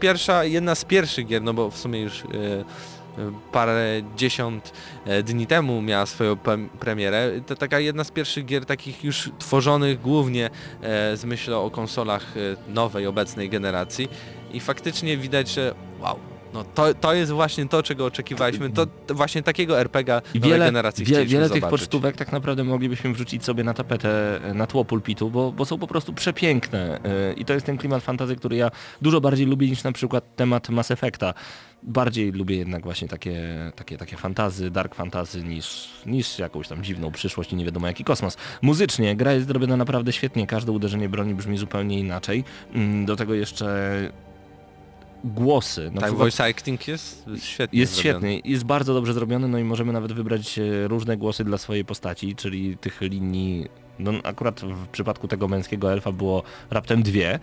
pierwsza, 0.00 0.44
jedna 0.44 0.74
z 0.74 0.84
pierwszych 0.84 1.26
gier, 1.26 1.42
no 1.42 1.54
bo 1.54 1.70
w 1.70 1.78
sumie 1.78 2.00
już 2.00 2.20
e, 2.20 2.24
parę 3.52 4.02
dziesiąt 4.16 4.72
e, 5.04 5.22
dni 5.22 5.46
temu 5.46 5.82
miała 5.82 6.06
swoją 6.06 6.36
premierę. 6.80 7.30
To 7.46 7.56
taka 7.56 7.80
jedna 7.80 8.04
z 8.04 8.10
pierwszych 8.10 8.44
gier 8.44 8.66
takich 8.66 9.04
już 9.04 9.30
tworzonych 9.38 10.00
głównie 10.00 10.50
e, 10.82 11.16
z 11.16 11.24
myślą 11.24 11.64
o 11.64 11.70
konsolach 11.70 12.36
e, 12.36 12.72
nowej, 12.72 13.06
obecnej 13.06 13.48
generacji 13.50 14.08
i 14.52 14.60
faktycznie 14.60 15.16
widać, 15.16 15.48
że 15.48 15.74
wow, 16.00 16.18
no 16.54 16.64
to, 16.64 16.94
to 16.94 17.14
jest 17.14 17.32
właśnie 17.32 17.68
to, 17.68 17.82
czego 17.82 18.06
oczekiwaliśmy, 18.06 18.70
to, 18.70 18.86
to 18.86 19.14
właśnie 19.14 19.42
takiego 19.42 19.80
RPG 19.80 20.22
I 20.34 20.40
wiele, 20.40 20.64
generacji 20.64 21.04
wie, 21.04 21.26
wiele 21.26 21.48
tych 21.50 21.54
zobaczyć. 21.62 21.80
pocztówek 21.80 22.16
tak 22.16 22.32
naprawdę 22.32 22.64
moglibyśmy 22.64 23.12
wrzucić 23.12 23.44
sobie 23.44 23.64
na 23.64 23.74
tapetę, 23.74 24.40
na 24.54 24.66
tło 24.66 24.84
pulpitu, 24.84 25.30
bo, 25.30 25.52
bo 25.52 25.64
są 25.64 25.78
po 25.78 25.86
prostu 25.86 26.12
przepiękne. 26.12 27.00
e, 27.04 27.32
I 27.32 27.44
to 27.44 27.52
jest 27.52 27.66
ten 27.66 27.78
klimat 27.78 28.02
fantazy, 28.02 28.36
który 28.36 28.56
ja 28.56 28.70
dużo 29.02 29.20
bardziej 29.20 29.46
lubię 29.46 29.68
niż 29.68 29.84
na 29.84 29.92
przykład 29.92 30.36
temat 30.36 30.68
Mass 30.68 30.90
Effecta. 30.90 31.34
Bardziej 31.82 32.32
lubię 32.32 32.56
jednak 32.56 32.82
właśnie 32.82 33.08
takie, 33.08 33.42
takie, 33.76 33.98
takie 33.98 34.16
fantazy, 34.16 34.70
dark 34.70 34.94
fantazy 34.94 35.42
niż, 35.44 35.90
niż 36.06 36.38
jakąś 36.38 36.68
tam 36.68 36.84
dziwną 36.84 37.10
przyszłość 37.12 37.52
i 37.52 37.56
nie 37.56 37.64
wiadomo 37.64 37.86
jaki 37.86 38.04
kosmos. 38.04 38.36
Muzycznie 38.62 39.16
gra 39.16 39.32
jest 39.32 39.46
zrobiona 39.46 39.76
naprawdę 39.76 40.12
świetnie, 40.12 40.46
każde 40.46 40.72
uderzenie 40.72 41.08
broni 41.08 41.34
brzmi 41.34 41.58
zupełnie 41.58 41.98
inaczej. 41.98 42.44
Mm, 42.74 43.06
Do 43.06 43.16
tego 43.16 43.34
jeszcze 43.34 43.94
głosy. 45.24 45.80
Na 45.84 45.90
Tak, 45.90 46.00
przykład- 46.00 46.18
voice 46.18 46.44
acting 46.44 46.88
jest 46.88 47.24
świetnie 47.38 47.80
jest 47.80 47.94
zrobiony. 47.94 48.28
świetny, 48.32 48.50
jest 48.50 48.64
bardzo 48.64 48.94
dobrze 48.94 49.12
zrobiony, 49.14 49.48
no 49.48 49.58
i 49.58 49.64
możemy 49.64 49.92
nawet 49.92 50.12
wybrać 50.12 50.58
e, 50.58 50.88
różne 50.88 51.16
głosy 51.16 51.44
dla 51.44 51.58
swojej 51.58 51.84
postaci, 51.84 52.36
czyli 52.36 52.76
tych 52.76 53.00
linii, 53.00 53.68
no 53.98 54.12
akurat 54.24 54.60
w 54.60 54.88
przypadku 54.88 55.28
tego 55.28 55.48
męskiego 55.48 55.92
elfa 55.92 56.12
było 56.12 56.42
raptem 56.70 57.02
dwie. 57.02 57.38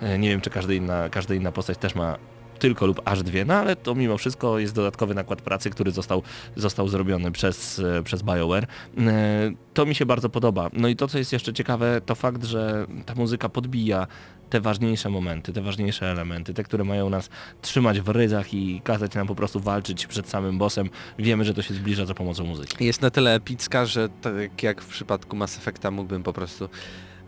E, 0.00 0.18
Nie 0.18 0.28
wiem, 0.28 0.40
czy 0.40 0.50
każda 0.50 0.72
inna, 0.72 1.08
każda 1.08 1.34
inna 1.34 1.52
postać 1.52 1.78
też 1.78 1.94
ma 1.94 2.18
tylko 2.58 2.86
lub 2.86 3.00
aż 3.04 3.22
dwie, 3.22 3.44
no 3.44 3.54
ale 3.54 3.76
to 3.76 3.94
mimo 3.94 4.18
wszystko 4.18 4.58
jest 4.58 4.74
dodatkowy 4.74 5.14
nakład 5.14 5.42
pracy, 5.42 5.70
który 5.70 5.90
został, 5.90 6.22
został 6.56 6.88
zrobiony 6.88 7.32
przez, 7.32 7.78
e, 7.78 8.02
przez 8.02 8.22
BioWare. 8.22 8.66
E, 8.98 9.52
To 9.74 9.86
mi 9.86 9.94
się 9.94 10.06
bardzo 10.06 10.28
podoba. 10.28 10.70
No 10.72 10.88
i 10.88 10.96
to, 10.96 11.08
co 11.08 11.18
jest 11.18 11.32
jeszcze 11.32 11.52
ciekawe, 11.52 12.00
to 12.06 12.14
fakt, 12.14 12.44
że 12.44 12.86
ta 13.06 13.14
muzyka 13.14 13.48
podbija 13.48 14.06
te 14.50 14.60
ważniejsze 14.60 15.10
momenty, 15.10 15.52
te 15.52 15.60
ważniejsze 15.60 16.10
elementy, 16.10 16.54
te, 16.54 16.62
które 16.62 16.84
mają 16.84 17.10
nas 17.10 17.28
trzymać 17.62 18.00
w 18.00 18.08
ryzach 18.08 18.54
i 18.54 18.80
kazać 18.84 19.14
nam 19.14 19.26
po 19.26 19.34
prostu 19.34 19.60
walczyć 19.60 20.06
przed 20.06 20.28
samym 20.28 20.58
bossem. 20.58 20.90
Wiemy, 21.18 21.44
że 21.44 21.54
to 21.54 21.62
się 21.62 21.74
zbliża 21.74 22.06
za 22.06 22.14
pomocą 22.14 22.44
muzyki. 22.44 22.84
jest 22.84 23.02
na 23.02 23.10
tyle 23.10 23.34
epicka, 23.34 23.86
że 23.86 24.08
tak 24.08 24.62
jak 24.62 24.82
w 24.82 24.86
przypadku 24.86 25.36
Mass 25.36 25.58
Effecta 25.58 25.90
mógłbym 25.90 26.22
po 26.22 26.32
prostu 26.32 26.68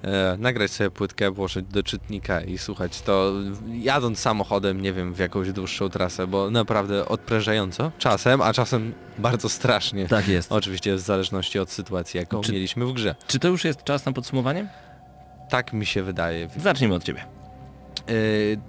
e, 0.03 0.37
nagrać 0.39 0.71
sobie 0.71 0.91
płytkę, 0.91 1.31
włożyć 1.31 1.67
do 1.67 1.83
czytnika 1.83 2.41
i 2.41 2.59
słuchać 2.59 3.01
to 3.03 3.33
jadąc 3.73 4.19
samochodem, 4.19 4.81
nie 4.83 4.93
wiem, 4.93 5.15
w 5.15 5.19
jakąś 5.19 5.53
dłuższą 5.53 5.89
trasę, 5.89 6.27
bo 6.27 6.51
naprawdę 6.51 7.09
odprężająco 7.09 7.93
czasem, 7.99 8.41
a 8.43 8.53
czasem 8.53 8.93
bardzo 9.19 9.49
strasznie. 9.49 10.09
Tak 10.09 10.29
jest. 10.29 10.53
Oczywiście 10.53 10.95
w 10.95 11.01
zależności 11.01 11.59
od 11.59 11.71
sytuacji, 11.71 12.19
jaką 12.19 12.41
Czy- 12.41 12.53
mieliśmy 12.53 12.87
w 12.87 12.93
grze. 12.93 13.15
Czy 13.27 13.39
to 13.39 13.49
już 13.49 13.65
jest 13.65 13.85
czas 13.85 14.07
na 14.07 14.13
podsumowanie? 14.13 14.69
Tak 15.51 15.73
mi 15.73 15.87
się 15.87 16.03
wydaje. 16.03 16.49
Zacznijmy 16.57 16.95
od 16.95 17.05
Ciebie. 17.05 17.25
E, 18.07 18.13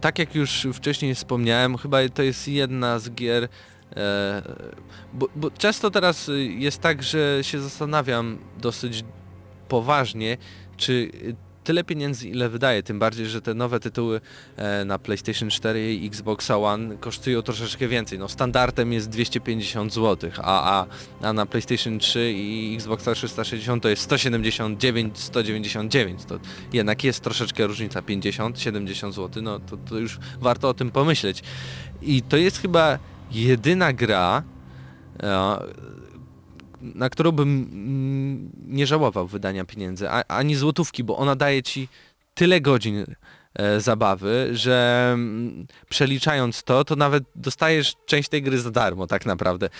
tak 0.02 0.20
jak 0.20 0.36
już 0.36 0.68
wcześniej 0.74 1.16
wspomniałem, 1.16 1.78
chyba 1.78 1.98
to 2.14 2.24
jest 2.24 2.48
jedna 2.48 3.00
z 3.00 3.10
gier, 3.12 3.48
e, 3.96 4.42
bo, 5.14 5.28
bo 5.36 5.52
często 5.52 5.92
teraz 5.92 6.32
jest 6.58 6.82
tak, 6.82 7.04
że 7.04 7.40
się 7.42 7.60
zastanawiam 7.60 8.38
dosyć 8.62 9.04
poważnie, 9.68 10.38
czy 10.80 10.94
y, 10.94 11.36
tyle 11.70 11.84
pieniędzy 11.84 12.30
ile 12.30 12.50
wydaję, 12.50 12.84
tym 12.84 13.00
bardziej, 13.00 13.26
że 13.26 13.42
te 13.42 13.54
nowe 13.54 13.80
tytuły 13.80 14.22
e, 14.56 14.86
na 14.86 15.00
PlayStation 15.00 15.50
4 15.50 15.94
i 15.94 16.08
Xbox 16.08 16.52
One 16.52 16.98
kosztują 16.98 17.42
troszeczkę 17.42 17.88
więcej. 17.88 18.20
No 18.20 18.30
standardem 18.30 18.94
jest 18.94 19.10
250 19.10 19.94
zł, 19.94 20.32
a, 20.38 20.80
a, 20.80 20.86
a 21.22 21.34
na 21.34 21.46
PlayStation 21.46 22.00
3 22.00 22.34
i 22.36 22.76
Xbox 22.76 23.04
360 23.04 23.84
to 23.84 23.90
jest 23.90 24.02
179, 24.02 25.20
199. 25.20 26.26
To 26.26 26.40
jednak 26.74 27.04
jest 27.04 27.20
troszeczkę 27.24 27.68
różnica 27.68 28.02
50, 28.02 28.60
70 28.60 29.16
zł, 29.16 29.44
no 29.44 29.60
to, 29.60 29.78
to 29.78 29.98
już 29.98 30.20
warto 30.40 30.70
o 30.70 30.74
tym 30.74 30.92
pomyśleć. 30.92 31.44
I 32.02 32.22
to 32.22 32.38
jest 32.38 32.58
chyba 32.58 33.00
jedyna 33.32 33.94
gra, 33.94 34.44
e, 35.24 35.60
na 36.82 37.10
którą 37.10 37.32
bym 37.32 37.50
mm, 37.50 38.52
nie 38.68 38.88
żałował 38.88 39.28
wydania 39.28 39.66
pieniędzy, 39.66 40.10
ani 40.10 40.56
złotówki, 40.56 41.04
bo 41.04 41.18
ona 41.18 41.36
daje 41.36 41.64
ci 41.64 41.88
tyle 42.34 42.62
godzin 42.62 43.06
e, 43.54 43.82
zabawy, 43.82 44.50
że 44.52 45.10
mm, 45.14 45.68
przeliczając 45.90 46.64
to, 46.64 46.84
to 46.84 46.96
nawet 46.96 47.24
dostajesz 47.36 47.94
część 48.06 48.30
tej 48.30 48.42
gry 48.42 48.60
za 48.60 48.72
darmo 48.72 49.08
tak 49.08 49.26
naprawdę. 49.26 49.70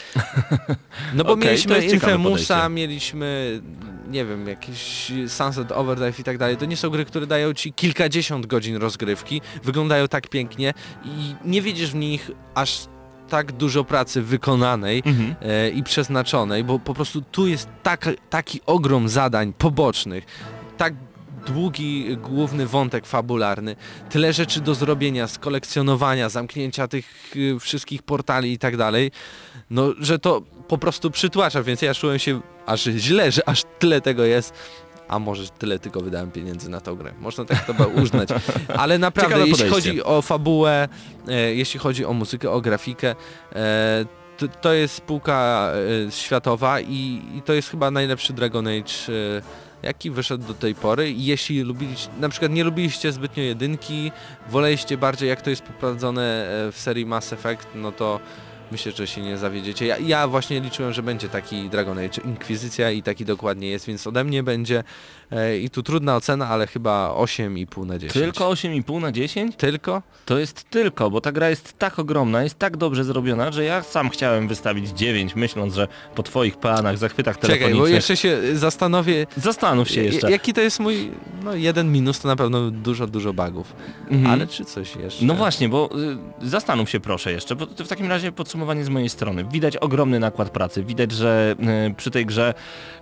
No 1.14 1.24
bo 1.24 1.30
to 1.30 1.36
mieliśmy 1.36 1.86
Infamousa, 1.86 2.70
mieliśmy, 2.70 3.62
nie 4.10 4.26
wiem, 4.26 4.48
jakiś 4.48 5.12
Sunset 5.28 5.72
Overdrive 5.72 6.20
i 6.20 6.24
tak 6.24 6.38
dalej. 6.38 6.58
To 6.58 6.66
nie 6.66 6.78
są 6.78 6.90
gry, 6.90 7.06
które 7.06 7.28
dają 7.28 7.54
ci 7.54 7.74
kilkadziesiąt 7.74 8.46
godzin 8.46 8.76
rozgrywki, 8.76 9.42
wyglądają 9.64 10.08
tak 10.08 10.28
pięknie 10.28 10.74
i 11.06 11.36
nie 11.46 11.62
widzisz 11.62 11.92
w 11.92 11.96
nich 11.96 12.32
aż 12.56 12.88
tak 13.30 13.52
dużo 13.52 13.84
pracy 13.84 14.22
wykonanej 14.22 15.04
Mhm. 15.06 15.36
e, 15.42 15.70
i 15.70 15.84
przeznaczonej, 15.84 16.64
bo 16.64 16.80
po 16.80 16.94
prostu 16.94 17.22
tu 17.22 17.48
jest 17.48 17.70
taka, 17.84 18.12
taki 18.30 18.62
ogrom 18.66 19.10
zadań 19.10 19.54
pobocznych, 19.54 20.26
tak 20.78 20.94
długi 21.48 22.18
główny 22.18 22.68
wątek 22.68 23.06
fabularny, 23.06 23.76
tyle 24.10 24.34
rzeczy 24.34 24.62
do 24.62 24.76
zrobienia, 24.76 25.28
skolekcjonowania, 25.28 26.30
zamknięcia 26.30 26.88
tych 26.88 27.36
y, 27.36 27.60
wszystkich 27.60 28.04
portali 28.04 28.52
i 28.54 28.58
tak 28.58 28.78
dalej, 28.78 29.12
no 29.70 29.94
że 30.00 30.20
to 30.20 30.42
po 30.68 30.78
prostu 30.78 31.12
przytłacza, 31.12 31.64
więc 31.64 31.82
ja 31.82 31.94
czułem 31.94 32.20
się 32.20 32.42
aż 32.66 32.84
źle, 32.84 33.32
że 33.32 33.50
aż 33.50 33.64
tyle 33.80 34.02
tego 34.02 34.26
jest. 34.26 34.54
A 35.10 35.20
może 35.20 35.50
tyle 35.50 35.80
tylko 35.80 36.02
wydałem 36.02 36.32
pieniędzy 36.32 36.70
na 36.70 36.82
tą 36.82 36.96
grę. 36.96 37.14
Można 37.20 37.46
tak 37.46 37.66
to 37.66 37.88
uznać. 37.88 38.30
Ale 38.78 38.98
naprawdę, 39.08 39.30
Ciekawe 39.36 39.50
jeśli 39.50 39.66
podejście. 39.66 39.90
chodzi 39.90 40.04
o 40.04 40.22
fabułę, 40.22 40.88
e, 41.28 41.56
jeśli 41.56 41.80
chodzi 41.80 42.06
o 42.06 42.14
muzykę, 42.14 42.52
o 42.52 42.62
grafikę, 42.62 43.16
e, 43.56 44.06
to, 44.38 44.48
to 44.48 44.74
jest 44.74 44.96
spółka 44.96 45.72
e, 46.08 46.12
światowa 46.12 46.80
i, 46.80 47.22
i 47.38 47.42
to 47.46 47.54
jest 47.54 47.70
chyba 47.70 47.92
najlepszy 47.92 48.34
Dragon 48.34 48.68
Age, 48.68 48.94
e, 49.10 49.42
jaki 49.84 50.12
wyszedł 50.12 50.48
do 50.48 50.54
tej 50.54 50.76
pory. 50.76 51.14
Jeśli 51.18 51.62
lubiliście, 51.62 52.10
na 52.20 52.30
przykład 52.30 52.52
nie 52.52 52.64
lubiliście 52.64 53.12
zbytnio 53.12 53.44
jedynki, 53.44 54.12
woleliście 54.50 54.98
bardziej 54.98 55.30
jak 55.30 55.42
to 55.42 55.50
jest 55.50 55.62
poprowadzone 55.62 56.48
e, 56.68 56.72
w 56.72 56.80
serii 56.80 57.06
Mass 57.06 57.34
Effect, 57.34 57.68
no 57.76 57.92
to 57.92 58.20
Myślę, 58.72 58.92
że 58.92 59.08
się 59.08 59.22
nie 59.22 59.38
zawiedziecie. 59.38 59.86
Ja, 59.86 59.98
ja 59.98 60.28
właśnie 60.28 60.60
liczyłem, 60.60 60.94
że 60.94 61.04
będzie 61.04 61.30
taki 61.30 61.70
Dragon 61.70 61.98
Age 61.98 62.22
Inkwizycja 62.26 62.92
i 62.92 63.04
taki 63.04 63.26
dokładnie 63.26 63.70
jest, 63.70 63.86
więc 63.86 64.08
ode 64.08 64.24
mnie 64.24 64.44
będzie 64.44 64.84
i 65.62 65.70
tu 65.70 65.84
trudna 65.84 66.16
ocena, 66.16 66.48
ale 66.48 66.68
chyba 66.68 67.14
8,5 67.18 67.86
na 67.86 67.98
10. 68.00 68.14
Tylko 68.14 68.50
8,5 68.52 69.02
na 69.02 69.12
10? 69.12 69.56
Tylko? 69.56 70.02
To 70.26 70.40
jest 70.40 70.70
tylko, 70.70 71.10
bo 71.10 71.22
ta 71.22 71.32
gra 71.32 71.50
jest 71.50 71.80
tak 71.80 72.00
ogromna, 72.00 72.44
jest 72.44 72.60
tak 72.60 72.78
dobrze 72.78 73.04
zrobiona, 73.04 73.52
że 73.52 73.64
ja 73.64 73.84
sam 73.84 74.10
chciałem 74.10 74.48
wystawić 74.48 74.90
9, 74.90 75.36
myśląc, 75.36 75.74
że 75.76 75.88
po 76.16 76.24
twoich 76.24 76.58
planach, 76.58 76.98
zachwytach 76.98 77.36
Czekaj, 77.36 77.50
telefonicznych... 77.50 77.90
bo 77.90 77.96
jeszcze 77.96 78.18
się 78.18 78.38
zastanowię, 78.54 79.28
Zastanów 79.38 79.90
się 79.90 80.04
jeszcze. 80.04 80.32
jaki 80.32 80.54
to 80.54 80.62
jest 80.62 80.80
mój, 80.80 81.12
no 81.44 81.56
jeden 81.56 81.92
minus 81.92 82.20
to 82.20 82.28
na 82.28 82.36
pewno 82.36 82.72
dużo, 82.72 83.08
dużo 83.08 83.34
bugów. 83.34 83.74
Mhm. 84.12 84.32
Ale 84.34 84.48
czy 84.48 84.66
coś 84.66 84.96
jeszcze? 84.96 85.26
No 85.26 85.34
właśnie, 85.34 85.70
bo 85.70 85.90
y, 86.42 86.50
zastanów 86.50 86.90
się 86.90 87.00
proszę 87.00 87.32
jeszcze, 87.32 87.56
bo 87.56 87.68
to 87.68 87.86
w 87.86 87.88
takim 87.88 88.10
razie 88.10 88.32
podsumowanie 88.32 88.86
z 88.86 88.90
mojej 88.90 89.10
strony. 89.10 89.46
Widać 89.52 89.78
ogromny 89.78 90.20
nakład 90.20 90.50
pracy, 90.50 90.84
widać, 90.84 91.12
że 91.12 91.56
y, 91.90 91.94
przy 91.96 92.12
tej 92.12 92.26
grze 92.26 92.54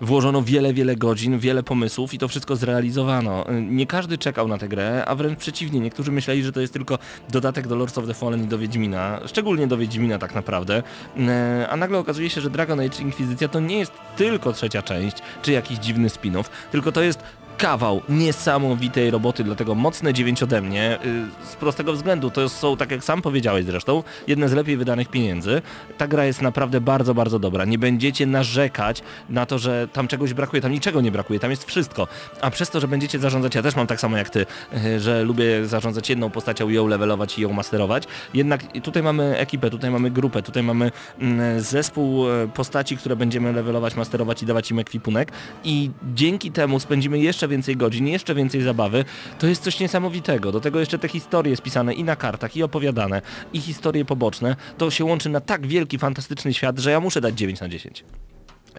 włożono 0.02 0.42
wiele, 0.42 0.74
wiele 0.74 0.96
godzin, 0.96 1.40
wiele 1.40 1.64
pomysłów 1.64 2.14
to 2.18 2.28
wszystko 2.28 2.56
zrealizowano. 2.56 3.50
Y, 3.50 3.62
nie 3.62 3.88
każdy 3.88 4.18
czekał 4.18 4.48
na 4.48 4.58
tę 4.58 4.68
grę, 4.68 5.04
a 5.06 5.16
wręcz 5.16 5.40
przeciwnie, 5.40 5.80
niektórzy 5.80 6.12
myśleli, 6.12 6.44
że 6.44 6.52
to 6.52 6.62
jest 6.62 6.74
tylko 6.74 7.00
dodatek 7.30 7.68
do 7.68 7.76
Lords 7.76 7.98
of 7.98 8.08
the 8.08 8.14
Fallen 8.14 8.44
i 8.44 8.48
do 8.48 8.58
Wiedźmina, 8.58 9.20
szczególnie 9.26 9.68
do 9.68 9.78
Wiedźmina 9.78 10.20
tak 10.20 10.36
naprawdę, 10.36 10.84
y, 11.18 11.70
a 11.70 11.78
nagle 11.78 11.98
okazuje 11.98 12.30
się, 12.30 12.42
że 12.42 12.50
Dragon 12.50 12.80
Age 12.80 13.02
Inkwizycja 13.02 13.48
to 13.48 13.60
nie 13.60 13.80
jest 13.80 13.92
tylko 14.18 14.54
trzecia 14.54 14.82
część, 14.82 15.18
czy 15.42 15.52
jakiś 15.52 15.78
dziwny 15.78 16.08
spin-off, 16.08 16.46
tylko 16.72 16.92
to 16.92 17.02
jest 17.02 17.24
kawał 17.58 18.02
niesamowitej 18.10 19.12
roboty, 19.12 19.44
dlatego 19.44 19.76
mocne 19.76 20.14
9 20.14 20.44
ode 20.44 20.62
mnie. 20.62 21.00
y, 21.06 21.46
Z 21.46 21.56
prostego 21.56 21.94
względu, 21.94 22.32
to 22.32 22.50
są, 22.50 22.78
tak 22.78 22.92
jak 22.92 23.04
sam 23.04 23.22
powiedziałeś 23.22 23.66
zresztą, 23.66 24.04
jedne 24.28 24.50
z 24.50 24.54
lepiej 24.54 24.78
wydanych 24.78 25.08
pieniędzy. 25.10 25.62
Ta 25.98 26.08
gra 26.08 26.26
jest 26.26 26.42
naprawdę 26.42 26.82
bardzo, 26.82 27.14
bardzo 27.14 27.40
dobra. 27.40 27.66
Nie 27.66 27.78
będziecie 27.78 28.26
narzekać 28.26 29.02
na 29.30 29.46
to, 29.46 29.60
że 29.60 29.88
tam 29.94 30.08
czegoś 30.08 30.34
brakuje, 30.34 30.62
tam 30.62 30.72
niczego 30.72 31.02
nie 31.02 31.12
brakuje, 31.12 31.40
tam 31.40 31.52
jest 31.52 31.66
wszystko. 31.66 32.08
A 32.42 32.52
przez 32.52 32.70
to, 32.70 32.80
że 32.80 32.88
będziecie 32.88 33.20
zarządzać, 33.20 33.56
ja 33.56 33.62
też 33.62 33.76
mam 33.76 33.88
tak 33.88 34.00
samo 34.00 34.18
jak 34.18 34.30
ty, 34.30 34.46
y, 34.86 35.00
że 35.00 35.24
lubię 35.24 35.66
zarządzać 35.66 36.10
jedną 36.10 36.30
postacią 36.30 36.70
ją 36.70 36.88
levelować 36.88 37.40
i 37.40 37.42
ją 37.42 37.54
masterować. 37.54 38.04
Jednak 38.34 38.62
tutaj 38.84 39.04
mamy 39.04 39.38
ekipę, 39.38 39.70
tutaj 39.70 39.92
mamy 39.92 40.12
grupę, 40.12 40.42
tutaj 40.42 40.64
mamy 40.64 40.92
mm, 41.20 41.62
zespół 41.62 42.30
e, 42.30 42.48
postaci, 42.48 42.98
które 42.98 43.16
będziemy 43.16 43.54
levelować, 43.54 43.96
masterować 43.96 44.44
i 44.44 44.46
dawać 44.46 44.72
im 44.72 44.80
ekwipunek 44.80 45.32
i 45.64 45.92
dzięki 46.14 46.52
temu 46.52 46.80
spędzimy 46.80 47.20
jeszcze 47.20 47.47
więcej 47.48 47.78
godzin, 47.78 48.08
jeszcze 48.08 48.36
więcej 48.36 48.62
zabawy. 48.62 49.06
To 49.40 49.48
jest 49.48 49.64
coś 49.64 49.80
niesamowitego. 49.80 50.52
Do 50.52 50.60
tego 50.60 50.80
jeszcze 50.80 51.00
te 51.00 51.08
historie 51.08 51.56
spisane 51.56 51.94
i 51.94 52.04
na 52.04 52.16
kartach, 52.16 52.58
i 52.58 52.64
opowiadane, 52.64 53.22
i 53.54 53.62
historie 53.62 54.06
poboczne. 54.06 54.56
To 54.78 54.92
się 54.92 55.06
łączy 55.06 55.30
na 55.30 55.42
tak 55.42 55.68
wielki, 55.68 55.98
fantastyczny 55.98 56.54
świat, 56.54 56.80
że 56.80 56.92
ja 56.92 57.00
muszę 57.00 57.22
dać 57.22 57.38
9 57.38 57.60
na 57.60 57.70
10. 57.70 58.04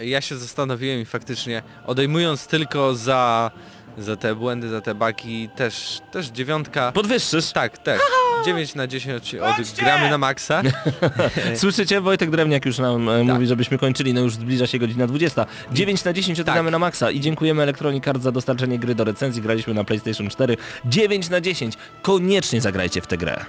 Ja 0.01 0.21
się 0.21 0.37
zastanowiłem 0.37 1.01
i 1.01 1.05
faktycznie 1.05 1.63
odejmując 1.87 2.47
tylko 2.47 2.95
za, 2.95 3.51
za 3.99 4.17
te 4.17 4.35
błędy, 4.35 4.69
za 4.69 4.81
te 4.81 4.95
baki, 4.95 5.49
też, 5.57 6.01
też 6.13 6.27
dziewiątka. 6.27 6.93
Podwyższysz? 6.93 7.53
Tak, 7.53 7.79
tak. 7.79 8.01
9 8.45 8.75
na 8.75 8.87
10 8.87 9.35
odgramy 9.35 10.11
na 10.11 10.19
maksa. 10.19 10.63
Słyszycie? 11.57 12.01
Wojtek 12.01 12.31
Drewniak 12.31 12.67
już 12.67 12.79
nam 12.79 13.09
e, 13.09 13.25
mówi, 13.25 13.47
żebyśmy 13.47 13.79
kończyli, 13.79 14.15
no 14.15 14.21
już 14.21 14.33
zbliża 14.35 14.67
się 14.67 14.79
godzina 14.79 15.07
20. 15.07 15.47
9 15.73 16.05
na 16.05 16.13
10 16.13 16.41
odgramy 16.41 16.67
Tak. 16.67 16.73
na 16.73 16.79
maksa 16.79 17.11
i 17.11 17.21
dziękujemy 17.21 17.63
Electronic 17.63 18.09
Arts 18.09 18.23
za 18.23 18.33
dostarczenie 18.33 18.79
gry 18.79 18.95
do 18.95 19.05
recenzji. 19.05 19.43
Graliśmy 19.43 19.75
na 19.75 19.85
PlayStation 19.85 20.29
4. 20.31 20.57
9 20.85 21.29
na 21.31 21.41
10. 21.41 21.75
Koniecznie 22.03 22.61
zagrajcie 22.61 23.01
w 23.01 23.07
tę 23.07 23.19
grę. 23.19 23.45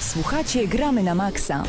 Słuchacie 0.00 0.66
Gramy 0.68 1.02
na 1.02 1.14
Maxa. 1.14 1.62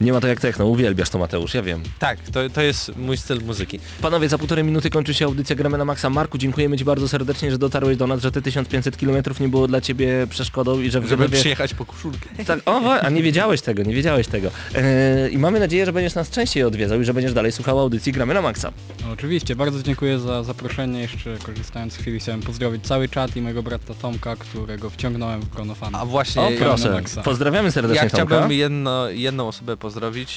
Nie 0.00 0.12
ma 0.12 0.20
to 0.20 0.28
jak 0.28 0.40
techno, 0.40 0.66
uwielbiasz 0.66 1.10
to 1.10 1.18
Mateusz, 1.18 1.54
ja 1.54 1.62
wiem. 1.62 1.82
Tak, 1.98 2.18
to, 2.32 2.40
to 2.50 2.62
jest 2.62 2.96
mój 2.96 3.16
styl 3.16 3.40
muzyki. 3.44 3.80
Panowie, 4.02 4.28
za 4.28 4.38
półtorej 4.38 4.64
minuty 4.64 4.90
kończy 4.90 5.14
się 5.14 5.24
audycja 5.24 5.56
Gramy 5.56 5.78
na 5.78 5.84
Maxa. 5.84 6.10
Marku, 6.10 6.38
dziękujemy 6.38 6.78
Ci 6.78 6.84
bardzo 6.84 7.08
serdecznie, 7.08 7.50
że 7.50 7.58
dotarłeś 7.58 7.96
do 7.96 8.06
nas, 8.06 8.22
że 8.22 8.32
te 8.32 8.42
1500 8.42 8.96
km 8.96 9.22
nie 9.40 9.48
było 9.48 9.68
dla 9.68 9.80
Ciebie 9.80 10.26
przeszkodą 10.30 10.80
i 10.80 10.90
że 10.90 11.00
w 11.00 11.04
Żeby 11.04 11.16
Genewie... 11.16 11.38
przyjechać 11.40 11.74
po 11.74 11.84
koszulkę. 11.84 12.28
Tak, 12.46 12.60
o, 12.66 13.00
a 13.00 13.10
nie 13.10 13.22
wiedziałeś 13.22 13.60
tego, 13.60 13.82
nie 13.82 13.94
wiedziałeś 13.94 14.26
tego. 14.26 14.50
Eee, 14.74 15.34
I 15.34 15.38
mamy 15.38 15.60
nadzieję, 15.60 15.86
że 15.86 15.92
będziesz 15.92 16.14
nas 16.14 16.30
częściej 16.30 16.64
odwiedzał 16.64 17.00
i 17.00 17.04
że 17.04 17.14
będziesz 17.14 17.32
dalej 17.32 17.52
słuchał 17.52 17.78
audycji 17.78 18.12
Gramy 18.12 18.34
na 18.34 18.42
Maxa. 18.42 18.72
No, 19.06 19.12
oczywiście, 19.12 19.56
bardzo 19.56 19.82
dziękuję 19.82 20.18
za 20.18 20.42
zaproszenie. 20.44 21.00
Jeszcze 21.00 21.36
korzystając 21.42 21.92
z 21.92 21.96
chwili 21.96 22.20
chciałem 22.20 22.40
pozdrowić 22.40 22.84
cały 22.86 23.08
czat 23.08 23.36
i 23.36 23.40
mojego 23.42 23.62
brata 23.62 23.94
Tomka, 23.94 24.36
którego 24.36 24.90
wciągnąłem 24.90 25.40
w 25.40 25.48
grono 25.48 25.74
fanów. 25.74 26.00
A 26.00 26.04
właśnie, 26.06 26.42
O, 26.42 26.50
proszę. 26.58 26.88
na 26.88 26.94
Maxa. 26.94 27.22
Pozdrawiamy 27.22 27.72
serdecznie 27.72 28.04
ja 28.04 28.10
Tomka. 28.10 28.26
chciałbym 28.26 28.52
jedno, 28.52 29.08
jedną 29.10 29.48
osobę 29.48 29.76
pozdrowić 29.76 29.87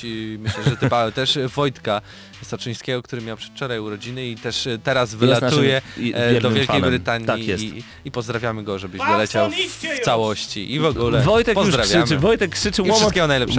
i 0.04 0.38
myślę, 0.42 0.64
że 0.64 0.78
ty 0.78 0.90
Paweł 0.90 1.12
też 1.22 1.40
Wojtka 1.56 2.02
Staczyńskiego, 2.42 3.02
który 3.04 3.22
miał 3.22 3.38
przedwczoraj 3.38 3.80
urodziny 3.80 4.28
i 4.28 4.36
też 4.36 4.68
e, 4.68 4.78
teraz 4.78 5.16
wylatuje 5.16 5.82
naszym 5.98 6.14
e, 6.16 6.42
do 6.42 6.50
Wielkiej 6.50 6.68
fanem. 6.68 6.90
Brytanii 6.90 7.28
Tak 7.28 7.44
jest. 7.44 7.64
i, 7.64 7.84
i 8.06 8.12
pozdrawiamy 8.12 8.64
go, 8.64 8.80
żebyś 8.80 9.02
doleciał 9.02 9.50
w, 9.52 10.00
całości 10.06 10.74
i 10.74 10.80
w 10.80 10.86
ogóle 10.86 11.22
Wojtek 11.22 11.58
już 11.58 11.66
pozdrawiamy. 11.66 12.04
krzyczy, 12.06 12.20
Wojtek 12.20 12.52
krzyczy, 12.52 12.82
łomot, 12.82 13.14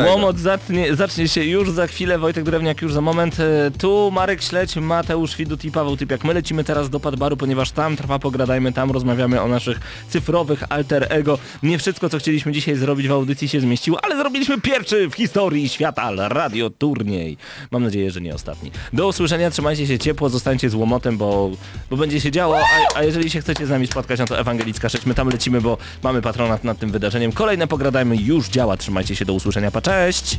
łomot 0.07 0.39
zacznie, 0.39 0.97
zacznie 0.97 1.29
się 1.29 1.45
już 1.45 1.71
za 1.71 1.87
chwilę, 1.87 2.19
Wojtek 2.19 2.45
Drewniak 2.45 2.83
już 2.83 2.93
za 2.93 3.01
moment. 3.01 3.41
E, 3.41 3.71
Tu 3.79 4.11
Marek 4.11 4.43
Śledź, 4.43 4.77
Mateusz 4.77 5.37
Widut 5.37 5.65
i 5.65 5.71
Paweł 5.71 5.97
Typiak. 5.97 6.25
My 6.25 6.35
lecimy 6.35 6.65
teraz 6.65 6.91
do 6.91 7.01
Padbaru, 7.01 7.37
ponieważ 7.37 7.71
tam 7.71 7.97
trwa 7.97 8.19
Pogradajmy, 8.19 8.73
tam 8.73 8.91
rozmawiamy 8.91 9.41
o 9.41 9.49
naszych 9.49 9.81
cyfrowych 10.09 10.63
alter 10.69 11.07
ego. 11.11 11.39
Nie 11.63 11.79
wszystko, 11.79 12.09
co 12.09 12.19
chcieliśmy 12.19 12.53
dzisiaj 12.53 12.77
zrobić 12.77 13.09
w 13.09 13.13
audycji 13.13 13.49
się 13.49 13.61
zmieściło, 13.61 14.05
ale 14.05 14.17
zrobiliśmy 14.17 14.61
pierwszy 14.61 15.09
w 15.09 15.15
historii 15.15 15.69
świata 15.69 15.82
radio 16.29 16.71
turniej. 16.71 17.37
Mam 17.71 17.83
nadzieję, 17.83 18.11
że 18.11 18.21
nie 18.21 18.35
ostatni. 18.35 18.71
Do 18.93 19.09
usłyszenia, 19.09 19.51
trzymajcie 19.51 19.87
się 19.87 19.99
ciepło, 19.99 20.29
zostańcie 20.29 20.71
z 20.71 20.75
łomotem, 20.75 21.19
bo, 21.19 21.51
bo 21.91 21.97
będzie 21.97 22.21
się 22.21 22.31
działo, 22.31 22.59
a, 22.59 22.99
a 22.99 23.03
jeżeli 23.03 23.31
się 23.31 23.41
chcecie 23.41 23.67
z 23.67 23.71
nami 23.71 23.87
spotkać, 23.87 24.21
no 24.21 24.27
to 24.27 24.39
Ewangelicka 24.39 24.89
6, 24.89 25.07
my 25.07 25.15
tam 25.15 25.29
lecimy, 25.29 25.61
bo 25.61 25.79
mamy 26.03 26.23
patronat 26.23 26.65
nad 26.65 26.79
tym 26.79 26.91
wydarzeniem. 26.91 27.33
Kolejne 27.33 27.67
Pogradajmy 27.67 28.17
już 28.17 28.49
działa, 28.49 28.77
trzymajcie 28.77 29.17
się, 29.17 29.25
do 29.25 29.33
usłyszenia, 29.33 29.71
pa 29.71 29.81
cześć! 29.81 30.39